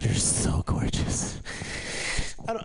[0.00, 1.40] you're so gorgeous.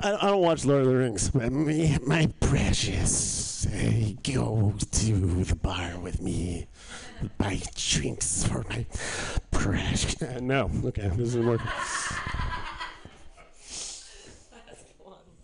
[0.03, 4.73] I don't, I don't- watch Lord of the Rings, but me, my precious, uh, go
[4.91, 6.67] to the bar with me,
[7.37, 8.85] buy drinks for my
[9.51, 10.21] precious.
[10.21, 11.67] Uh, no, okay, this isn't working.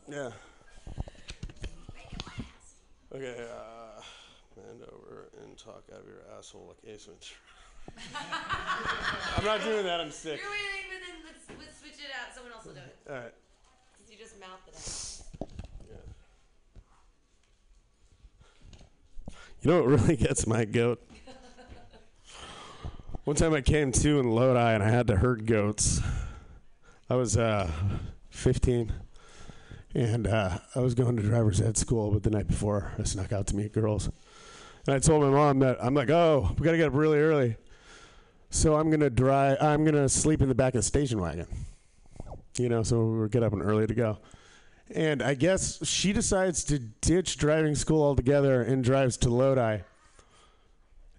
[0.09, 0.31] Yeah.
[3.15, 4.01] Okay, uh,
[4.55, 7.39] bend over and talk out of your asshole like Ace Ventura.
[9.37, 9.99] I'm not doing that.
[10.01, 10.39] I'm sick.
[10.41, 12.33] You're waiting, but then let's, let's switch it out.
[12.35, 12.97] Someone else will do it.
[13.09, 13.33] All right.
[14.19, 15.49] Just mouthed it out.
[19.61, 21.01] You know what really gets my goat?
[23.23, 26.01] One time I came to in Lodi and I had to herd goats.
[27.09, 27.71] I was uh,
[28.31, 28.91] 15
[29.95, 33.31] and uh, I was going to driver's ed school, but the night before I snuck
[33.31, 34.09] out to meet girls.
[34.85, 37.19] And I told my mom that I'm like, oh, we got to get up really
[37.19, 37.55] early.
[38.49, 41.21] So I'm going to drive, I'm going to sleep in the back of the station
[41.21, 41.47] wagon.
[42.59, 44.17] You know, so we're get up and early to go.
[44.93, 49.79] And I guess she decides to ditch driving school altogether and drives to Lodi.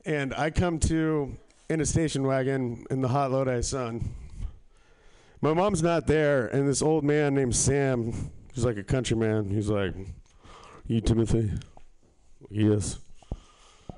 [0.04, 1.36] And I come to
[1.70, 4.10] in a station wagon in the hot Lodi sun.
[5.40, 8.12] My mom's not there, and this old man named Sam,
[8.54, 9.94] who's like a countryman, he's like,
[10.86, 11.50] You, Timothy?
[12.50, 12.98] Yes.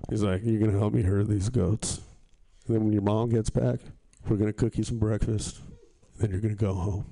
[0.08, 2.00] He's like, You're gonna help me herd these goats?
[2.66, 3.80] And then when your mom gets back,
[4.28, 5.58] we're gonna cook you some breakfast.
[6.18, 7.11] Then you're gonna go home.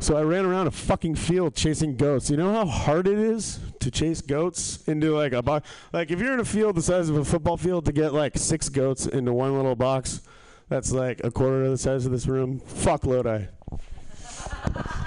[0.00, 2.30] So I ran around a fucking field chasing goats.
[2.30, 5.68] You know how hard it is to chase goats into like a box?
[5.92, 8.38] Like if you're in a field the size of a football field to get like
[8.38, 10.22] six goats into one little box,
[10.70, 12.60] that's like a quarter of the size of this room.
[12.60, 13.44] Fuck Lodi.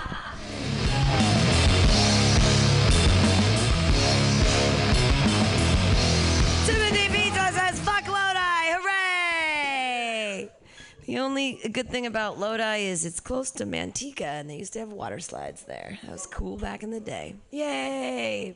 [11.05, 14.79] The only good thing about Lodi is it's close to Manteca, and they used to
[14.79, 15.99] have water slides there.
[16.03, 17.35] That was cool back in the day.
[17.51, 18.55] Yay!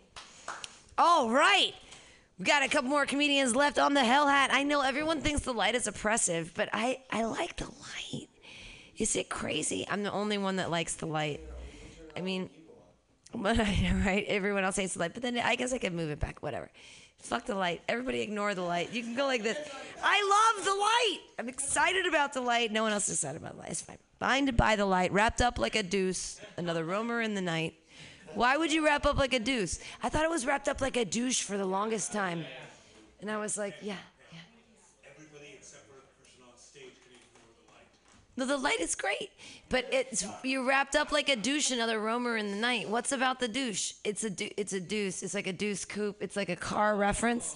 [0.98, 1.74] All right.
[2.40, 4.50] We got a couple more comedians left on the Hell Hat.
[4.54, 8.30] I know everyone thinks the light is oppressive, but I, I like the light.
[8.98, 9.86] Is it crazy?
[9.90, 11.42] I'm the only one that likes the light.
[12.16, 12.50] I mean,
[13.36, 14.26] but I right?
[14.28, 16.42] Everyone else hates the light, but then I guess I could move it back.
[16.42, 16.72] Whatever.
[17.20, 17.82] Fuck the light.
[17.90, 18.94] Everybody ignore the light.
[18.94, 19.58] You can go like this.
[20.04, 21.20] I love the light.
[21.40, 22.72] I'm excited about the light.
[22.72, 23.72] No one else is excited about the light.
[23.72, 23.98] It's fine.
[24.20, 26.40] Blinded by the light, wrapped up like a deuce.
[26.58, 27.76] Another roamer in the night.
[28.34, 29.80] Why would you wrap up like a deuce?
[30.02, 32.46] I thought it was wrapped up like a douche for the longest time.
[33.20, 33.96] And I was like, yeah,
[34.32, 34.40] yeah.
[38.36, 39.32] No, the light is great,
[39.70, 42.90] but it's you're wrapped up like a douche, another roamer in the night.
[42.90, 43.94] What's about the douche?
[44.04, 45.24] It's a deu- it's a deuce.
[45.24, 46.22] It's like a deuce coupe.
[46.22, 47.56] It's like a car reference.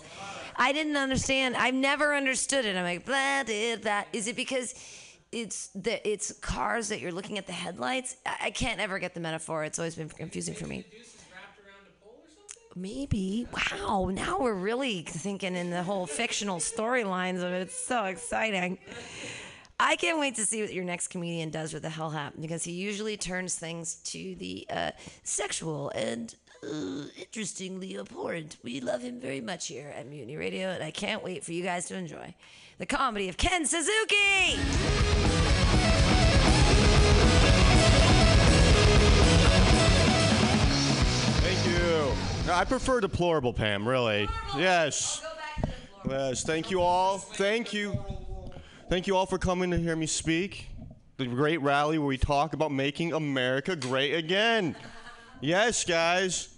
[0.56, 1.56] I didn't understand.
[1.56, 2.76] I've never understood it.
[2.76, 4.08] I'm like, blah, did that.
[4.14, 4.76] Is it because
[5.32, 8.18] it's the it's cars that you're looking at the headlights?
[8.26, 9.64] I, I can't ever get the metaphor.
[9.64, 10.86] It's always been confusing for me.
[12.76, 13.48] Maybe.
[13.54, 14.12] Wow.
[14.14, 17.64] Now we're really thinking in the whole fictional storylines of it.
[17.64, 18.78] It's so exciting.
[19.84, 22.64] I can't wait to see what your next comedian does with the hell hat because
[22.64, 24.92] he usually turns things to the uh,
[25.24, 28.58] sexual and uh, interestingly abhorrent.
[28.64, 31.64] We love him very much here at Mutiny Radio, and I can't wait for you
[31.64, 32.36] guys to enjoy
[32.78, 34.56] the comedy of Ken Suzuki.
[41.42, 42.14] Thank you.
[42.46, 44.30] No, I prefer deplorable, Pam, really.
[44.56, 45.24] Yes.
[46.08, 47.18] Yes, thank you all.
[47.18, 48.21] Thank you.
[48.92, 50.68] Thank you all for coming to hear me speak.
[51.16, 54.76] The great rally where we talk about making America great again.
[55.40, 56.58] Yes, guys.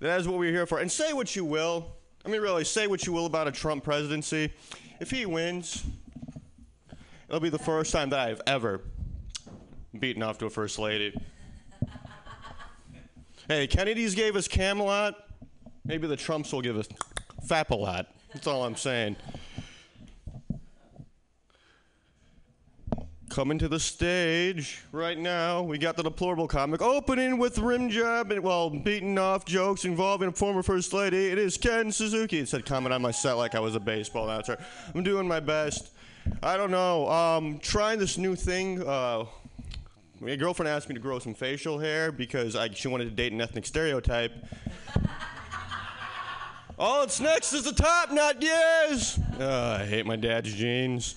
[0.00, 0.78] That is what we're here for.
[0.78, 1.92] And say what you will.
[2.24, 4.50] I mean, really, say what you will about a Trump presidency.
[4.98, 5.84] If he wins,
[7.28, 8.80] it'll be the first time that I've ever
[10.00, 11.14] beaten off to a first lady.
[13.46, 15.16] Hey, Kennedy's gave us Camelot.
[15.84, 16.88] Maybe the Trumps will give us
[17.46, 18.06] Fapalot.
[18.32, 19.16] That's all I'm saying.
[23.34, 28.30] Coming to the stage right now, we got the deplorable comic opening with rim job
[28.30, 31.26] and well, beating off jokes involving a former first lady.
[31.32, 32.38] It is Ken Suzuki.
[32.38, 34.56] It said comment on my set like I was a baseball announcer.
[34.94, 35.90] I'm doing my best.
[36.44, 37.10] I don't know.
[37.10, 38.80] Um, trying this new thing.
[38.80, 39.24] Uh,
[40.20, 43.32] my girlfriend asked me to grow some facial hair because I, she wanted to date
[43.32, 44.32] an ethnic stereotype.
[46.78, 49.18] All it's next is the top knot, yes!
[49.40, 51.16] Uh, I hate my dad's jeans.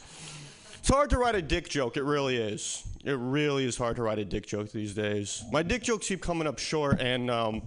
[0.88, 2.88] It's hard to write a dick joke, it really is.
[3.04, 5.44] It really is hard to write a dick joke these days.
[5.52, 7.62] My dick jokes keep coming up short, and um,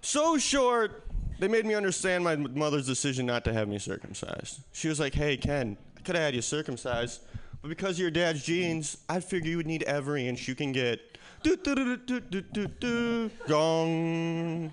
[0.00, 1.04] so short,
[1.40, 4.60] they made me understand my mother's decision not to have me circumcised.
[4.72, 7.20] She was like, hey, Ken, I could have had you circumcised,
[7.60, 10.72] but because of your dad's genes, I figure you would need every inch you can
[10.72, 11.18] get.
[11.42, 14.72] Do, do, do, do, do, do, do, gong.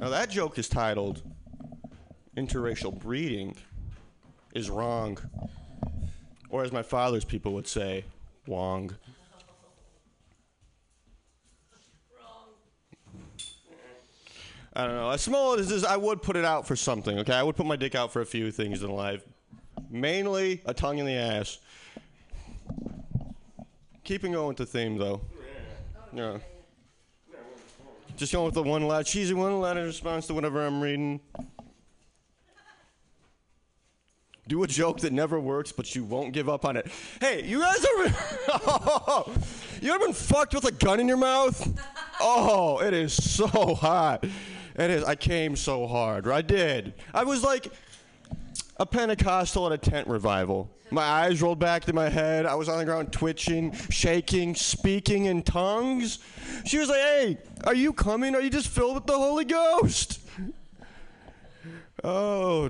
[0.00, 1.20] Now that joke is titled
[2.38, 3.54] Interracial Breeding
[4.54, 5.18] is Wrong.
[6.52, 8.04] Or as my father's people would say,
[8.46, 8.94] Wong.
[14.74, 15.10] I don't know.
[15.10, 17.32] As small as this is, I would put it out for something, okay?
[17.32, 19.24] I would put my dick out for a few things in life.
[19.90, 21.58] Mainly a tongue in the ass.
[24.04, 25.22] Keeping going with the theme, though.
[26.12, 26.38] Yeah.
[28.16, 31.20] Just going with the one line, cheesy one in response to whatever I'm reading.
[34.48, 36.88] Do a joke that never works, but you won't give up on it.
[37.20, 38.14] Hey, you guys ever?
[39.80, 41.80] you ever been fucked with a gun in your mouth?
[42.20, 44.24] Oh, it is so hot.
[44.74, 45.04] It is.
[45.04, 46.26] I came so hard.
[46.26, 46.94] I did.
[47.14, 47.72] I was like
[48.78, 50.68] a Pentecostal at a tent revival.
[50.90, 52.44] My eyes rolled back to my head.
[52.44, 56.18] I was on the ground twitching, shaking, speaking in tongues.
[56.66, 58.34] She was like, Hey, are you coming?
[58.34, 60.20] Are you just filled with the Holy Ghost?
[62.02, 62.68] Oh,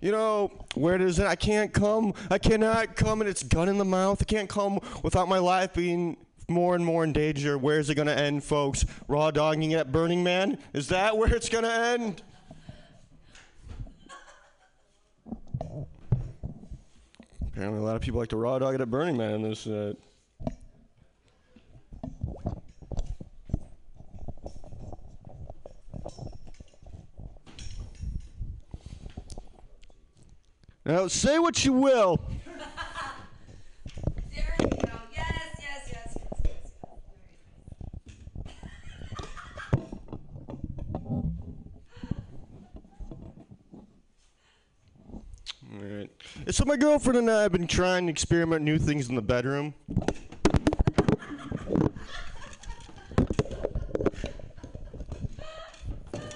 [0.00, 1.26] you know, where does it?
[1.26, 2.14] I can't come.
[2.30, 4.20] I cannot come, and it's gun in the mouth.
[4.20, 6.16] I can't come without my life being
[6.48, 7.58] more and more in danger.
[7.58, 8.84] Where's it going to end, folks?
[9.08, 10.58] Raw dogging at Burning Man?
[10.72, 12.22] Is that where it's going to end?
[17.46, 19.66] Apparently, a lot of people like to raw dog it at Burning Man in this.
[19.66, 19.92] Uh,
[30.84, 32.18] now, say what you will.
[34.34, 34.92] There you go.
[35.14, 36.70] Yes, yes, yes, yes, yes.
[45.72, 46.10] All right.
[46.50, 49.74] So my girlfriend and I have been trying to experiment new things in the bedroom.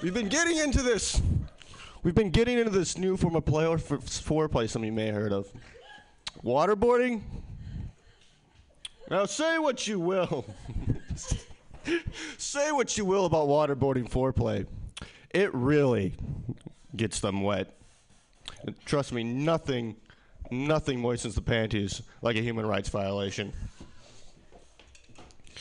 [0.01, 1.19] We've been getting into this.
[2.05, 5.07] We've been getting into this new form of play or foreplay some of you may
[5.07, 5.51] have heard of.
[6.43, 7.21] Waterboarding.
[9.09, 10.45] Now say what you will.
[12.37, 14.67] say what you will about waterboarding foreplay.
[15.31, 16.13] It really
[16.95, 17.75] gets them wet.
[18.85, 19.95] Trust me, nothing,
[20.51, 23.51] nothing moistens the panties like a human rights violation.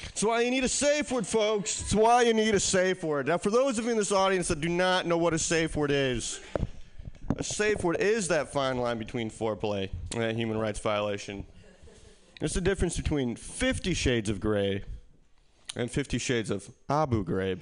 [0.03, 1.81] That's why you need a safe word, folks.
[1.81, 3.29] That's why you need a safe word.
[3.29, 5.77] Now, for those of you in this audience that do not know what a safe
[5.77, 6.41] word is,
[7.37, 11.45] a safe word is that fine line between foreplay and a human rights violation.
[12.41, 14.85] It's the difference between 50 shades of gray
[15.77, 17.61] and 50 shades of Abu Ghraib.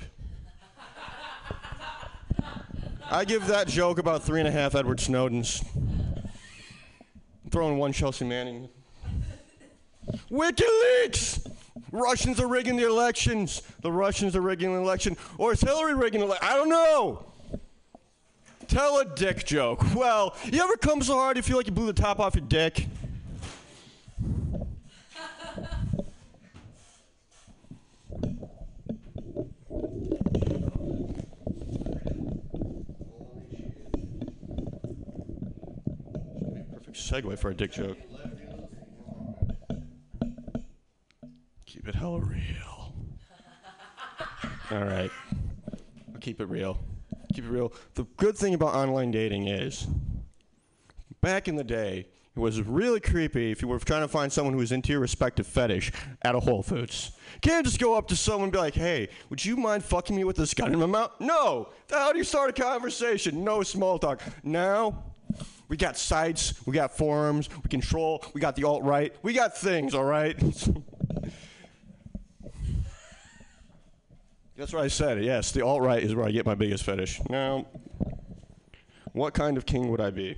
[3.10, 5.64] I give that joke about three and a half Edward Snowdens.
[7.50, 8.70] Throwing one Chelsea Manning.
[10.30, 11.46] WikiLeaks!
[11.92, 13.62] Russians are rigging the elections.
[13.82, 15.16] The Russians are rigging the election.
[15.36, 16.48] Or is Hillary rigging the election?
[16.48, 17.26] I don't know.
[18.66, 19.84] Tell a dick joke.
[19.94, 22.46] Well, you ever come so hard you feel like you blew the top off your
[22.46, 22.86] dick?
[36.72, 37.98] Perfect segue for a dick joke.
[41.82, 42.94] Keep it hella real.
[44.70, 45.10] All right.
[46.14, 46.78] I'll keep it real.
[47.34, 47.72] Keep it real.
[47.94, 49.88] The good thing about online dating is,
[51.20, 52.06] back in the day,
[52.36, 55.00] it was really creepy if you were trying to find someone who was into your
[55.00, 55.90] respective fetish
[56.22, 57.10] at a Whole Foods.
[57.40, 60.22] Can't just go up to someone and be like, hey, would you mind fucking me
[60.22, 61.10] with this gun in my mouth?
[61.18, 61.70] No!
[61.90, 63.42] How do you start a conversation?
[63.42, 64.22] No small talk.
[64.44, 65.02] Now,
[65.66, 69.58] we got sites, we got forums, we control, we got the alt right, we got
[69.58, 70.40] things, all right?
[74.62, 75.24] That's what I said.
[75.24, 77.20] Yes, the alt right is where I get my biggest fetish.
[77.28, 77.66] Now,
[79.12, 80.36] what kind of king would I be?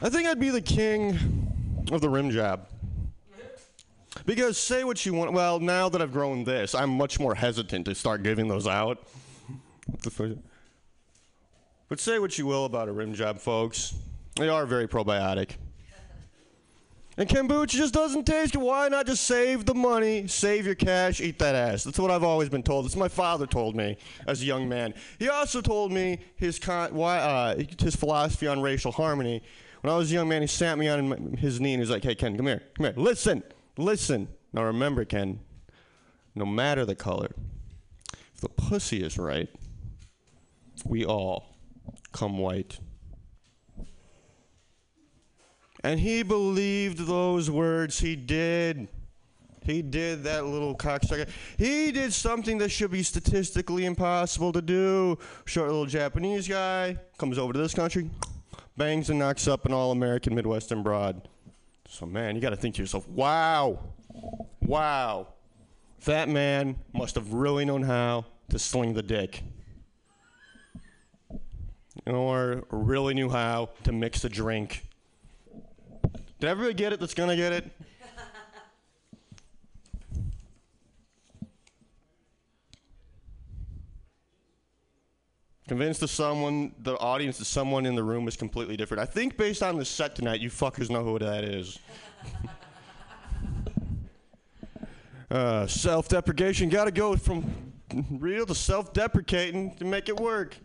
[0.00, 1.18] I think I'd be the king
[1.92, 2.66] of the rim job.
[4.24, 5.34] Because say what you want.
[5.34, 9.06] Well, now that I've grown this, I'm much more hesitant to start giving those out.
[11.90, 13.92] But say what you will about a rim job, folks.
[14.36, 15.56] They are very probiotic.
[17.18, 18.62] And kombucha just doesn't taste good.
[18.62, 21.82] Why not just save the money, save your cash, eat that ass?
[21.82, 22.84] That's what I've always been told.
[22.84, 23.96] That's what my father told me
[24.28, 24.94] as a young man.
[25.18, 29.42] He also told me his con- why, uh, his philosophy on racial harmony.
[29.80, 31.90] When I was a young man, he sat me on his knee and he was
[31.90, 33.42] like, "Hey Ken, come here, come here, listen,
[33.76, 34.28] listen.
[34.52, 35.40] Now remember, Ken,
[36.36, 37.32] no matter the color,
[38.32, 39.48] if the pussy is right,
[40.84, 41.56] we all
[42.12, 42.78] come white."
[45.84, 48.00] And he believed those words.
[48.00, 48.88] He did.
[49.62, 51.28] He did that little cocksucker.
[51.58, 55.18] He did something that should be statistically impossible to do.
[55.44, 58.10] Short little Japanese guy comes over to this country,
[58.78, 61.28] bangs and knocks up an all American Midwestern broad.
[61.86, 63.78] So, man, you got to think to yourself, wow,
[64.62, 65.28] wow,
[66.06, 69.42] that man must have really known how to sling the dick.
[72.06, 74.87] Or really knew how to mix a drink.
[76.40, 77.70] Did everybody get it that's gonna get it?
[85.66, 89.02] Convinced that someone, the audience, that someone in the room is completely different.
[89.02, 91.78] I think based on the set tonight, you fuckers know who that is.
[95.30, 97.52] uh, self-deprecation, gotta go from
[98.10, 100.56] real to self-deprecating to make it work.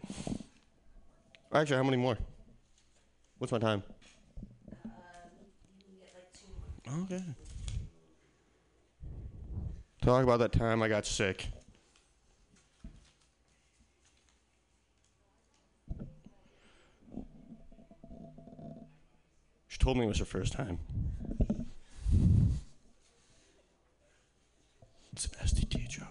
[1.52, 2.18] Actually, how many more?
[3.40, 3.84] What's my time?
[7.02, 7.24] Okay.
[10.04, 11.48] Talk about that time I got sick.
[19.68, 20.78] She told me it was her first time.
[25.14, 26.08] It's an STD joke.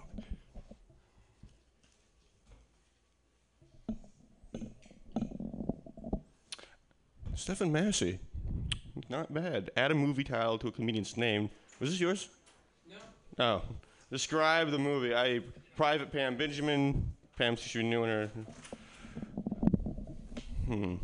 [7.36, 8.18] Stephen Massey.
[9.12, 9.70] Not bad.
[9.76, 11.50] Add a movie title to a comedian's name.
[11.80, 12.30] Was this yours?
[13.36, 13.44] No.
[13.44, 13.62] Oh.
[14.10, 15.14] Describe the movie.
[15.14, 15.40] I
[15.76, 17.12] Private Pam Benjamin.
[17.36, 18.30] Pam new in her.
[20.64, 20.94] Hmm.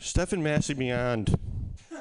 [0.00, 1.38] Stephen Massey Beyond.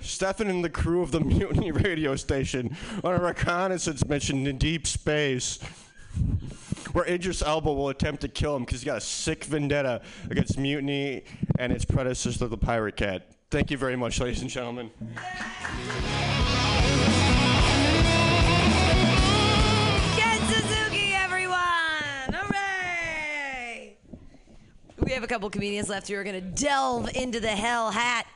[0.00, 4.86] Stefan and the crew of the Mutiny radio station on a reconnaissance mission in deep
[4.86, 5.58] space
[6.98, 10.58] where Idris Elba will attempt to kill him because he's got a sick vendetta against
[10.58, 11.22] Mutiny
[11.56, 13.30] and its predecessor, the Pirate Cat.
[13.52, 14.90] Thank you very much, ladies and gentlemen.
[20.16, 22.32] Ken Suzuki, everyone!
[22.32, 23.96] Hooray!
[24.98, 28.26] We have a couple comedians left who are going to delve into the hell hat.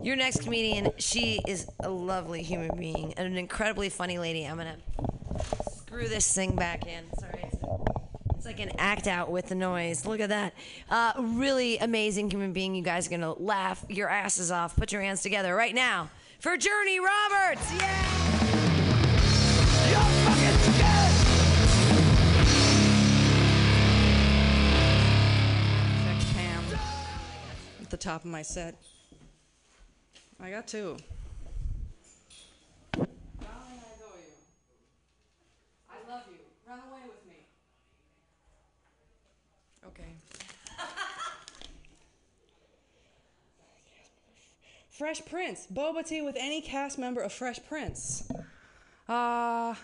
[0.00, 4.44] Your next comedian, she is a lovely human being and an incredibly funny lady.
[4.44, 7.02] I'm going to screw this thing back in.
[7.18, 7.51] Sorry.
[8.42, 10.04] It's, it's like an act out with the noise.
[10.04, 10.52] Look at that.
[10.90, 12.74] Uh, really amazing human being.
[12.74, 14.74] You guys are going to laugh your asses off.
[14.74, 16.10] Put your hands together right now
[16.40, 17.72] for Journey Roberts.
[17.72, 18.08] Yeah!
[26.04, 26.64] Next Pam
[27.80, 28.74] at the top of my set.
[30.40, 30.96] I got two.
[32.96, 33.08] Darling,
[33.38, 34.34] I adore you.
[35.88, 36.38] I love you.
[36.68, 37.36] Run away with me.
[39.86, 40.16] Okay.
[44.92, 45.66] Fresh Prince.
[45.72, 48.30] Boba tea with any cast member of Fresh Prince.
[49.08, 49.74] Uh.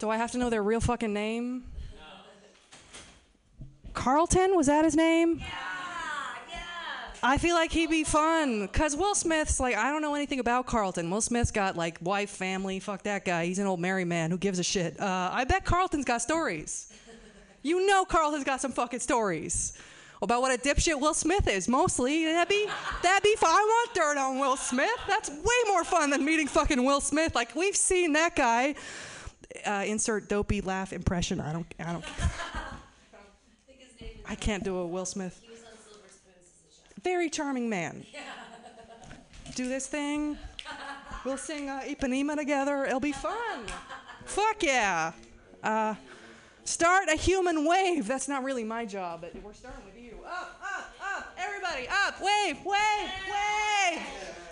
[0.00, 1.64] Do I have to know their real fucking name?
[3.94, 4.56] Carlton?
[4.56, 5.38] Was that his name?
[5.38, 5.46] Yeah,
[6.50, 6.58] yeah.
[7.22, 8.68] I feel like he'd be fun.
[8.68, 11.08] Cause Will Smith's like, I don't know anything about Carlton.
[11.08, 12.78] Will Smith's got like wife, family.
[12.80, 13.46] Fuck that guy.
[13.46, 14.30] He's an old married man.
[14.32, 15.00] Who gives a shit?
[15.00, 16.92] Uh, I bet Carlton's got stories.
[17.62, 19.78] You know Carlton's got some fucking stories
[20.22, 21.68] about what a dipshit Will Smith is.
[21.68, 22.66] Mostly, that'd be
[23.02, 23.50] that'd be fun.
[23.50, 24.98] I want dirt on Will Smith.
[25.06, 27.34] That's way more fun than meeting fucking Will Smith.
[27.34, 28.74] Like we've seen that guy.
[29.64, 31.40] Uh, insert dopey laugh impression.
[31.40, 31.66] I don't.
[31.78, 32.04] I don't.
[34.28, 35.40] I can't do a Will Smith.
[37.02, 38.04] Very charming man.
[39.54, 40.36] Do this thing.
[41.24, 42.84] We'll sing uh, Ipanema together.
[42.84, 43.64] It'll be fun.
[44.24, 45.12] Fuck yeah.
[45.62, 45.94] Uh,
[46.64, 48.06] start a human wave.
[48.06, 49.95] That's not really my job, but we're starting with.
[50.26, 51.36] Up, up, up.
[51.38, 52.20] Everybody, up.
[52.20, 54.02] Wave, wave, wave.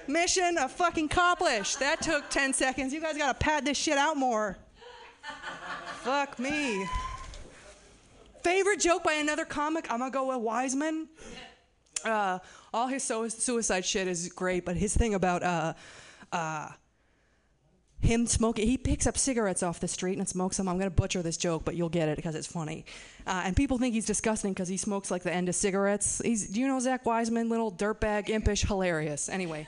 [0.07, 1.81] Mission uh, fucking accomplished.
[1.81, 2.93] That took 10 seconds.
[2.93, 4.57] You guys gotta pad this shit out more.
[6.03, 6.87] Fuck me.
[8.43, 9.91] Favorite joke by another comic?
[9.91, 11.09] I'm gonna go with Wiseman.
[12.05, 12.39] Uh,
[12.73, 15.73] all his suicide shit is great, but his thing about uh,
[16.31, 16.69] uh,
[18.05, 20.69] him smoking, he picks up cigarettes off the street and smokes them.
[20.69, 22.85] I'm gonna butcher this joke, but you'll get it because it's funny.
[23.27, 26.21] Uh, and people think he's disgusting because he smokes like the end of cigarettes.
[26.25, 27.49] He's, do you know Zach Wiseman?
[27.49, 29.29] Little dirtbag, impish, hilarious.
[29.29, 29.67] Anyway.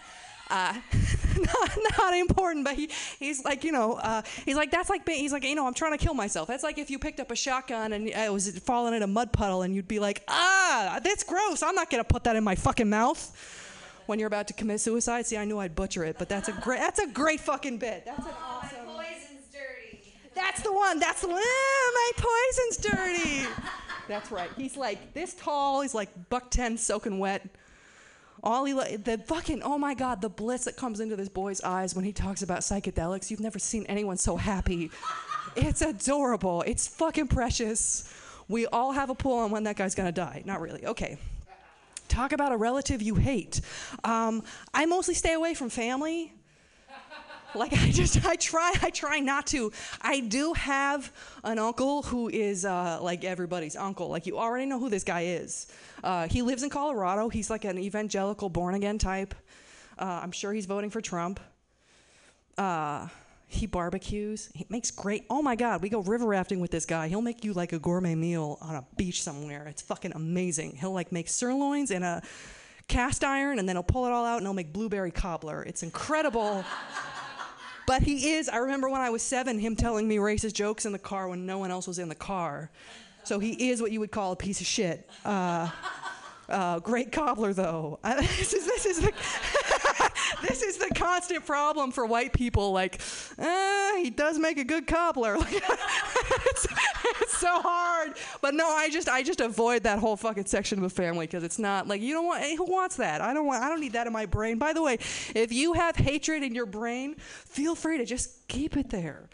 [0.48, 0.72] Uh,
[1.38, 2.88] not, not important, but he,
[3.18, 5.98] he's like, you know, uh, he's like, that's like, he's like, you know, I'm trying
[5.98, 6.46] to kill myself.
[6.46, 9.08] That's like if you picked up a shotgun and uh, it was falling in a
[9.08, 11.64] mud puddle and you'd be like, ah, that's gross.
[11.64, 13.65] I'm not going to put that in my fucking mouth
[14.06, 15.26] when you're about to commit suicide.
[15.26, 18.04] See, I knew I'd butcher it, but that's a great, that's a great fucking bit.
[18.04, 18.86] That's an awesome.
[18.86, 20.14] My Poison's dirty.
[20.34, 20.98] That's the one.
[20.98, 21.42] That's the one.
[21.44, 23.48] Ah, my poison's dirty.
[24.08, 24.50] That's right.
[24.56, 25.80] He's like this tall.
[25.80, 27.48] He's like buck ten, soaking wet.
[28.42, 31.94] All he the fucking oh my god, the bliss that comes into this boy's eyes
[31.94, 33.30] when he talks about psychedelics.
[33.30, 34.90] You've never seen anyone so happy.
[35.58, 36.62] It's adorable.
[36.66, 38.12] It's fucking precious.
[38.46, 40.42] We all have a pull on when that guy's gonna die.
[40.44, 40.84] Not really.
[40.84, 41.16] Okay.
[42.08, 43.60] Talk about a relative you hate.
[44.04, 44.42] Um,
[44.72, 46.32] I mostly stay away from family.
[47.54, 49.72] Like i just i try i try not to.
[50.02, 51.10] I do have
[51.42, 54.08] an uncle who is uh, like everybody's uncle.
[54.08, 55.66] Like you already know who this guy is.
[56.04, 57.30] Uh, he lives in colorado.
[57.30, 59.34] He's like an evangelical born again type.
[59.98, 61.40] Uh, i'm sure he's voting for trump.
[62.58, 63.08] Uh,
[63.48, 67.08] he barbecues he makes great oh my god we go river rafting with this guy
[67.08, 70.92] he'll make you like a gourmet meal on a beach somewhere it's fucking amazing he'll
[70.92, 72.20] like make sirloins in a
[72.88, 75.82] cast iron and then he'll pull it all out and he'll make blueberry cobbler it's
[75.82, 76.64] incredible
[77.86, 80.92] but he is, I remember when I was seven, him telling me racist jokes in
[80.92, 82.70] the car when no one else was in the car.
[83.22, 85.08] So he is what you would call a piece of shit.
[85.24, 85.70] Uh,
[86.48, 87.98] uh, great cobbler, though.
[88.04, 89.12] This, is, this, is the,
[90.42, 92.72] this is the constant problem for white people.
[92.72, 93.00] Like,
[93.38, 95.36] uh, he does make a good cobbler.
[95.46, 95.62] Like,
[96.46, 96.66] it's,
[97.22, 98.16] it's so hard.
[98.40, 101.44] But no, I just I just avoid that whole fucking section of the family because
[101.44, 102.42] it's not like you don't want.
[102.42, 103.20] Who wants that?
[103.20, 103.62] I don't want.
[103.62, 104.58] I don't need that in my brain.
[104.58, 104.94] By the way,
[105.34, 109.28] if you have hatred in your brain, feel free to just keep it there.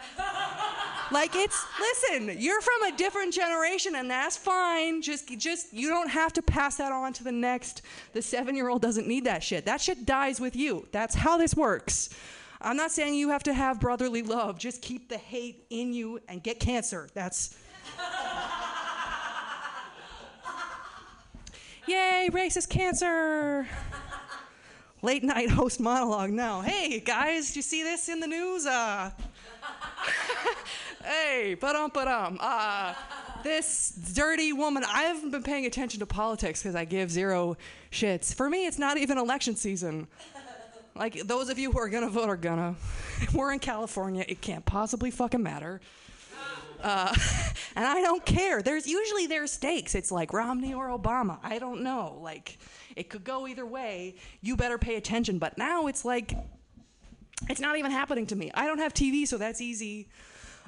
[1.10, 5.02] Like it's listen, you're from a different generation and that's fine.
[5.02, 7.82] Just just you don't have to pass that on to the next.
[8.14, 9.66] The 7-year-old doesn't need that shit.
[9.66, 10.88] That shit dies with you.
[10.90, 12.08] That's how this works.
[12.62, 14.58] I'm not saying you have to have brotherly love.
[14.58, 17.08] Just keep the hate in you and get cancer.
[17.12, 17.56] That's
[21.86, 23.66] Yay, racist cancer.
[25.02, 26.60] Late night host monologue now.
[26.60, 28.66] Hey guys, you see this in the news?
[28.66, 29.10] Uh
[31.04, 32.38] hey, ba-dum, ba-dum.
[32.40, 32.94] Uh,
[33.42, 37.56] this dirty woman, I haven't been paying attention to politics because I give zero
[37.90, 38.34] shits.
[38.34, 40.06] For me, it's not even election season.
[40.94, 42.76] Like, those of you who are gonna vote are gonna.
[43.34, 45.80] We're in California, it can't possibly fucking matter.
[46.82, 47.14] Uh,
[47.76, 48.60] and I don't care.
[48.62, 49.94] There's usually there's stakes.
[49.94, 51.38] It's like Romney or Obama.
[51.42, 52.18] I don't know.
[52.20, 52.58] Like,
[52.96, 54.16] it could go either way.
[54.40, 55.38] You better pay attention.
[55.38, 56.34] But now it's like,
[57.48, 58.50] it's not even happening to me.
[58.54, 60.08] I don't have TV, so that's easy.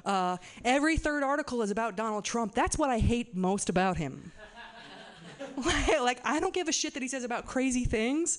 [0.05, 2.53] Uh, every third article is about Donald Trump.
[2.53, 4.31] That's what I hate most about him.
[6.01, 8.37] like, I don't give a shit that he says about crazy things.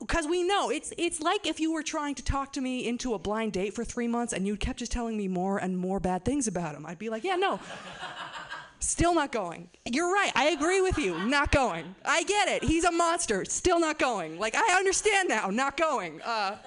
[0.00, 3.14] Because we know it's it's like if you were trying to talk to me into
[3.14, 6.00] a blind date for three months and you kept just telling me more and more
[6.00, 6.84] bad things about him.
[6.84, 7.60] I'd be like, yeah, no.
[8.80, 9.70] Still not going.
[9.86, 10.30] You're right.
[10.34, 11.18] I agree with you.
[11.26, 11.94] Not going.
[12.04, 12.62] I get it.
[12.62, 13.44] He's a monster.
[13.46, 14.38] Still not going.
[14.38, 15.48] Like I understand now.
[15.48, 16.20] Not going.
[16.20, 16.58] Uh,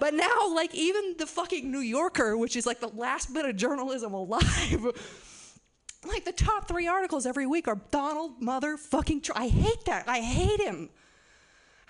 [0.00, 3.54] but now, like even the fucking New Yorker, which is like the last bit of
[3.54, 4.84] journalism alive,
[6.04, 9.22] like the top three articles every week are Donald motherfucking.
[9.22, 9.40] Trump.
[9.40, 10.08] I hate that.
[10.08, 10.88] I hate him.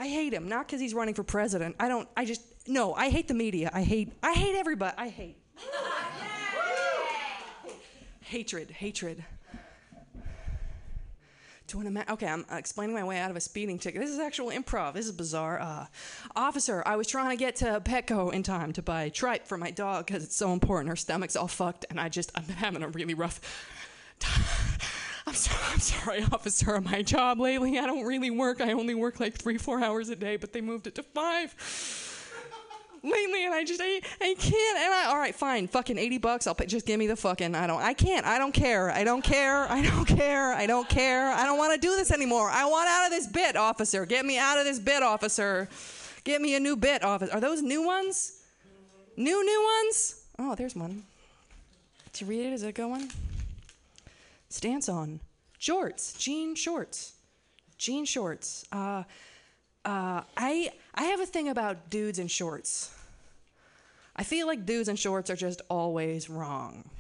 [0.01, 0.49] I hate him.
[0.49, 1.77] Not because he's running for president.
[1.79, 2.09] I don't.
[2.17, 2.95] I just no.
[2.95, 3.71] I hate the media.
[3.75, 4.11] I hate.
[4.23, 4.95] I hate everybody.
[4.97, 5.37] I hate.
[8.21, 8.71] hatred.
[8.71, 9.23] Hatred.
[11.67, 11.91] Do you want to?
[11.91, 14.01] Ma- okay, I'm uh, explaining my way out of a speeding ticket.
[14.01, 14.95] This is actual improv.
[14.95, 15.61] This is bizarre.
[15.61, 15.87] Uh,
[16.35, 19.71] officer, I was trying to get to Petco in time to buy tripe for my
[19.71, 20.89] dog because it's so important.
[20.89, 23.39] Her stomach's all fucked, and I just I'm having a really rough.
[25.31, 26.81] I'm, so, I'm sorry, officer.
[26.81, 28.61] My job lately, I don't really work.
[28.61, 31.55] I only work like three, four hours a day, but they moved it to five
[33.05, 34.79] lately, and I just I, I can't.
[34.79, 36.49] And I all right, fine, fucking eighty bucks.
[36.49, 37.55] I'll pay, just give me the fucking.
[37.55, 37.81] I don't.
[37.81, 38.27] I can't.
[38.27, 38.91] I don't care.
[38.91, 39.71] I don't care.
[39.71, 40.53] I don't care.
[40.53, 41.31] I don't care.
[41.31, 42.51] I don't want to do this anymore.
[42.51, 44.05] I want out of this bit, officer.
[44.07, 45.69] Get me out of this bit, officer.
[46.25, 47.33] Get me a new bit, officer.
[47.33, 48.43] Are those new ones?
[49.17, 50.25] New new ones?
[50.41, 51.05] Oh, there's one.
[52.19, 52.53] You read it?
[52.53, 53.09] Is it a good one?
[54.51, 55.21] Stance on
[55.59, 57.13] shorts, jean shorts,
[57.79, 58.65] jean shorts.
[58.73, 59.05] Uh,
[59.85, 62.93] uh, I I have a thing about dudes in shorts.
[64.17, 66.91] I feel like dudes in shorts are just always wrong.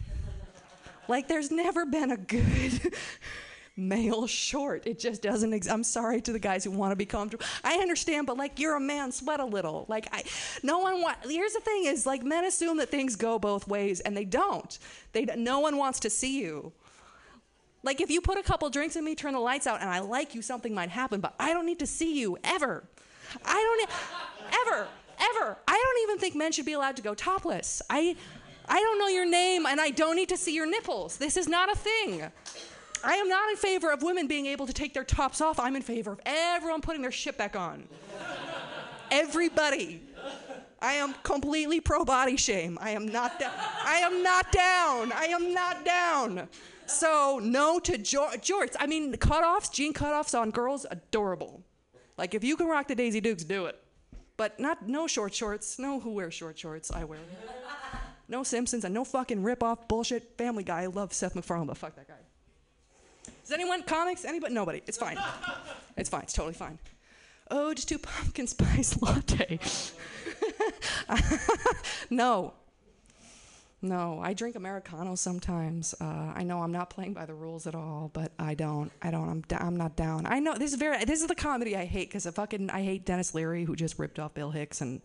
[1.09, 2.95] Like there's never been a good
[3.77, 4.87] male short.
[4.87, 5.53] It just doesn't.
[5.53, 7.45] Ex- I'm sorry to the guys who want to be comfortable.
[7.65, 9.87] I understand, but like you're a man, sweat a little.
[9.89, 10.23] Like I,
[10.63, 11.17] no one want.
[11.25, 14.79] Here's the thing: is like men assume that things go both ways, and they don't.
[15.13, 16.73] They no one wants to see you.
[17.83, 20.01] Like if you put a couple drinks in me, turn the lights out, and I
[20.01, 22.85] like you, something might happen, but I don't need to see you ever.
[23.45, 23.91] I don't
[24.67, 24.89] ever,
[25.19, 25.57] ever.
[25.67, 27.81] I don't even think men should be allowed to go topless.
[27.89, 28.17] I
[28.69, 31.17] I don't know your name and I don't need to see your nipples.
[31.17, 32.23] This is not a thing.
[33.03, 35.59] I am not in favor of women being able to take their tops off.
[35.59, 37.89] I'm in favor of everyone putting their shit back on.
[39.11, 40.03] Everybody.
[40.83, 42.79] I am completely pro body shame.
[42.81, 43.53] I am not down.
[43.85, 45.13] I am not down.
[45.13, 46.49] I am not down.
[46.91, 48.77] So no to jor- jorts.
[48.79, 51.63] I mean, cutoffs, jean cutoffs on girls, adorable.
[52.19, 53.81] Like if you can rock the Daisy Dukes, do it.
[54.37, 55.79] But not no short shorts.
[55.79, 56.91] No who wears short shorts.
[56.91, 57.19] I wear.
[58.29, 60.37] No Simpsons and no fucking rip off bullshit.
[60.39, 60.83] Family Guy.
[60.83, 62.15] I love Seth MacFarlane, but fuck that guy.
[63.43, 64.25] Does anyone comics?
[64.25, 64.55] Anybody?
[64.55, 64.83] Nobody.
[64.87, 65.19] It's fine.
[65.97, 66.23] It's fine.
[66.23, 66.79] It's totally fine.
[67.51, 69.59] Oh, just two pumpkin spice latte.
[72.11, 72.55] no.
[73.83, 75.95] No, I drink Americano sometimes.
[75.99, 78.93] Uh, I know I'm not playing by the rules at all, but I don't.
[79.01, 79.29] I don't.
[79.29, 79.45] I'm.
[79.59, 80.27] I'm not down.
[80.27, 81.03] I know this is very.
[81.05, 83.99] This is the comedy I hate because I fucking I hate Denis Leary who just
[83.99, 85.01] ripped off Bill Hicks and.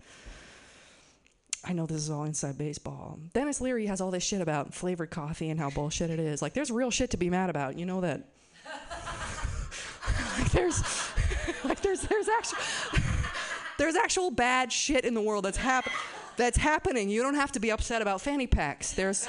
[1.68, 3.18] I know this is all inside baseball.
[3.34, 6.39] Denis Leary has all this shit about flavored coffee and how bullshit it is.
[6.39, 7.76] Like, there's real shit to be mad about.
[7.76, 8.22] You know that.
[10.38, 10.84] like, there's,
[11.64, 12.60] like, there's, there's actual,
[13.80, 15.89] there's actual bad shit in the world that's hap-
[16.37, 17.09] that's happening.
[17.09, 18.93] You don't have to be upset about fanny packs.
[18.93, 19.27] There's,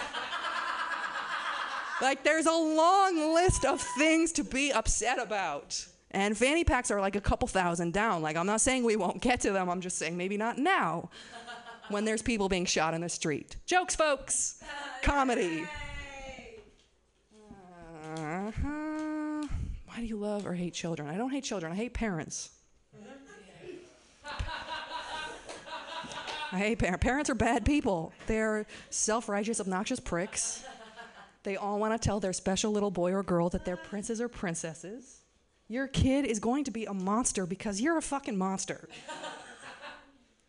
[2.00, 5.86] like, there's a long list of things to be upset about.
[6.10, 8.22] And fanny packs are like a couple thousand down.
[8.22, 9.68] Like, I'm not saying we won't get to them.
[9.68, 11.10] I'm just saying maybe not now
[11.88, 13.56] when there's people being shot in the street.
[13.66, 14.62] Jokes, folks.
[15.02, 15.66] Comedy.
[18.16, 19.46] Uh-huh.
[19.86, 21.08] Why do you love or hate children?
[21.08, 21.72] I don't hate children.
[21.72, 22.50] I hate parents.
[26.56, 27.02] Hate parents.
[27.02, 28.12] Parents are bad people.
[28.26, 30.64] They're self-righteous, obnoxious pricks.
[31.42, 34.28] They all want to tell their special little boy or girl that they're princes or
[34.28, 35.20] princesses.
[35.68, 38.88] Your kid is going to be a monster because you're a fucking monster.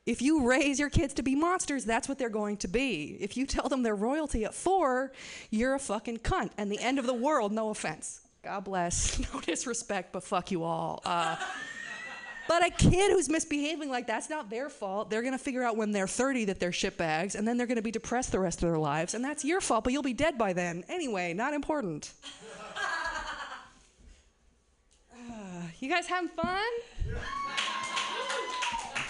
[0.08, 3.18] If you raise your kids to be monsters, that's what they're going to be.
[3.20, 5.12] If you tell them they're royalty at four,
[5.50, 6.52] you're a fucking cunt.
[6.58, 8.22] And the end of the world, no offense.
[8.42, 9.20] God bless.
[9.34, 11.02] No disrespect, but fuck you all.
[11.04, 11.36] Uh,
[12.48, 15.10] but a kid who's misbehaving like that's not their fault.
[15.10, 17.78] They're going to figure out when they're 30 that they're shitbags, and then they're going
[17.78, 20.14] to be depressed the rest of their lives, and that's your fault, but you'll be
[20.14, 20.84] dead by then.
[20.88, 22.12] Anyway, not important.
[25.16, 25.22] Uh,
[25.80, 26.64] you guys having fun?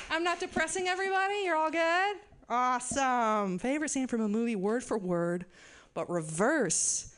[0.09, 1.43] I'm not depressing everybody.
[1.43, 2.18] You're all good?
[2.49, 3.59] Awesome.
[3.59, 5.45] Favorite scene from a movie, word for word,
[5.93, 7.14] but reverse.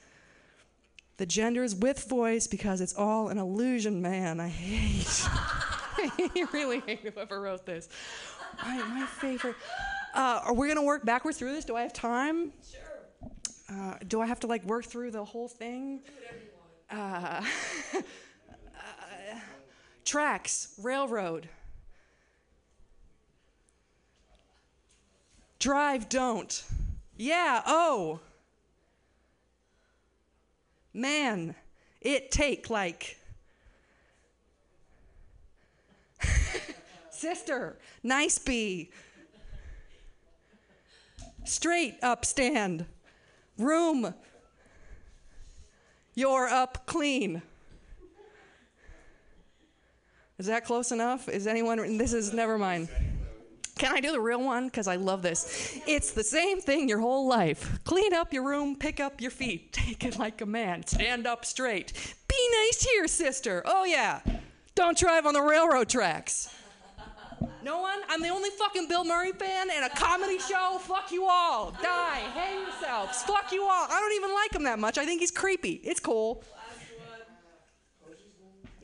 [1.17, 4.39] The gender is with voice because it's all an illusion, man.
[4.39, 5.27] I hate.
[6.19, 7.89] I really hate whoever wrote this.
[8.63, 9.55] My, my favorite.
[10.13, 11.65] Uh, are we going to work backwards through this?
[11.65, 12.53] Do I have time?
[12.69, 12.89] Sure.
[13.69, 16.01] Uh, do I have to like work through the whole thing?
[16.89, 17.43] Uh,
[17.95, 18.01] uh,
[20.05, 21.49] tracks, railroad.
[25.59, 26.63] Drive, don't.
[27.17, 28.21] Yeah, oh.
[30.93, 31.55] Man,
[31.99, 33.18] it take like.
[37.19, 38.91] Sister, nice bee.
[41.43, 42.85] Straight up stand.
[43.57, 44.13] Room.
[46.15, 47.41] You're up clean.
[50.37, 51.27] Is that close enough?
[51.27, 51.97] Is anyone?
[51.97, 52.87] This is never mind.
[53.77, 54.67] Can I do the real one?
[54.67, 55.77] Because I love this.
[55.85, 57.79] It's the same thing your whole life.
[57.83, 61.43] Clean up your room, pick up your feet, take it like a man, stand up
[61.43, 61.91] straight.
[62.29, 63.61] Be nice here, sister.
[63.65, 64.21] Oh, yeah.
[64.75, 66.49] Don't drive on the railroad tracks.
[67.63, 67.99] No one?
[68.09, 70.79] I'm the only fucking Bill Murray fan in a comedy show.
[70.81, 71.71] Fuck you all.
[71.71, 72.19] Die.
[72.33, 73.21] Hang yourselves.
[73.23, 73.87] Fuck you all.
[73.89, 74.97] I don't even like him that much.
[74.97, 75.73] I think he's creepy.
[75.83, 76.43] It's cool.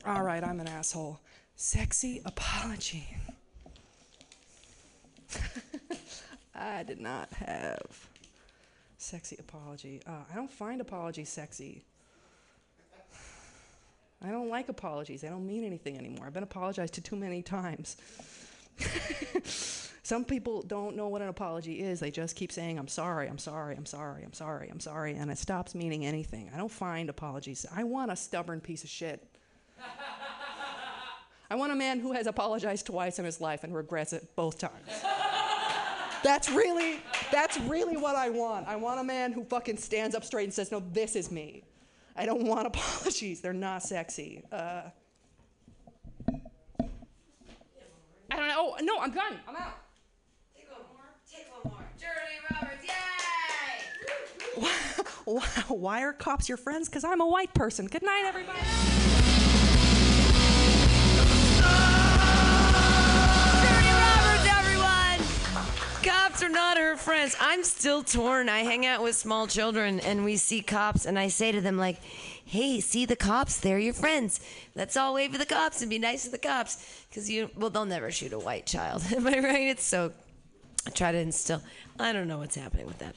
[0.04, 1.20] All right, I'm an asshole.
[1.56, 3.08] Sexy apology.
[6.54, 8.08] I did not have
[8.98, 10.00] sexy apology.
[10.06, 11.82] Uh, I don't find apology sexy.
[14.24, 15.20] I don't like apologies.
[15.20, 16.26] They don't mean anything anymore.
[16.26, 17.96] I've been apologized to too many times.
[20.02, 21.98] Some people don't know what an apology is.
[21.98, 25.30] They just keep saying, I'm sorry, I'm sorry, I'm sorry, I'm sorry, I'm sorry, and
[25.30, 26.48] it stops meaning anything.
[26.54, 27.66] I don't find apologies.
[27.74, 29.26] I want a stubborn piece of shit.
[31.50, 34.58] I want a man who has apologized twice in his life and regrets it both
[34.58, 34.74] times.
[36.22, 36.98] That's really,
[37.30, 38.66] that's really what I want.
[38.66, 41.62] I want a man who fucking stands up straight and says, "No, this is me."
[42.16, 43.40] I don't want apologies.
[43.40, 44.42] They're not sexy.
[44.50, 44.82] Uh,
[48.30, 48.74] I don't know.
[48.78, 49.34] Oh no, I'm done.
[49.48, 49.78] I'm out.
[50.56, 51.04] Take one more.
[51.30, 51.84] Take one more.
[51.98, 54.62] Journey Roberts, yay!
[55.24, 55.42] Why-
[55.76, 56.88] Why are cops your friends?
[56.88, 57.86] Because I'm a white person.
[57.86, 58.58] Good night, everybody.
[62.56, 65.20] Journey Roberts, everyone!
[66.02, 67.36] Cops are not her friends.
[67.40, 68.48] I'm still torn.
[68.48, 71.76] I hang out with small children and we see cops, and I say to them,
[71.76, 71.96] like,
[72.46, 73.58] hey, see the cops?
[73.58, 74.40] They're your friends.
[74.74, 77.04] Let's all wave for the cops and be nice to the cops.
[77.10, 79.02] Because you, well, they'll never shoot a white child.
[79.14, 79.68] Am I right?
[79.68, 80.12] It's so.
[80.86, 81.60] I try to instill.
[81.98, 83.16] I don't know what's happening with that.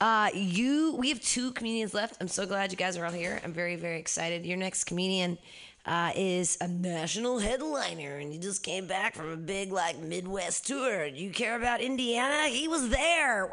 [0.00, 2.16] Uh, you, we have two comedians left.
[2.20, 3.40] I'm so glad you guys are all here.
[3.42, 4.44] I'm very, very excited.
[4.44, 5.38] Your next comedian
[5.86, 10.66] uh, is a national headliner, and he just came back from a big like Midwest
[10.66, 11.10] tour.
[11.10, 12.48] Do you care about Indiana?
[12.48, 13.50] He was there.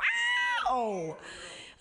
[0.70, 1.18] Wow.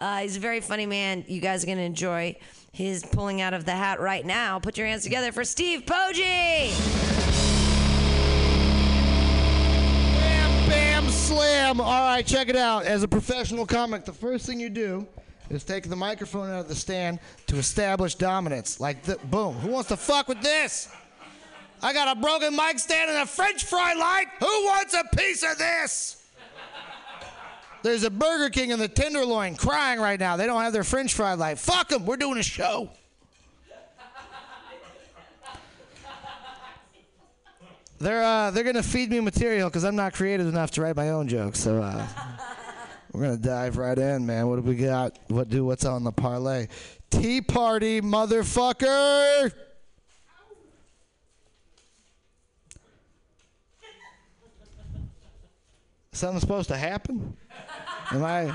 [0.00, 1.24] Uh, he's a very funny man.
[1.26, 2.36] You guys are gonna enjoy
[2.76, 4.58] his pulling out of the hat right now.
[4.58, 6.76] Put your hands together for Steve Poggi.
[10.12, 11.80] Bam, bam, slam.
[11.80, 12.84] All right, check it out.
[12.84, 15.06] As a professional comic, the first thing you do
[15.48, 18.78] is take the microphone out of the stand to establish dominance.
[18.78, 19.54] Like, boom.
[19.54, 20.90] Who wants to fuck with this?
[21.82, 24.26] I got a broken mic stand and a French fry light.
[24.40, 26.15] Who wants a piece of this?
[27.82, 30.36] There's a Burger King in the Tenderloin crying right now.
[30.36, 31.58] They don't have their French fry light.
[31.58, 32.04] Fuck them.
[32.04, 32.90] We're doing a show.
[37.98, 41.10] They're uh, they're gonna feed me material because I'm not creative enough to write my
[41.10, 41.60] own jokes.
[41.60, 42.06] So uh,
[43.12, 44.48] we're gonna dive right in, man.
[44.48, 45.18] What do we got?
[45.28, 46.68] What do what's on the parlay?
[47.10, 49.52] Tea party, motherfucker!
[56.12, 57.36] Something's supposed to happen?
[58.12, 58.52] Am I?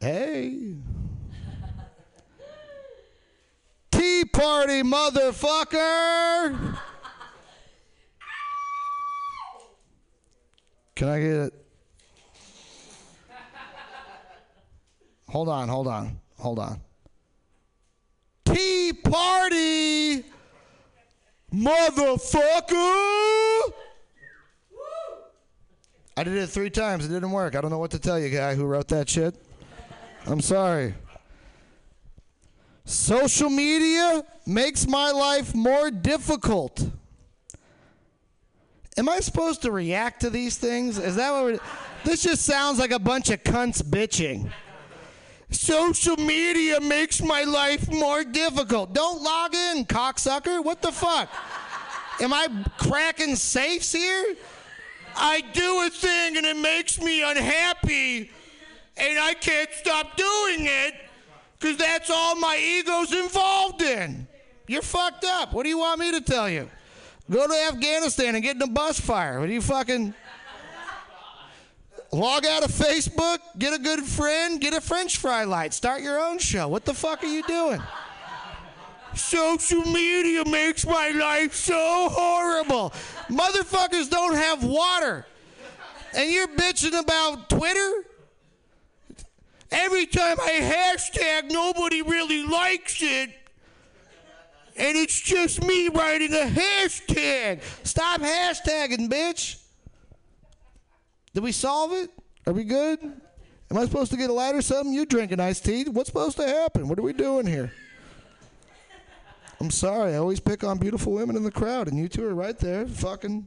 [0.00, 0.74] Hey.
[3.90, 6.78] Tea party, motherfucker!
[10.94, 11.54] Can I get it?
[15.28, 16.78] Hold on, hold on, hold on.
[18.44, 20.24] Tea party,
[21.54, 23.72] motherfucker!
[26.16, 27.06] I did it three times.
[27.06, 27.56] It didn't work.
[27.56, 29.34] I don't know what to tell you, guy who wrote that shit.
[30.26, 30.94] I'm sorry.
[32.84, 36.86] Social media makes my life more difficult.
[38.98, 40.98] Am I supposed to react to these things?
[40.98, 41.58] Is that what we're,
[42.04, 44.50] this just sounds like a bunch of cunts bitching.
[45.50, 48.92] Social media makes my life more difficult.
[48.92, 50.62] Don't log in, cocksucker.
[50.62, 51.30] What the fuck?
[52.20, 52.48] Am I
[52.78, 54.36] cracking safes here?
[55.16, 58.30] I do a thing and it makes me unhappy,
[58.96, 60.94] and I can't stop doing it
[61.58, 64.26] because that's all my ego's involved in.
[64.66, 65.52] You're fucked up.
[65.52, 66.68] What do you want me to tell you?
[67.30, 69.40] Go to Afghanistan and get in a bus fire.
[69.40, 70.14] What do you fucking.
[72.14, 76.20] Log out of Facebook, get a good friend, get a French fry light, start your
[76.20, 76.68] own show.
[76.68, 77.80] What the fuck are you doing?
[79.14, 82.90] Social media makes my life so horrible.
[83.28, 85.26] Motherfuckers don't have water.
[86.14, 88.04] And you're bitching about Twitter?
[89.70, 93.30] Every time I hashtag, nobody really likes it.
[94.76, 97.62] And it's just me writing a hashtag.
[97.84, 99.62] Stop hashtagging, bitch.
[101.34, 102.10] Did we solve it?
[102.46, 103.00] Are we good?
[103.02, 104.92] Am I supposed to get a light or something?
[104.92, 105.84] You drinking iced tea?
[105.84, 106.88] What's supposed to happen?
[106.88, 107.72] What are we doing here?
[109.62, 110.14] I'm sorry.
[110.14, 112.84] I always pick on beautiful women in the crowd, and you two are right there.
[112.84, 113.46] Fucking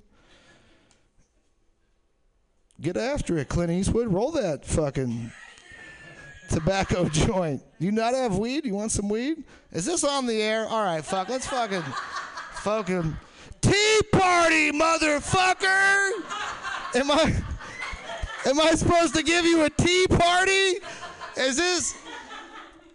[2.79, 4.07] get after it, Clint Eastwood.
[4.07, 5.29] Roll that fucking
[6.49, 7.61] tobacco joint.
[7.79, 8.65] You not have weed?
[8.65, 9.43] You want some weed?
[9.73, 10.65] Is this on the air?
[10.67, 11.27] All right, fuck.
[11.27, 11.83] Let's fucking
[12.59, 13.17] fucking
[13.59, 16.11] Tea Party, motherfucker.
[16.95, 17.43] Am I
[18.45, 20.75] am I supposed to give you a tea party?
[21.35, 22.04] Is this?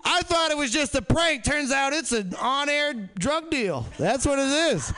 [0.05, 1.45] I thought it was just a prank.
[1.45, 3.87] Turns out it's an on-air drug deal.
[3.99, 4.93] That's what it is.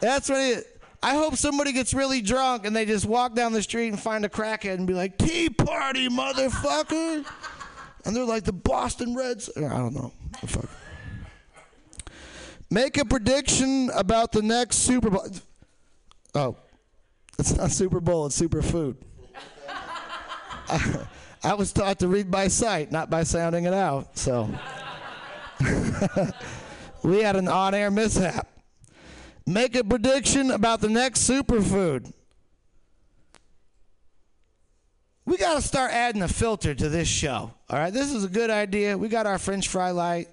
[0.00, 0.64] That's what it is.
[1.02, 4.24] I hope somebody gets really drunk and they just walk down the street and find
[4.24, 7.24] a crackhead and be like, Tea party, motherfucker.
[8.04, 9.50] And they're like the Boston Reds.
[9.56, 10.12] I don't know.
[10.46, 10.68] Fuck.
[12.70, 15.26] Make a prediction about the next Super Bowl.
[16.34, 16.56] Oh,
[17.38, 18.96] it's not Super Bowl, it's Superfood.
[20.68, 21.04] I, uh,
[21.44, 24.16] I was taught to read by sight, not by sounding it out.
[24.16, 24.48] So
[27.02, 28.48] we had an on air mishap.
[29.46, 32.10] Make a prediction about the next superfood.
[35.26, 37.52] We got to start adding a filter to this show.
[37.68, 38.96] All right, this is a good idea.
[38.96, 40.28] We got our French fry light,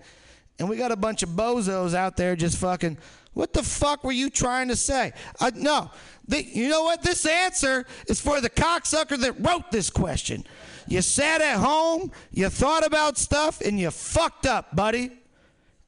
[0.60, 2.98] and we got a bunch of bozos out there just fucking.
[3.34, 5.14] What the fuck were you trying to say?
[5.40, 5.92] Uh, no,
[6.28, 7.02] the, you know what?
[7.02, 10.46] This answer is for the cocksucker that wrote this question.
[10.88, 15.12] You sat at home, you thought about stuff, and you fucked up, buddy.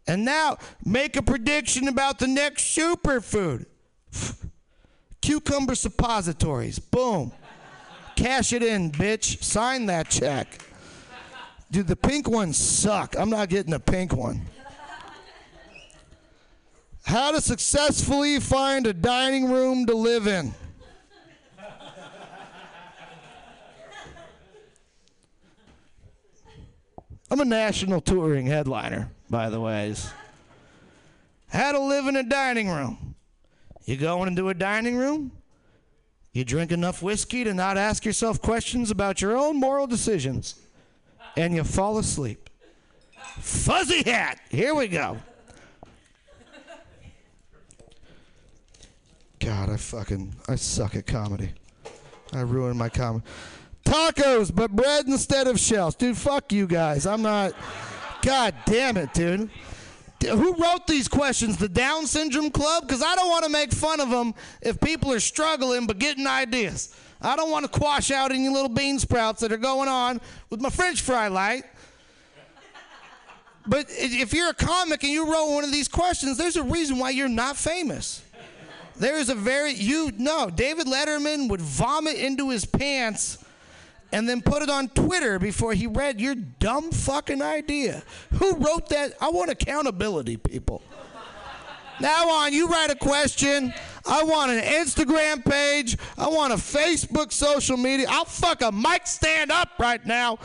[0.08, 3.66] And now, make a prediction about the next superfood.
[5.22, 6.80] Cucumber suppositories.
[6.80, 7.32] Boom.
[8.16, 9.42] Cash it in, bitch.
[9.44, 10.60] Sign that check.
[11.72, 13.16] Dude, the pink ones suck.
[13.18, 14.42] I'm not getting a pink one.
[17.04, 20.54] How to successfully find a dining room to live in.
[27.34, 30.08] I'm a national touring headliner, by the ways.
[31.48, 33.16] How to live in a dining room.
[33.86, 35.32] You going into a dining room?
[36.34, 40.62] You drink enough whiskey to not ask yourself questions about your own moral decisions,
[41.36, 42.52] and you fall asleep.
[43.40, 44.40] Fuzzy hat.
[44.52, 45.18] Here we go.
[49.40, 51.50] God, I fucking I suck at comedy.
[52.32, 53.26] I ruined my comedy.
[53.94, 55.94] Tacos, but bread instead of shells.
[55.94, 57.06] Dude, fuck you guys.
[57.06, 57.54] I'm not.
[58.24, 59.52] God damn it, dude.
[60.24, 61.58] Who wrote these questions?
[61.58, 62.88] The Down Syndrome Club?
[62.88, 66.26] Because I don't want to make fun of them if people are struggling but getting
[66.26, 66.96] ideas.
[67.22, 70.60] I don't want to quash out any little bean sprouts that are going on with
[70.60, 71.64] my French fry light.
[73.68, 76.98] But if you're a comic and you wrote one of these questions, there's a reason
[76.98, 78.24] why you're not famous.
[78.96, 83.43] There is a very you no David Letterman would vomit into his pants
[84.14, 88.04] and then put it on Twitter before he read your dumb fucking idea.
[88.36, 89.14] Who wrote that?
[89.20, 90.84] I want accountability, people.
[92.00, 93.74] Now on, you write a question.
[94.06, 95.98] I want an Instagram page.
[96.18, 98.06] I want a Facebook social media.
[98.10, 100.38] I'll fuck a mic stand up right now.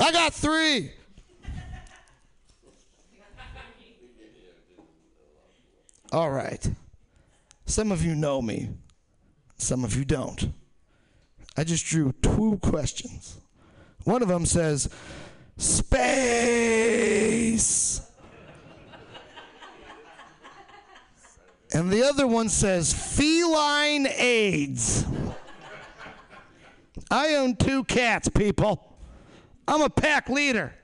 [0.00, 0.90] I got three.
[6.12, 6.68] All right.
[7.66, 8.70] Some of you know me,
[9.64, 10.52] some of you don't.
[11.56, 13.38] I just drew two questions.
[14.04, 14.90] One of them says,
[15.56, 15.94] Space.
[21.72, 25.06] And the other one says, Feline AIDS.
[27.10, 28.98] I own two cats, people.
[29.66, 30.74] I'm a pack leader.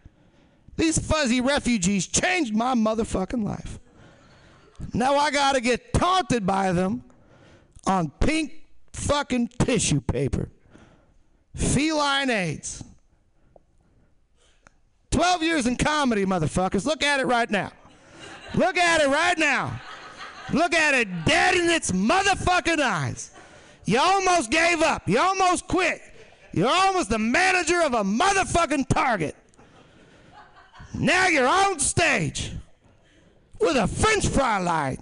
[0.77, 3.79] These fuzzy refugees changed my motherfucking life.
[4.95, 7.05] Now I gotta get taunted by them
[7.87, 8.60] on pink
[8.93, 10.51] fucking tissue paper.
[11.55, 12.85] Feline AIDS.
[15.11, 16.87] 12 years in comedy, motherfuckers.
[16.87, 17.73] Look at it right now.
[18.55, 19.81] Look at it right now.
[20.53, 23.33] Look at it dead in its motherfucking eyes.
[23.85, 25.09] You almost gave up.
[25.09, 26.01] You almost quit.
[26.53, 29.37] You're almost the manager of a motherfucking Target.
[30.95, 32.53] Now you're on stage
[33.61, 34.99] with a french fry light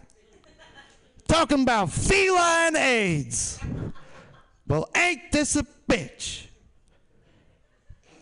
[1.26, 3.58] talking about feline AIDS.
[4.68, 6.44] Well, ain't this a bitch?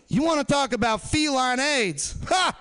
[0.07, 2.15] You want to talk about feline AIDS?
[2.29, 2.57] Ha!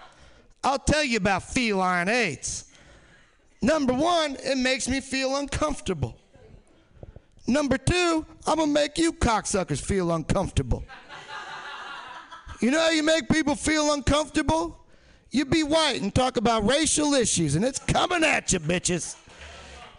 [0.65, 2.65] I'll tell you about feline AIDS.
[3.63, 6.19] Number one, it makes me feel uncomfortable.
[7.47, 10.85] Number two, I'm gonna make you cocksuckers feel uncomfortable.
[12.61, 14.85] You know how you make people feel uncomfortable?
[15.31, 19.15] You be white and talk about racial issues, and it's coming at you, bitches.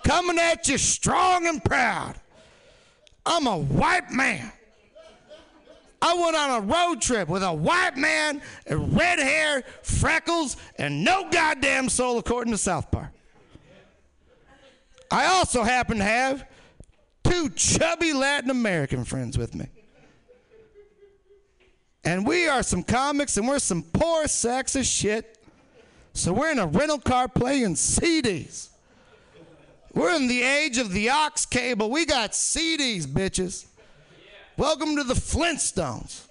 [0.03, 2.15] Coming at you strong and proud.
[3.27, 4.51] I'm a white man.
[6.01, 11.03] I went on a road trip with a white man and red hair, freckles, and
[11.03, 13.09] no goddamn soul, according to South Park.
[15.11, 16.45] I also happen to have
[17.23, 19.67] two chubby Latin American friends with me.
[22.03, 25.37] And we are some comics and we're some poor sacks of shit.
[26.13, 28.69] So we're in a rental car playing CDs.
[29.97, 31.89] We're in the age of the aux cable.
[31.89, 33.65] We got CDs, bitches.
[34.55, 36.27] Welcome to the Flintstones.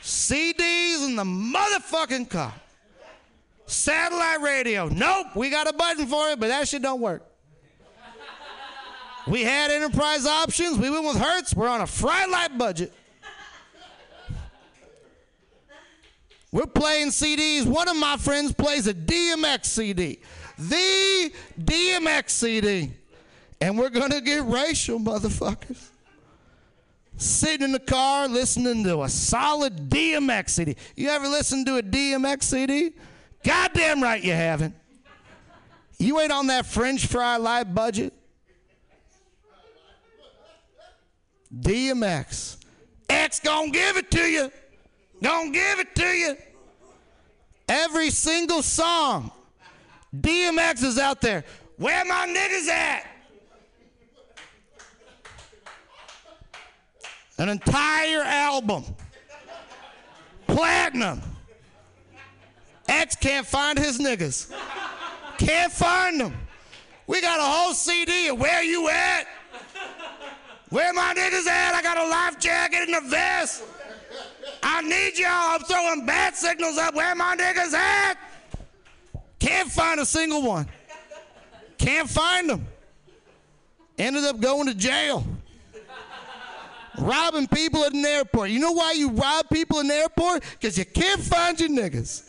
[0.00, 2.54] CDs in the motherfucking car.
[3.66, 4.86] Satellite radio.
[4.86, 7.26] Nope, we got a button for it, but that shit don't work.
[9.26, 10.78] We had enterprise options.
[10.78, 11.56] We went with Hertz.
[11.56, 12.92] We're on a fry light budget.
[16.52, 17.66] We're playing CDs.
[17.66, 20.20] One of my friends plays a DMX CD.
[20.68, 22.92] The DMX CD.
[23.60, 25.88] And we're going to get racial, motherfuckers.
[27.16, 30.76] Sitting in the car listening to a solid DMX CD.
[30.96, 32.92] You ever listen to a DMX CD?
[33.44, 34.74] Goddamn right you haven't.
[35.98, 38.12] You ain't on that French fry light budget.
[41.56, 42.56] DMX.
[43.08, 44.50] X gonna give it to you.
[45.22, 46.36] Gonna give it to you.
[47.68, 49.30] Every single song.
[50.20, 51.44] DMX is out there.
[51.76, 53.06] Where my niggas at?
[57.38, 58.84] An entire album.
[60.46, 61.20] Platinum.
[62.86, 64.52] X can't find his niggas.
[65.38, 66.36] Can't find them.
[67.06, 69.26] We got a whole CD of where you at?
[70.70, 71.74] Where my niggas at?
[71.74, 73.64] I got a life jacket and a vest.
[74.62, 75.28] I need y'all.
[75.30, 76.94] I'm throwing bat signals up.
[76.94, 78.16] Where my niggas at?
[79.44, 80.66] Can't find a single one.
[81.76, 82.66] Can't find them.
[83.98, 85.22] Ended up going to jail.
[86.98, 88.48] Robbing people at an airport.
[88.48, 90.44] You know why you rob people in the airport?
[90.52, 92.26] Because you can't find your niggas.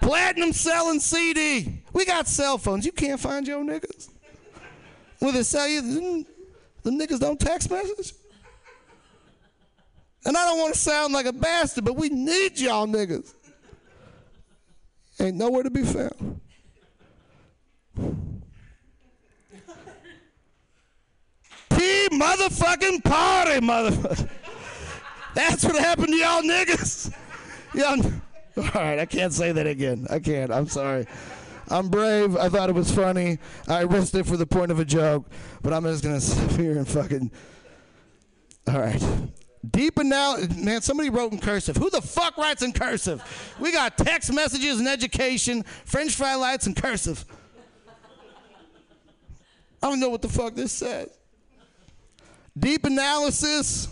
[0.00, 1.82] Platinum selling CD.
[1.92, 2.86] We got cell phones.
[2.86, 4.08] You can't find your niggas.
[5.20, 5.82] Will they sell you?
[5.82, 6.26] The,
[6.84, 8.14] the niggas don't text message.
[10.26, 13.32] And I don't want to sound like a bastard, but we need y'all niggas.
[15.20, 16.40] Ain't nowhere to be found.
[21.70, 24.28] P motherfucking party, motherfucker.
[25.34, 27.14] That's what happened to y'all niggas.
[27.74, 28.04] Y'all.
[28.56, 30.06] All right, I can't say that again.
[30.10, 30.50] I can't.
[30.50, 31.06] I'm sorry.
[31.68, 32.36] I'm brave.
[32.36, 33.38] I thought it was funny.
[33.68, 35.26] I risked it for the point of a joke,
[35.62, 37.30] but I'm just gonna sit here and fucking.
[38.66, 39.02] All right.
[39.70, 41.76] Deep and now, man, somebody wrote in cursive.
[41.76, 43.22] Who the fuck writes in cursive?
[43.58, 47.24] We got text messages and education, French fry lights and cursive.
[49.82, 51.08] I don't know what the fuck this says.
[52.58, 53.88] Deep analysis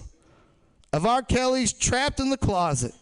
[0.93, 1.23] of R.
[1.23, 2.95] Kelly's trapped in the closet.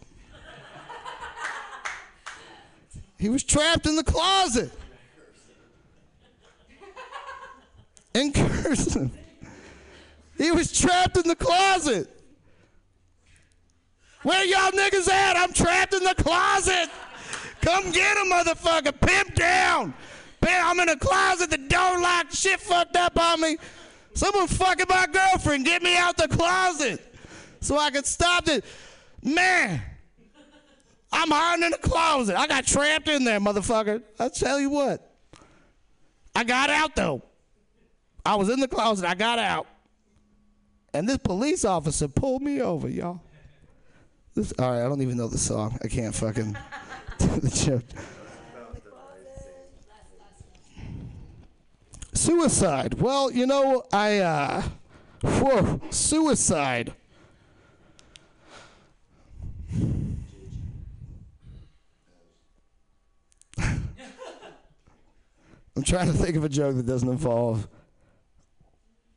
[3.17, 4.71] He was trapped in the closet.
[8.13, 9.11] In cursive.
[10.37, 12.12] He was trapped in the closet.
[14.23, 15.37] Where y'all niggas at?
[15.37, 16.89] I'm trapped in the closet.
[17.61, 18.99] Come get him, motherfucker.
[18.99, 19.93] Pimp down.
[20.45, 21.49] I'm in a closet.
[21.49, 22.35] The door locked.
[22.35, 23.57] Shit fucked up on me.
[24.13, 25.65] Someone fucking my girlfriend.
[25.65, 27.01] Get me out the closet
[27.61, 28.65] so I can stop it.
[29.21, 29.81] Man,
[31.11, 32.35] I'm hiding in the closet.
[32.37, 34.01] I got trapped in there, motherfucker.
[34.19, 35.09] I tell you what.
[36.35, 37.21] I got out though.
[38.25, 39.05] I was in the closet.
[39.05, 39.67] I got out.
[40.93, 43.21] And this police officer pulled me over, y'all.
[44.35, 45.77] This, all right, I don't even know the song.
[45.83, 46.57] I can't fucking
[47.19, 47.83] do the joke.
[52.13, 52.95] Suicide.
[52.99, 54.63] Well, you know, I, uh,
[55.21, 56.93] whoa, suicide.
[65.75, 67.67] I'm trying to think of a joke that doesn't involve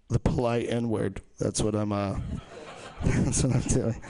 [0.08, 1.22] the polite N word.
[1.38, 2.18] That's what I'm, uh,
[3.04, 4.02] that's what I'm doing.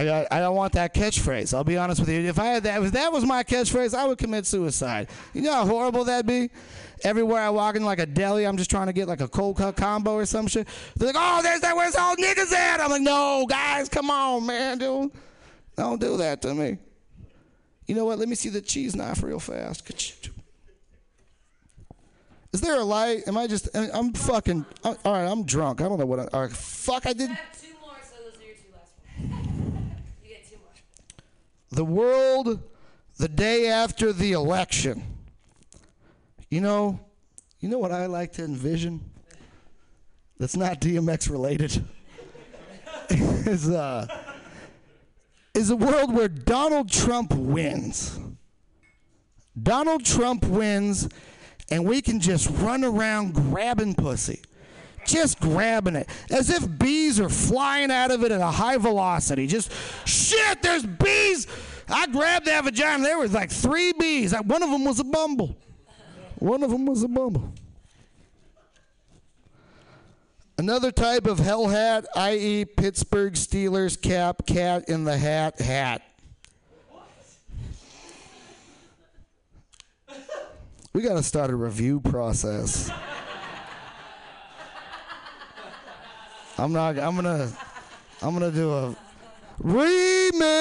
[0.00, 1.52] I got, I don't want that catchphrase.
[1.52, 2.20] I'll be honest with you.
[2.20, 5.08] If I had that, if that was my catchphrase, I would commit suicide.
[5.34, 6.50] You know how horrible that'd be.
[7.02, 9.56] Everywhere I walk in like a deli, I'm just trying to get like a cold
[9.56, 10.68] cut combo or some shit.
[10.96, 11.74] They're like, "Oh, there's that.
[11.74, 15.10] Where's all niggas at?" I'm like, "No, guys, come on, man, dude,
[15.76, 16.78] don't do that to me."
[17.86, 18.18] You know what?
[18.18, 19.84] Let me see the cheese knife real fast.
[22.52, 23.26] Is there a light?
[23.26, 23.68] Am I just?
[23.74, 24.64] I'm fucking.
[24.84, 25.80] All right, I'm drunk.
[25.80, 26.20] I don't know what.
[26.20, 27.30] I, all right, fuck, I did.
[27.60, 29.92] two more, so those are your two last ones.
[30.22, 30.72] You get two more.
[31.70, 32.60] The world
[33.18, 35.02] the day after the election.
[36.48, 37.00] You know,
[37.60, 39.00] you know what I like to envision?
[40.38, 41.84] That's not DMX related.
[43.10, 44.06] is uh
[45.52, 48.18] is a world where Donald Trump wins.
[49.60, 51.08] Donald Trump wins
[51.70, 54.40] and we can just run around grabbing pussy.
[55.06, 59.46] Just grabbing it as if bees are flying out of it at a high velocity.
[59.46, 59.72] Just
[60.06, 61.46] shit, there's bees.
[61.88, 63.02] I grabbed that vagina.
[63.02, 64.32] There was like three bees.
[64.32, 65.56] One of them was a bumble.
[66.38, 67.52] One of them was a bumble.
[70.56, 76.02] Another type of hell hat, i.e., Pittsburgh Steelers cap, cat in the hat, hat.
[80.92, 82.90] We got to start a review process.
[86.60, 86.98] I'm not.
[86.98, 87.50] I'm gonna.
[88.20, 88.94] I'm gonna do a
[89.62, 90.52] remix.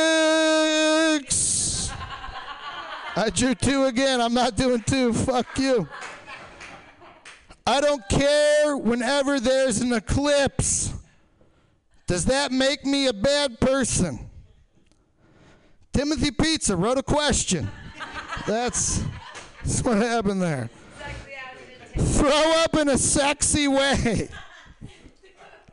[3.18, 4.22] I drew two again.
[4.22, 5.12] I'm not doing two.
[5.12, 5.90] Fuck you.
[7.68, 10.94] I don't care whenever there's an eclipse.
[12.08, 14.30] Does that make me a bad person?
[15.92, 17.70] Timothy Pizza wrote a question.
[18.48, 19.04] That's,
[19.62, 20.70] that's what happened there.
[21.98, 24.30] Throw up in a sexy way.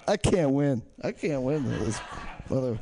[0.08, 0.82] I can't win.
[1.02, 2.00] I can't win this.
[2.48, 2.78] Mother.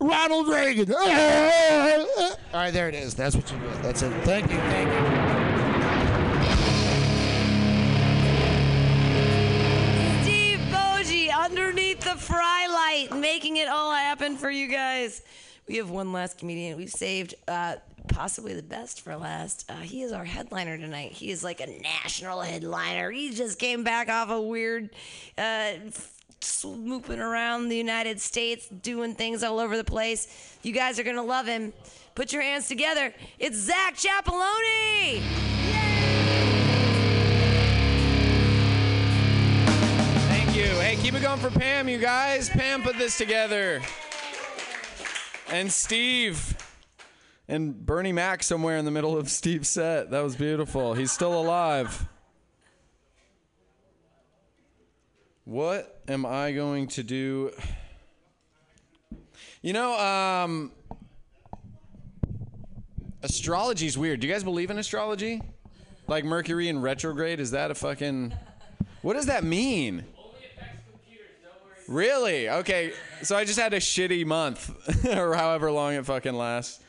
[0.00, 0.92] Ronald Reagan.
[0.92, 3.14] All right, there it is.
[3.14, 3.82] That's what you get.
[3.82, 4.12] That's it.
[4.22, 4.58] Thank you.
[4.58, 5.55] Thank you.
[12.06, 15.22] The fry light, making it all happen for you guys.
[15.66, 17.76] We have one last comedian we've saved, uh,
[18.06, 19.68] possibly the best for last.
[19.68, 21.10] Uh, he is our headliner tonight.
[21.10, 23.10] He is like a national headliner.
[23.10, 24.90] He just came back off a weird.
[25.36, 25.72] Uh,
[26.40, 30.58] swooping around the United States, doing things all over the place.
[30.62, 31.72] You guys are gonna love him.
[32.14, 33.12] Put your hands together.
[33.38, 35.22] It's Zach Chapeloni.
[35.66, 36.55] Thank
[40.56, 40.64] you.
[40.64, 42.48] Hey, keep it going for Pam, you guys.
[42.48, 43.82] Pam put this together.
[45.50, 46.56] And Steve.
[47.46, 50.10] And Bernie Mac somewhere in the middle of Steve's set.
[50.12, 50.94] That was beautiful.
[50.94, 52.08] He's still alive.
[55.44, 57.50] What am I going to do?
[59.60, 60.72] You know, um,
[63.22, 64.20] astrology's weird.
[64.20, 65.42] Do you guys believe in astrology?
[66.06, 67.40] Like Mercury in retrograde?
[67.40, 68.32] Is that a fucking.
[69.02, 70.06] What does that mean?
[71.88, 72.48] Really?
[72.48, 72.92] Okay.
[73.22, 74.70] So I just had a shitty month,
[75.06, 76.80] or however long it fucking lasts.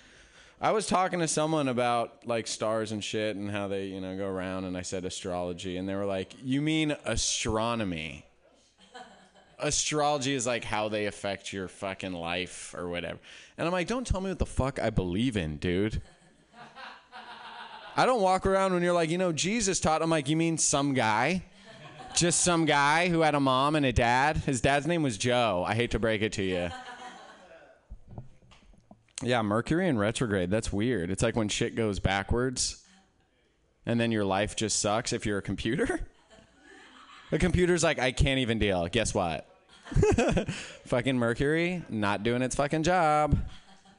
[0.59, 4.17] I was talking to someone about like stars and shit and how they, you know,
[4.17, 8.25] go around, and I said astrology, and they were like, "You mean astronomy?"
[9.59, 13.19] Astrology is like how they affect your fucking life or whatever.
[13.57, 16.01] And I'm like, "Don't tell me what the fuck I believe in, dude."
[17.99, 20.03] I don't walk around when you're like, you know, Jesus taught.
[20.03, 21.43] I'm like, you mean some guy?
[22.17, 24.37] Just some guy who had a mom and a dad.
[24.37, 25.63] His dad's name was Joe.
[25.67, 26.69] I hate to break it to you.
[29.21, 30.49] Yeah, Mercury in retrograde.
[30.49, 31.11] That's weird.
[31.11, 32.83] It's like when shit goes backwards
[33.85, 35.99] and then your life just sucks if you're a computer.
[37.29, 38.87] The computer's like, I can't even deal.
[38.87, 39.45] Guess what?
[40.85, 43.37] fucking Mercury not doing its fucking job.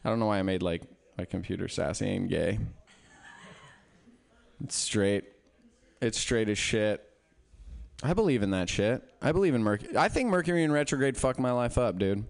[0.02, 0.82] I don't know why I made like
[1.18, 2.58] my computer sassy and gay.
[4.64, 5.24] It's straight.
[6.00, 7.07] It's straight as shit.
[8.02, 9.02] I believe in that shit.
[9.20, 9.96] I believe in Mercury.
[9.96, 12.24] I think Mercury in retrograde fucked my life up, dude.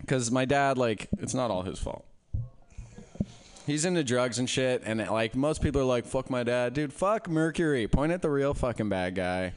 [0.00, 2.04] Because my dad, like, it's not all his fault.
[3.66, 6.92] He's into drugs and shit, and like most people are like, "Fuck my dad, dude."
[6.92, 7.86] Fuck Mercury.
[7.86, 9.52] Point at the real fucking bad guy.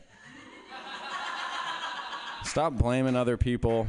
[2.43, 3.87] Stop blaming other people.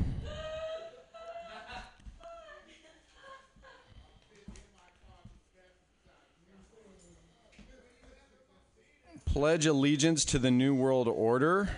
[9.37, 11.69] Pledge allegiance to the New World Order.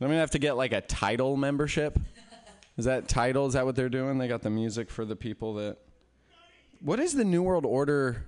[0.00, 1.98] I'm gonna have to get like a Tidal membership.
[2.78, 3.44] Is that Tidal?
[3.44, 4.16] Is that what they're doing?
[4.16, 5.76] They got the music for the people that.
[6.80, 8.24] What is the New World Order?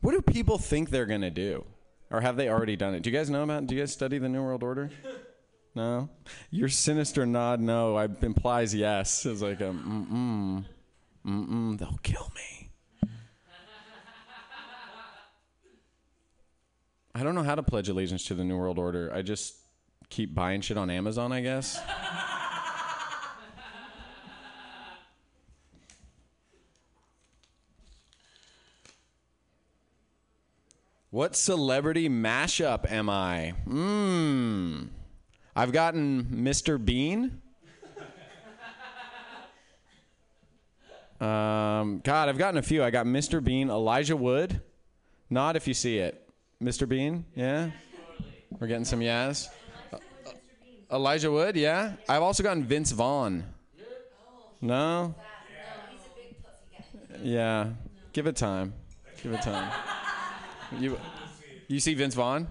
[0.00, 1.66] What do people think they're gonna do,
[2.10, 3.02] or have they already done it?
[3.02, 3.66] Do you guys know about?
[3.66, 4.88] Do you guys study the New World Order?
[5.74, 6.08] No.
[6.50, 9.26] Your sinister nod, no, I, implies yes.
[9.26, 10.64] It's like a mm mm
[11.26, 11.78] mm mm.
[11.78, 12.57] They'll kill me.
[17.14, 19.12] I don't know how to pledge allegiance to the New World Order.
[19.12, 19.56] I just
[20.08, 21.80] keep buying shit on Amazon, I guess.
[31.10, 33.54] What celebrity mashup am I?
[33.66, 34.88] Mmm.
[35.56, 36.82] I've gotten Mr.
[36.82, 37.40] Bean.
[41.20, 42.84] Um, God, I've gotten a few.
[42.84, 43.42] I got Mr.
[43.42, 44.60] Bean, Elijah Wood.
[45.30, 46.27] Not if you see it.
[46.62, 46.88] Mr.
[46.88, 47.70] Bean, yeah?
[48.58, 49.48] We're getting some yes.
[50.90, 51.92] Elijah Wood, yeah?
[52.08, 53.44] I've also gotten Vince Vaughn.
[54.60, 55.14] No?
[57.22, 57.70] Yeah.
[58.12, 58.74] Give it time.
[59.22, 59.70] Give it time.
[60.78, 60.98] You,
[61.68, 62.48] you see Vince Vaughn?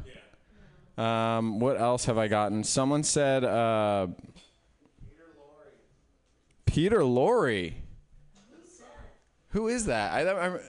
[0.98, 2.64] Um, what else have I gotten?
[2.64, 4.08] Someone said uh,
[6.66, 7.74] Peter Lorre.
[9.50, 10.14] Who is that?
[10.14, 10.60] I, I,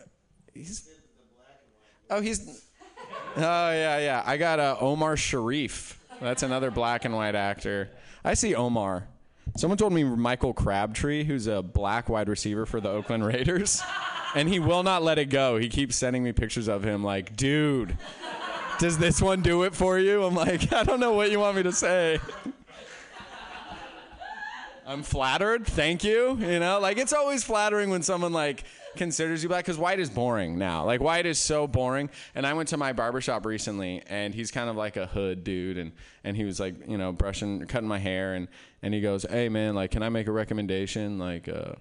[0.55, 0.90] he's.
[2.10, 2.68] Oh, he's.
[3.37, 4.23] Oh yeah, yeah.
[4.27, 6.01] I got uh, Omar Sharif.
[6.21, 7.91] That's another black and white actor.
[8.25, 9.07] I see Omar.
[9.57, 13.83] Someone told me Michael Crabtree, who's a black wide receiver for the Oakland Raiders,
[14.35, 15.57] and he will not let it go.
[15.57, 17.97] He keeps sending me pictures of him, like, dude,
[18.79, 20.25] does this one do it for you?
[20.25, 22.21] I'm like, I don't know what you want me to say.
[24.89, 25.66] I'm flattered.
[25.66, 26.39] Thank you.
[26.40, 28.65] You know, like it's always flattering when someone like
[28.97, 30.86] considers you black because white is boring now.
[30.86, 32.09] Like white is so boring.
[32.35, 35.77] And I went to my barbershop recently, and he's kind of like a hood dude,
[35.77, 35.93] and
[36.24, 38.48] and he was like, you know, brushing, cutting my hair, and
[38.82, 41.19] and he goes, hey man, like, can I make a recommendation?
[41.19, 41.73] Like, uh,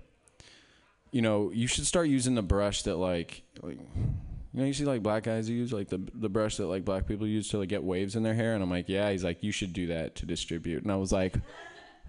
[1.12, 3.42] you know, you should start using the brush that like.
[3.64, 3.80] like
[4.54, 7.06] you know, you see like black guys use like the the brush that like black
[7.06, 9.12] people use to like get waves in their hair, and I'm like, yeah.
[9.12, 11.36] He's like, you should do that to distribute, and I was like,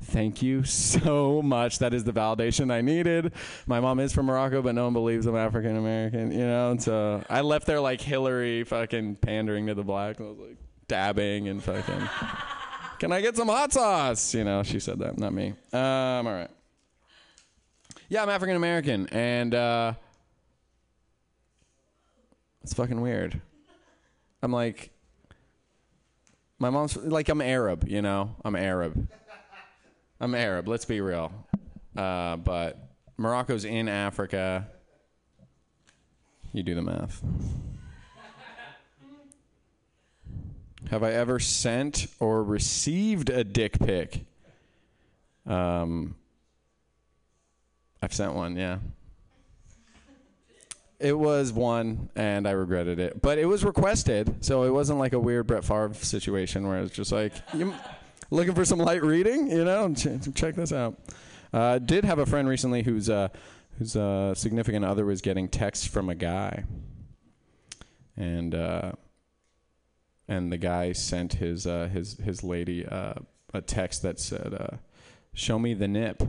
[0.02, 1.80] Thank you so much.
[1.80, 3.32] That is the validation I needed.
[3.66, 6.70] My mom is from Morocco, but no one believes I'm African American, you know?
[6.70, 10.20] And so I left there like Hillary fucking pandering to the black.
[10.20, 10.56] I was like
[10.86, 12.08] dabbing and fucking,
[12.98, 14.34] can I get some hot sauce?
[14.34, 15.48] You know, she said that, not me.
[15.72, 16.50] Um, all right.
[18.08, 19.92] Yeah, I'm African American, and uh,
[22.62, 23.38] it's fucking weird.
[24.42, 24.90] I'm like,
[26.58, 28.36] my mom's like, I'm Arab, you know?
[28.44, 29.08] I'm Arab.
[30.20, 30.66] I'm Arab.
[30.66, 31.32] Let's be real.
[31.96, 34.66] Uh, but Morocco's in Africa.
[36.52, 37.22] You do the math.
[40.90, 44.24] Have I ever sent or received a dick pic?
[45.46, 46.16] Um,
[48.02, 48.78] I've sent one, yeah.
[50.98, 53.22] It was one, and I regretted it.
[53.22, 56.94] But it was requested, so it wasn't like a weird Brett Favre situation where it's
[56.94, 57.72] just like, you,
[58.30, 60.98] looking for some light reading, you know, ch- check this out.
[61.52, 63.28] Uh, did have a friend recently whose uh,
[63.78, 66.64] whose uh, significant other was getting texts from a guy,
[68.16, 68.92] and uh,
[70.26, 73.14] and the guy sent his uh, his his lady uh,
[73.54, 74.76] a text that said, uh,
[75.32, 76.22] "Show me the nip."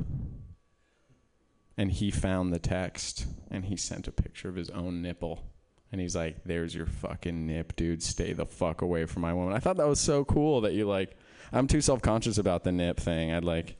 [1.78, 5.44] And he found the text, and he sent a picture of his own nipple.
[5.92, 8.04] And he's like, "There's your fucking nip, dude.
[8.04, 10.88] Stay the fuck away from my woman." I thought that was so cool that you
[10.88, 11.18] like
[11.52, 13.34] I'm too self conscious about the nip thing.
[13.34, 13.76] I'd like.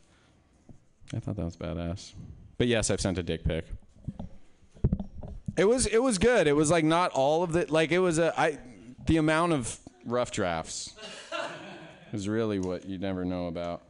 [1.14, 2.14] I thought that was badass.
[2.58, 3.66] But yes, I've sent a dick pic.
[5.58, 6.48] It was it was good.
[6.48, 8.60] It was like not all of the like it was a I
[9.06, 10.94] the amount of rough drafts
[12.14, 13.84] is really what you never know about.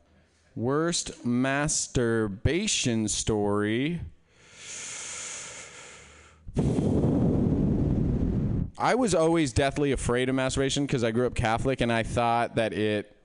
[0.56, 4.01] Worst masturbation story.
[8.77, 12.56] I was always deathly afraid of masturbation because I grew up Catholic and I thought
[12.56, 13.18] that it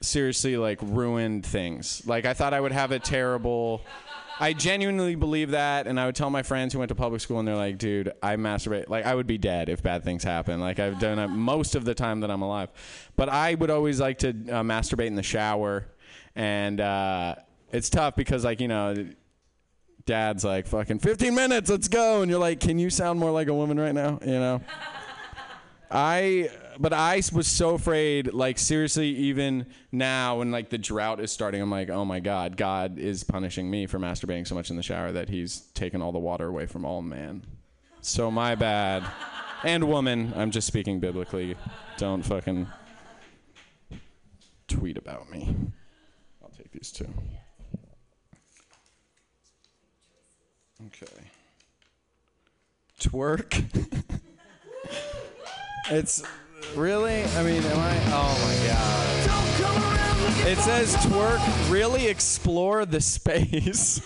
[0.00, 2.02] seriously like ruined things.
[2.06, 3.82] Like I thought I would have a terrible
[4.38, 7.38] I genuinely believe that and I would tell my friends who went to public school
[7.38, 8.88] and they're like, "Dude, I masturbate.
[8.88, 10.60] Like I would be dead if bad things happen.
[10.60, 12.68] Like I've done it most of the time that I'm alive."
[13.16, 15.86] But I would always like to uh, masturbate in the shower
[16.34, 17.36] and uh,
[17.72, 18.94] it's tough because like, you know,
[20.04, 23.48] dad's like fucking 15 minutes, let's go and you're like, "Can you sound more like
[23.48, 24.60] a woman right now?" You know?
[25.90, 31.32] I but I was so afraid like seriously even now when like the drought is
[31.32, 34.76] starting I'm like oh my god God is punishing me for masturbating so much in
[34.76, 37.42] the shower that he's taken all the water away from all man.
[38.00, 39.04] So my bad.
[39.64, 40.32] And woman.
[40.36, 41.56] I'm just speaking biblically.
[41.96, 42.66] Don't fucking
[44.68, 45.54] tweet about me.
[46.42, 47.08] I'll take these two.
[50.86, 51.06] Okay.
[53.00, 53.64] Twerk.
[55.88, 56.24] It's
[56.74, 57.22] really.
[57.24, 57.96] I mean, am I?
[58.08, 60.46] Oh my god!
[60.46, 61.70] It says twerk.
[61.70, 64.00] Really explore the space.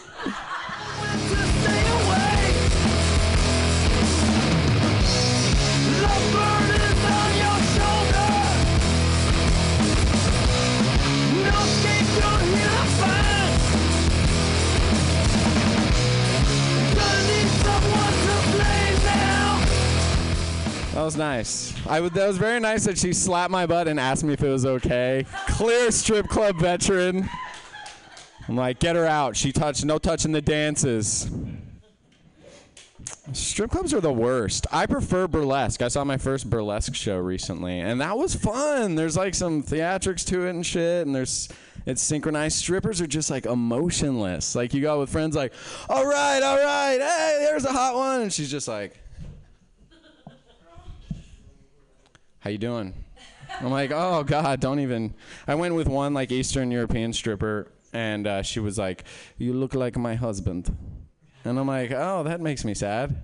[21.01, 21.87] That was nice.
[21.87, 22.13] I would.
[22.13, 24.67] That was very nice that she slapped my butt and asked me if it was
[24.67, 25.25] okay.
[25.49, 27.27] Clear strip club veteran.
[28.47, 29.35] I'm like, get her out.
[29.35, 29.83] She touched.
[29.83, 31.31] No touching the dances.
[33.33, 34.67] Strip clubs are the worst.
[34.71, 35.81] I prefer burlesque.
[35.81, 38.95] I saw my first burlesque show recently, and that was fun.
[38.95, 41.49] There's like some theatrics to it and shit, and there's
[41.87, 42.59] it's synchronized.
[42.59, 44.55] Strippers are just like emotionless.
[44.55, 45.55] Like you go with friends, like,
[45.89, 49.01] all right, all right, hey, there's a hot one, and she's just like,
[52.41, 52.95] how you doing?
[53.61, 55.15] I'm like, oh god, don't even.
[55.47, 59.05] I went with one like Eastern European stripper, and uh, she was like,
[59.39, 60.77] you look like my husband.
[61.45, 63.17] And I'm like, oh, that makes me sad.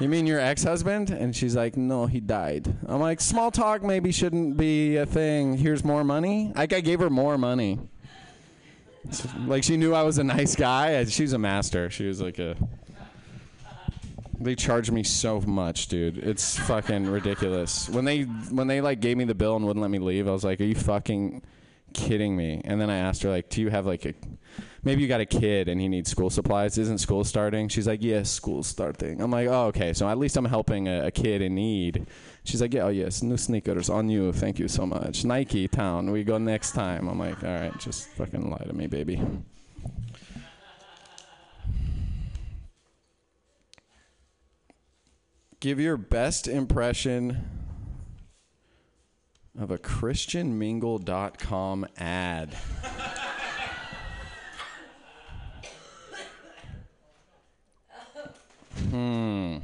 [0.00, 1.10] You mean your ex husband?
[1.10, 2.74] And she's like, no, he died.
[2.86, 5.56] I'm like, small talk maybe shouldn't be a thing.
[5.56, 6.52] Here's more money.
[6.56, 7.78] Like, I gave her more money.
[9.10, 11.04] So, like, she knew I was a nice guy.
[11.04, 11.90] She's a master.
[11.90, 12.56] She was like a.
[14.42, 16.18] They charge me so much, dude.
[16.18, 17.88] It's fucking ridiculous.
[17.88, 20.32] When they when they like gave me the bill and wouldn't let me leave, I
[20.32, 21.42] was like, "Are you fucking
[21.94, 24.14] kidding me?" And then I asked her like, "Do you have like a
[24.82, 26.78] maybe you got a kid and he needs school supplies.
[26.78, 27.68] Isn't school starting?
[27.68, 29.20] She's like, yes, school's starting.
[29.20, 29.92] I'm like, oh, okay.
[29.92, 32.06] So at least I'm helping a, a kid in need.
[32.44, 34.32] She's like, yeah, oh, yes, new sneakers on you.
[34.32, 35.24] Thank you so much.
[35.24, 36.10] Nike town.
[36.10, 37.08] We go next time.
[37.08, 39.20] I'm like, all right, just fucking lie to me, baby.
[45.62, 47.48] Give your best impression
[49.56, 52.56] of a ChristianMingle.com ad.
[58.90, 59.58] Hmm.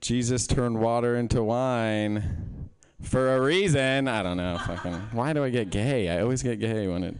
[0.08, 2.70] Jesus turned water into wine
[3.02, 4.08] for a reason.
[4.08, 4.58] I don't know.
[4.66, 4.94] Fucking.
[5.12, 6.08] Why do I get gay?
[6.08, 7.18] I always get gay when it.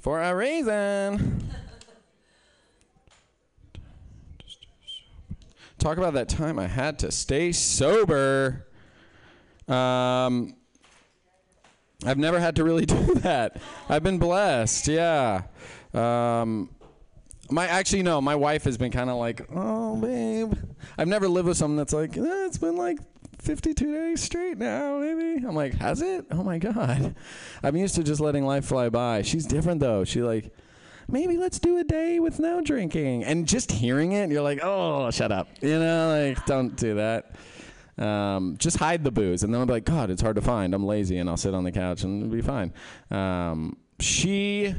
[0.00, 1.50] For a reason.
[5.80, 8.68] Talk about that time I had to stay sober.
[9.66, 10.54] Um,
[12.06, 13.60] I've never had to really do that.
[13.88, 14.86] I've been blessed.
[14.86, 15.42] Yeah.
[15.92, 16.68] Um,
[17.52, 20.54] my actually no, my wife has been kind of like, oh babe.
[20.98, 22.98] I've never lived with someone that's like, eh, it's been like
[23.38, 25.44] 52 days straight now, maybe.
[25.46, 26.26] I'm like, has it?
[26.30, 27.14] Oh my god.
[27.62, 29.22] I'm used to just letting life fly by.
[29.22, 30.04] She's different though.
[30.04, 30.54] She like,
[31.08, 33.24] maybe let's do a day with no drinking.
[33.24, 35.48] And just hearing it, you're like, oh, shut up.
[35.60, 37.32] You know, like don't do that.
[37.98, 40.74] Um, just hide the booze, and then I'll be like, God, it's hard to find.
[40.74, 42.72] I'm lazy, and I'll sit on the couch and it'll be fine.
[43.10, 44.74] Um, she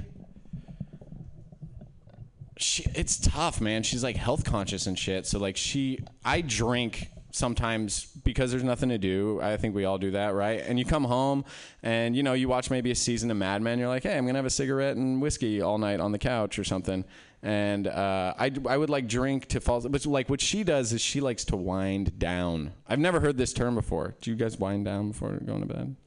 [2.64, 3.84] she it's tough man.
[3.84, 5.26] She's like health conscious and shit.
[5.28, 9.40] So like she i drink sometimes because there's nothing to do.
[9.42, 10.62] I think we all do that right?
[10.62, 11.46] And you come home
[11.82, 13.80] and you know you watch maybe a season of mad men.
[13.80, 16.58] You're like hey i'm gonna have a cigarette and whiskey all night on the couch
[16.58, 17.06] or something.
[17.46, 21.02] And uh, I, I would like drink to fall but like what she does is
[21.02, 22.72] she likes to wind down.
[22.88, 24.16] I've never heard this term before.
[24.22, 25.98] Do you guys wind down before going to bed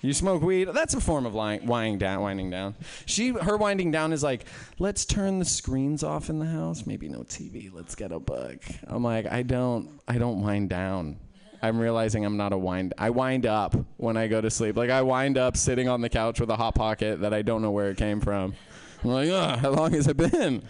[0.00, 0.68] you smoke weed.
[0.72, 2.22] That's a form of lying, winding down.
[2.22, 2.74] Winding down.
[3.06, 4.44] She, her winding down is like,
[4.78, 6.86] let's turn the screens off in the house.
[6.86, 7.70] Maybe no TV.
[7.72, 8.62] Let's get a book.
[8.86, 11.18] I'm like, I don't, I don't wind down.
[11.60, 12.94] I'm realizing I'm not a wind.
[12.96, 14.76] I wind up when I go to sleep.
[14.76, 17.62] Like I wind up sitting on the couch with a hot pocket that I don't
[17.62, 18.54] know where it came from.
[19.02, 20.62] I'm like, oh, how long has it been?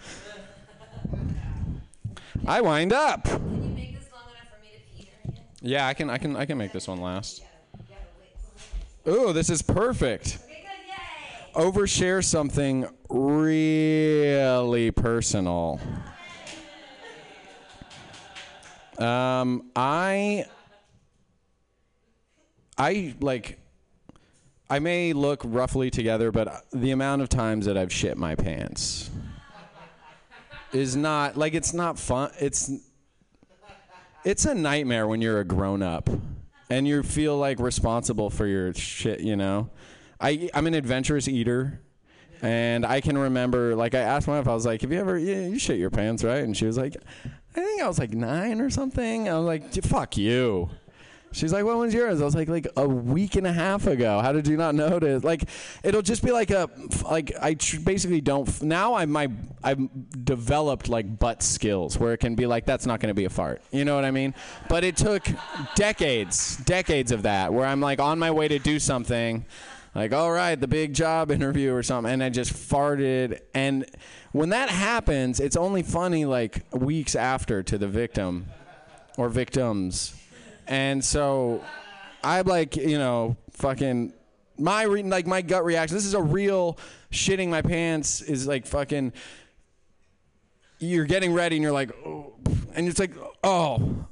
[2.47, 3.27] I wind up.
[5.61, 7.43] Yeah, I can, I can, I can make this one last.
[9.09, 10.37] Ooh, this is perfect.
[11.55, 15.79] Overshare something really personal.
[18.99, 20.45] Um, I,
[22.77, 23.57] I like,
[24.69, 29.09] I may look roughly together, but the amount of times that I've shit my pants
[30.71, 32.29] is not like it's not fun.
[32.39, 32.71] It's,
[34.23, 36.07] it's a nightmare when you're a grown up
[36.69, 39.69] and you feel like responsible for your shit, you know.
[40.19, 41.81] I I'm an adventurous eater.
[42.41, 45.17] And I can remember, like, I asked my wife, I was like, "Have you ever,
[45.17, 48.13] yeah, you shit your pants, right?" And she was like, "I think I was like
[48.13, 50.69] nine or something." I was like, "Fuck you."
[51.31, 54.19] She's like, "When was yours?" I was like, "Like a week and a half ago."
[54.19, 55.23] How did you not notice?
[55.23, 55.43] Like,
[55.83, 56.69] it'll just be like a,
[57.03, 58.61] like I tr- basically don't.
[58.63, 59.29] Now I my
[59.63, 63.25] I've developed like butt skills where it can be like that's not going to be
[63.25, 63.61] a fart.
[63.71, 64.33] You know what I mean?
[64.69, 65.27] But it took
[65.75, 69.45] decades, decades of that where I'm like on my way to do something,
[69.93, 73.41] like all right, the big job interview or something, and I just farted.
[73.53, 73.85] And
[74.31, 78.47] when that happens, it's only funny like weeks after to the victim
[79.15, 80.15] or victims.
[80.69, 81.63] And so
[82.23, 84.13] I'm like, you know, fucking
[84.57, 85.97] my re- like my gut reaction.
[85.97, 86.77] This is a real
[87.11, 89.11] shitting my pants is like fucking.
[90.81, 92.35] You're getting ready and you're like, oh,
[92.73, 93.11] and it's like,
[93.43, 94.05] oh,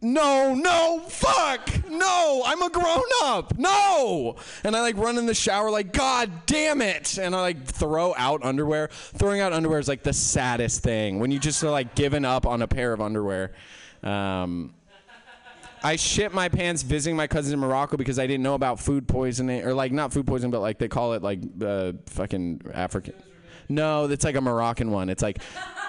[0.00, 4.36] no, no, fuck, no, I'm a grown up, no.
[4.64, 7.18] And I like run in the shower, like, God damn it.
[7.18, 8.88] And I like throw out underwear.
[8.90, 12.46] Throwing out underwear is like the saddest thing when you just are like giving up
[12.46, 13.52] on a pair of underwear.
[14.02, 14.74] Um,
[15.84, 19.08] I shit my pants visiting my cousins in Morocco because I didn't know about food
[19.08, 23.14] poisoning, or like not food poisoning, but like they call it like uh, fucking African.
[23.68, 25.08] No, it's like a Moroccan one.
[25.08, 25.38] It's like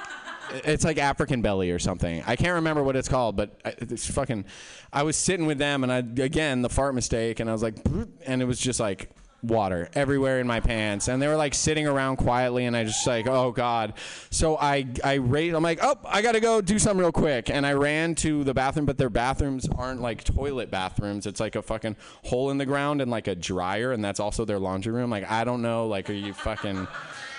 [0.65, 2.23] it's like African belly or something.
[2.25, 4.45] I can't remember what it's called, but I- it's fucking.
[4.91, 7.75] I was sitting with them, and I again the fart mistake, and I was like,
[8.25, 9.09] and it was just like
[9.43, 13.05] water everywhere in my pants, and they were like sitting around quietly, and I just
[13.05, 13.93] like, oh god.
[14.29, 15.53] So I I rate.
[15.53, 18.53] I'm like, oh, I gotta go do something real quick, and I ran to the
[18.53, 21.27] bathroom, but their bathrooms aren't like toilet bathrooms.
[21.27, 24.45] It's like a fucking hole in the ground and like a dryer, and that's also
[24.45, 25.09] their laundry room.
[25.09, 26.87] Like I don't know, like are you fucking.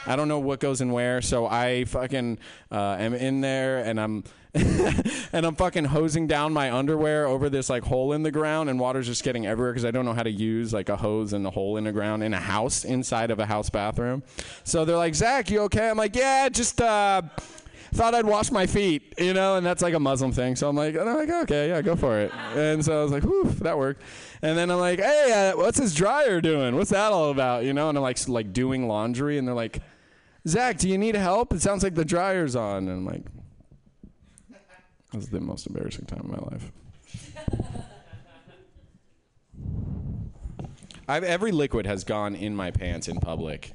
[0.07, 2.39] I don't know what goes in where, so I fucking
[2.71, 4.25] uh, am in there and I'm
[5.33, 8.79] and I'm fucking hosing down my underwear over this like hole in the ground, and
[8.79, 11.45] water's just getting everywhere because I don't know how to use like a hose and
[11.45, 14.23] a hole in the ground in a house inside of a house bathroom.
[14.63, 15.91] So they're like, Zach, you okay?
[15.91, 17.23] I'm like, yeah, just uh,
[17.95, 20.55] thought I'd wash my feet, you know, and that's like a Muslim thing.
[20.55, 22.33] So I'm like, and I'm like, okay, yeah, go for it.
[22.55, 24.03] And so I was like, whew, that worked.
[24.41, 26.77] And then I'm like, hey, uh, what's this dryer doing?
[26.77, 27.65] What's that all about?
[27.65, 29.81] You know, and I'm like, like doing laundry, and they're like,
[30.47, 31.53] Zach, do you need help?
[31.53, 32.89] It sounds like the dryer's on.
[32.89, 33.23] And I'm like,
[35.15, 36.73] is the most embarrassing time of my life.
[41.07, 43.73] I've, every liquid has gone in my pants in public.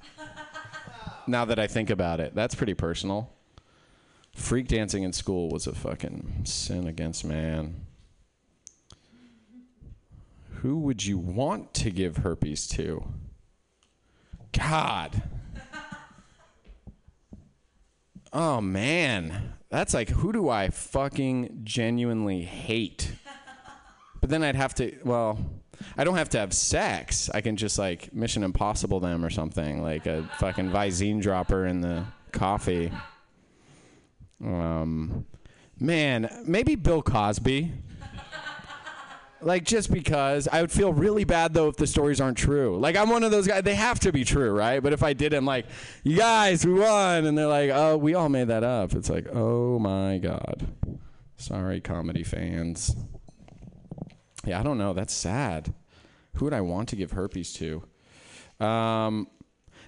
[1.28, 3.32] now that I think about it, that's pretty personal.
[4.34, 7.86] Freak dancing in school was a fucking sin against man.
[10.62, 13.06] Who would you want to give herpes to?
[14.52, 15.22] God.
[18.32, 23.12] Oh man, that's like who do I fucking genuinely hate?
[24.22, 24.94] But then I'd have to.
[25.04, 25.40] Well,
[25.98, 27.30] I don't have to have sex.
[27.34, 31.82] I can just like Mission Impossible them or something, like a fucking Visine dropper in
[31.82, 32.92] the coffee.
[34.44, 35.26] Um,
[35.80, 37.72] man, maybe Bill Cosby.
[39.42, 42.78] Like just because I would feel really bad though if the stories aren't true.
[42.78, 43.64] Like I'm one of those guys.
[43.64, 44.82] They have to be true, right?
[44.84, 45.66] But if I did, I'm like,
[46.04, 48.94] you guys, we won, and they're like, oh, we all made that up.
[48.94, 50.68] It's like, oh my god,
[51.38, 52.96] sorry, comedy fans.
[54.46, 54.94] Yeah, I don't know.
[54.94, 55.74] That's sad.
[56.36, 57.84] Who would I want to give herpes to?
[58.60, 59.28] Um,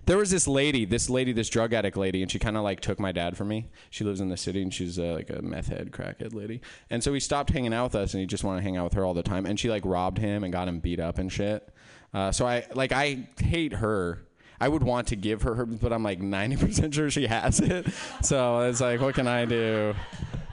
[0.06, 2.80] there was this lady, this lady, this drug addict lady, and she kind of like
[2.80, 3.68] took my dad from me.
[3.90, 6.62] She lives in the city, and she's uh, like a meth head, crackhead lady.
[6.90, 8.86] And so he stopped hanging out with us, and he just wanted to hang out
[8.86, 9.46] with her all the time.
[9.46, 11.70] And she like robbed him and got him beat up and shit.
[12.14, 14.26] Uh, so I like I hate her.
[14.60, 17.88] I would want to give her herpes, but I'm like 90% sure she has it.
[18.22, 19.96] So it's like, what can I do?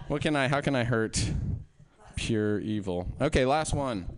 [0.09, 0.49] What can I?
[0.49, 1.23] How can I hurt
[2.17, 3.07] pure evil?
[3.21, 4.18] Okay, last one.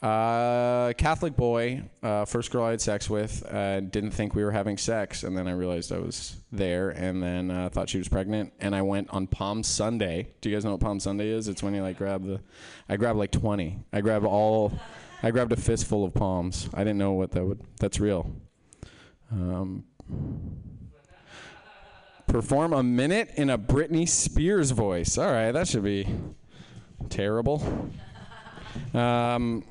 [0.00, 4.52] Uh, Catholic boy, uh, first girl I had sex with, uh, didn't think we were
[4.52, 8.08] having sex, and then I realized I was there, and then uh, thought she was
[8.08, 10.28] pregnant, and I went on Palm Sunday.
[10.40, 11.48] Do you guys know what Palm Sunday is?
[11.48, 12.40] It's when you like grab the,
[12.88, 13.80] I grabbed like twenty.
[13.92, 14.72] I grabbed all,
[15.24, 16.68] I grabbed a fistful of palms.
[16.72, 17.60] I didn't know what that would.
[17.80, 18.30] That's real.
[19.32, 19.82] Um,
[22.28, 25.18] perform a minute in a Britney Spears voice.
[25.18, 26.06] All right, that should be
[27.08, 27.90] terrible.
[28.94, 29.64] Um,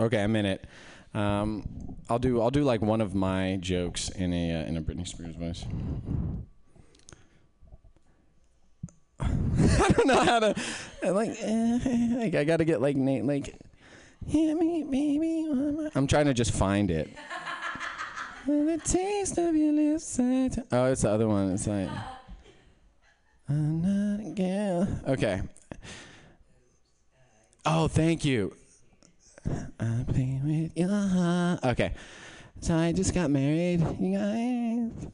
[0.00, 0.64] okay, a minute.
[1.14, 2.40] Um, I'll do.
[2.40, 5.64] I'll do like one of my jokes in a uh, in a Britney Spears voice.
[9.20, 10.54] I don't know how to.
[11.02, 13.24] Like, eh, like I got to get like Nate.
[13.24, 13.56] Like,
[14.26, 15.90] hear me, baby.
[15.94, 17.10] I'm trying to just find it.
[18.46, 20.18] the taste of your lips.
[20.20, 21.52] Oh, it's the other one.
[21.52, 21.90] It's like.
[23.48, 24.88] I'm not a girl.
[25.12, 25.42] Okay.
[27.66, 28.56] Oh, thank you.
[29.80, 31.60] I play with your heart.
[31.64, 31.94] Okay.
[32.60, 35.08] So I just got married, you guys.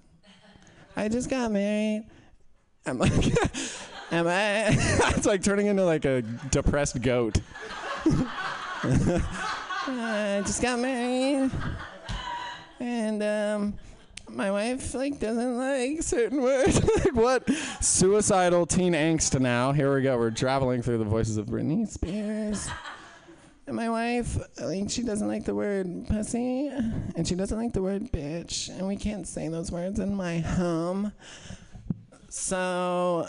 [0.96, 2.04] I just got married.
[2.84, 3.12] I'm like,
[4.10, 4.66] am I?
[5.16, 7.40] it's like turning into like a depressed goat.
[9.90, 11.50] I just got married,
[12.80, 13.74] and um,
[14.28, 16.82] my wife like doesn't like certain words.
[17.04, 17.50] like what?
[17.80, 19.72] Suicidal teen angst now.
[19.72, 20.18] Here we go.
[20.18, 22.68] We're traveling through the voices of Britney Spears.
[23.68, 27.82] And my wife, like, she doesn't like the word pussy, and she doesn't like the
[27.82, 31.12] word bitch, and we can't say those words in my home.
[32.30, 33.28] So,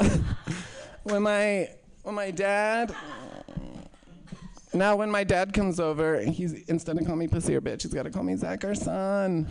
[1.02, 1.68] when my
[2.02, 2.96] when my dad
[4.72, 7.92] now, when my dad comes over, he's instead of calling me pussy or bitch, he's
[7.92, 9.46] got to call me Zach or son.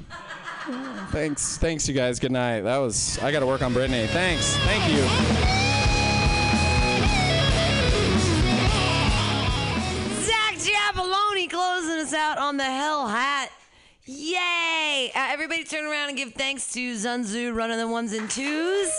[1.12, 2.20] Thanks, thanks, you guys.
[2.20, 2.62] Good night.
[2.62, 4.08] That was I got to work on Britney.
[4.08, 5.69] Thanks, thank you.
[10.60, 10.94] Zach
[11.50, 13.50] closing us out on the Hell Hat.
[14.06, 15.10] Yay!
[15.16, 18.92] Uh, everybody turn around and give thanks to Zunzu running the ones and twos.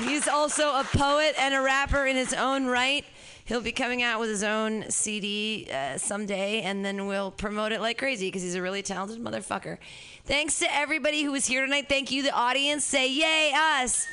[0.00, 3.04] He's also a poet and a rapper in his own right.
[3.46, 7.80] He'll be coming out with his own CD uh, someday, and then we'll promote it
[7.80, 9.78] like crazy because he's a really talented motherfucker.
[10.24, 11.88] Thanks to everybody who was here tonight.
[11.88, 12.84] Thank you, the audience.
[12.84, 14.06] Say yay, us.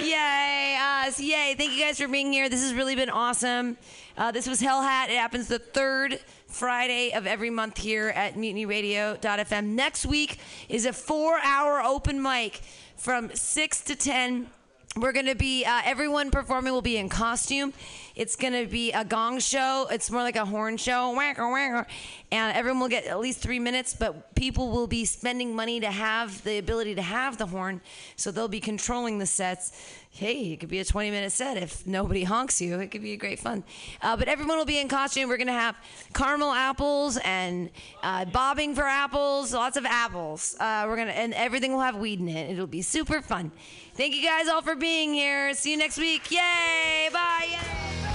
[0.00, 1.20] Yay, us.
[1.20, 1.54] Yay.
[1.56, 2.48] Thank you guys for being here.
[2.48, 3.76] This has really been awesome.
[4.20, 5.08] Uh, this was Hell Hat.
[5.08, 9.64] It happens the third Friday of every month here at mutinyradio.fm.
[9.64, 10.38] Next week
[10.68, 12.60] is a four hour open mic
[12.98, 14.50] from 6 to 10.
[14.96, 17.72] We're going to be, uh, everyone performing will be in costume.
[18.14, 19.86] It's going to be a gong show.
[19.90, 21.18] It's more like a horn show.
[21.18, 25.90] And everyone will get at least three minutes, but people will be spending money to
[25.90, 27.80] have the ability to have the horn.
[28.16, 29.80] So they'll be controlling the sets.
[30.12, 32.78] Hey, it could be a 20 minute set if nobody honks you.
[32.80, 33.62] It could be a great fun.
[34.02, 35.28] Uh, but everyone will be in costume.
[35.28, 35.76] We're going to have
[36.12, 37.70] caramel apples and
[38.02, 40.56] uh, bobbing for apples, lots of apples.
[40.58, 42.50] Uh, we're gonna and everything will have weed in it.
[42.50, 43.52] It'll be super fun.
[43.94, 45.54] Thank you guys all for being here.
[45.54, 46.30] See you next week.
[46.30, 47.08] Yay!
[47.12, 47.46] Bye.
[47.48, 48.09] Yay.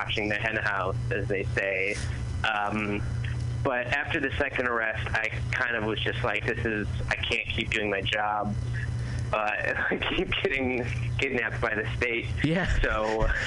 [0.00, 1.94] Watching the hen house, as they say.
[2.50, 3.02] Um,
[3.62, 7.46] but after the second arrest, I kind of was just like, "This is I can't
[7.48, 8.54] keep doing my job.
[9.32, 9.36] Uh,
[9.90, 10.86] I keep getting
[11.18, 12.68] kidnapped by the state." Yeah.
[12.80, 13.28] So.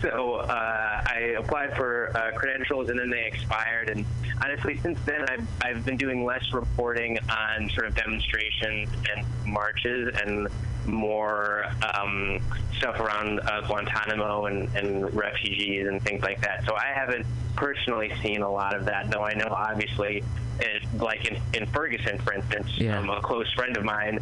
[0.00, 3.88] So uh, I applied for uh, credentials and then they expired.
[3.88, 4.06] And
[4.40, 10.14] honestly, since then, I've, I've been doing less reporting on sort of demonstrations and marches
[10.22, 10.46] and
[10.88, 12.40] more um,
[12.76, 16.64] stuff around uh, Guantanamo and, and refugees and things like that.
[16.66, 20.24] So I haven't personally seen a lot of that, though I know obviously.
[20.60, 22.98] It, like in, in Ferguson, for instance, Yeah.
[22.98, 24.18] um, a close friend of mine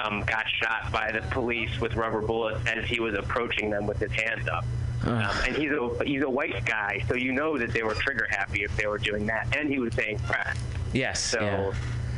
[0.00, 3.98] um, got shot by the police with rubber bullets as he was approaching them with
[3.98, 4.64] his hands up.
[5.02, 8.28] Um, and he's a he's a white guy, so you know that they were trigger
[8.30, 9.48] happy if they were doing that.
[9.56, 10.56] And he was saying press.
[10.92, 11.20] Yes.
[11.24, 11.72] So, yeah.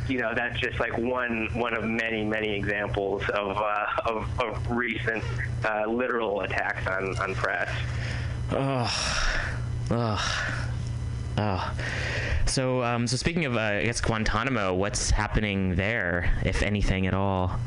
[0.09, 4.71] You know, that's just like one one of many many examples of uh, of, of
[4.71, 5.23] recent
[5.65, 7.71] uh, literal attacks on on press.
[8.51, 9.39] Oh.
[9.91, 10.55] Oh.
[11.39, 11.75] Oh.
[12.47, 17.15] So, um, so speaking of, uh, I guess Guantanamo, what's happening there, if anything at
[17.15, 17.59] all?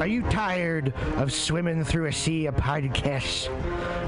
[0.00, 3.48] Are you tired of swimming through a sea of podcasts?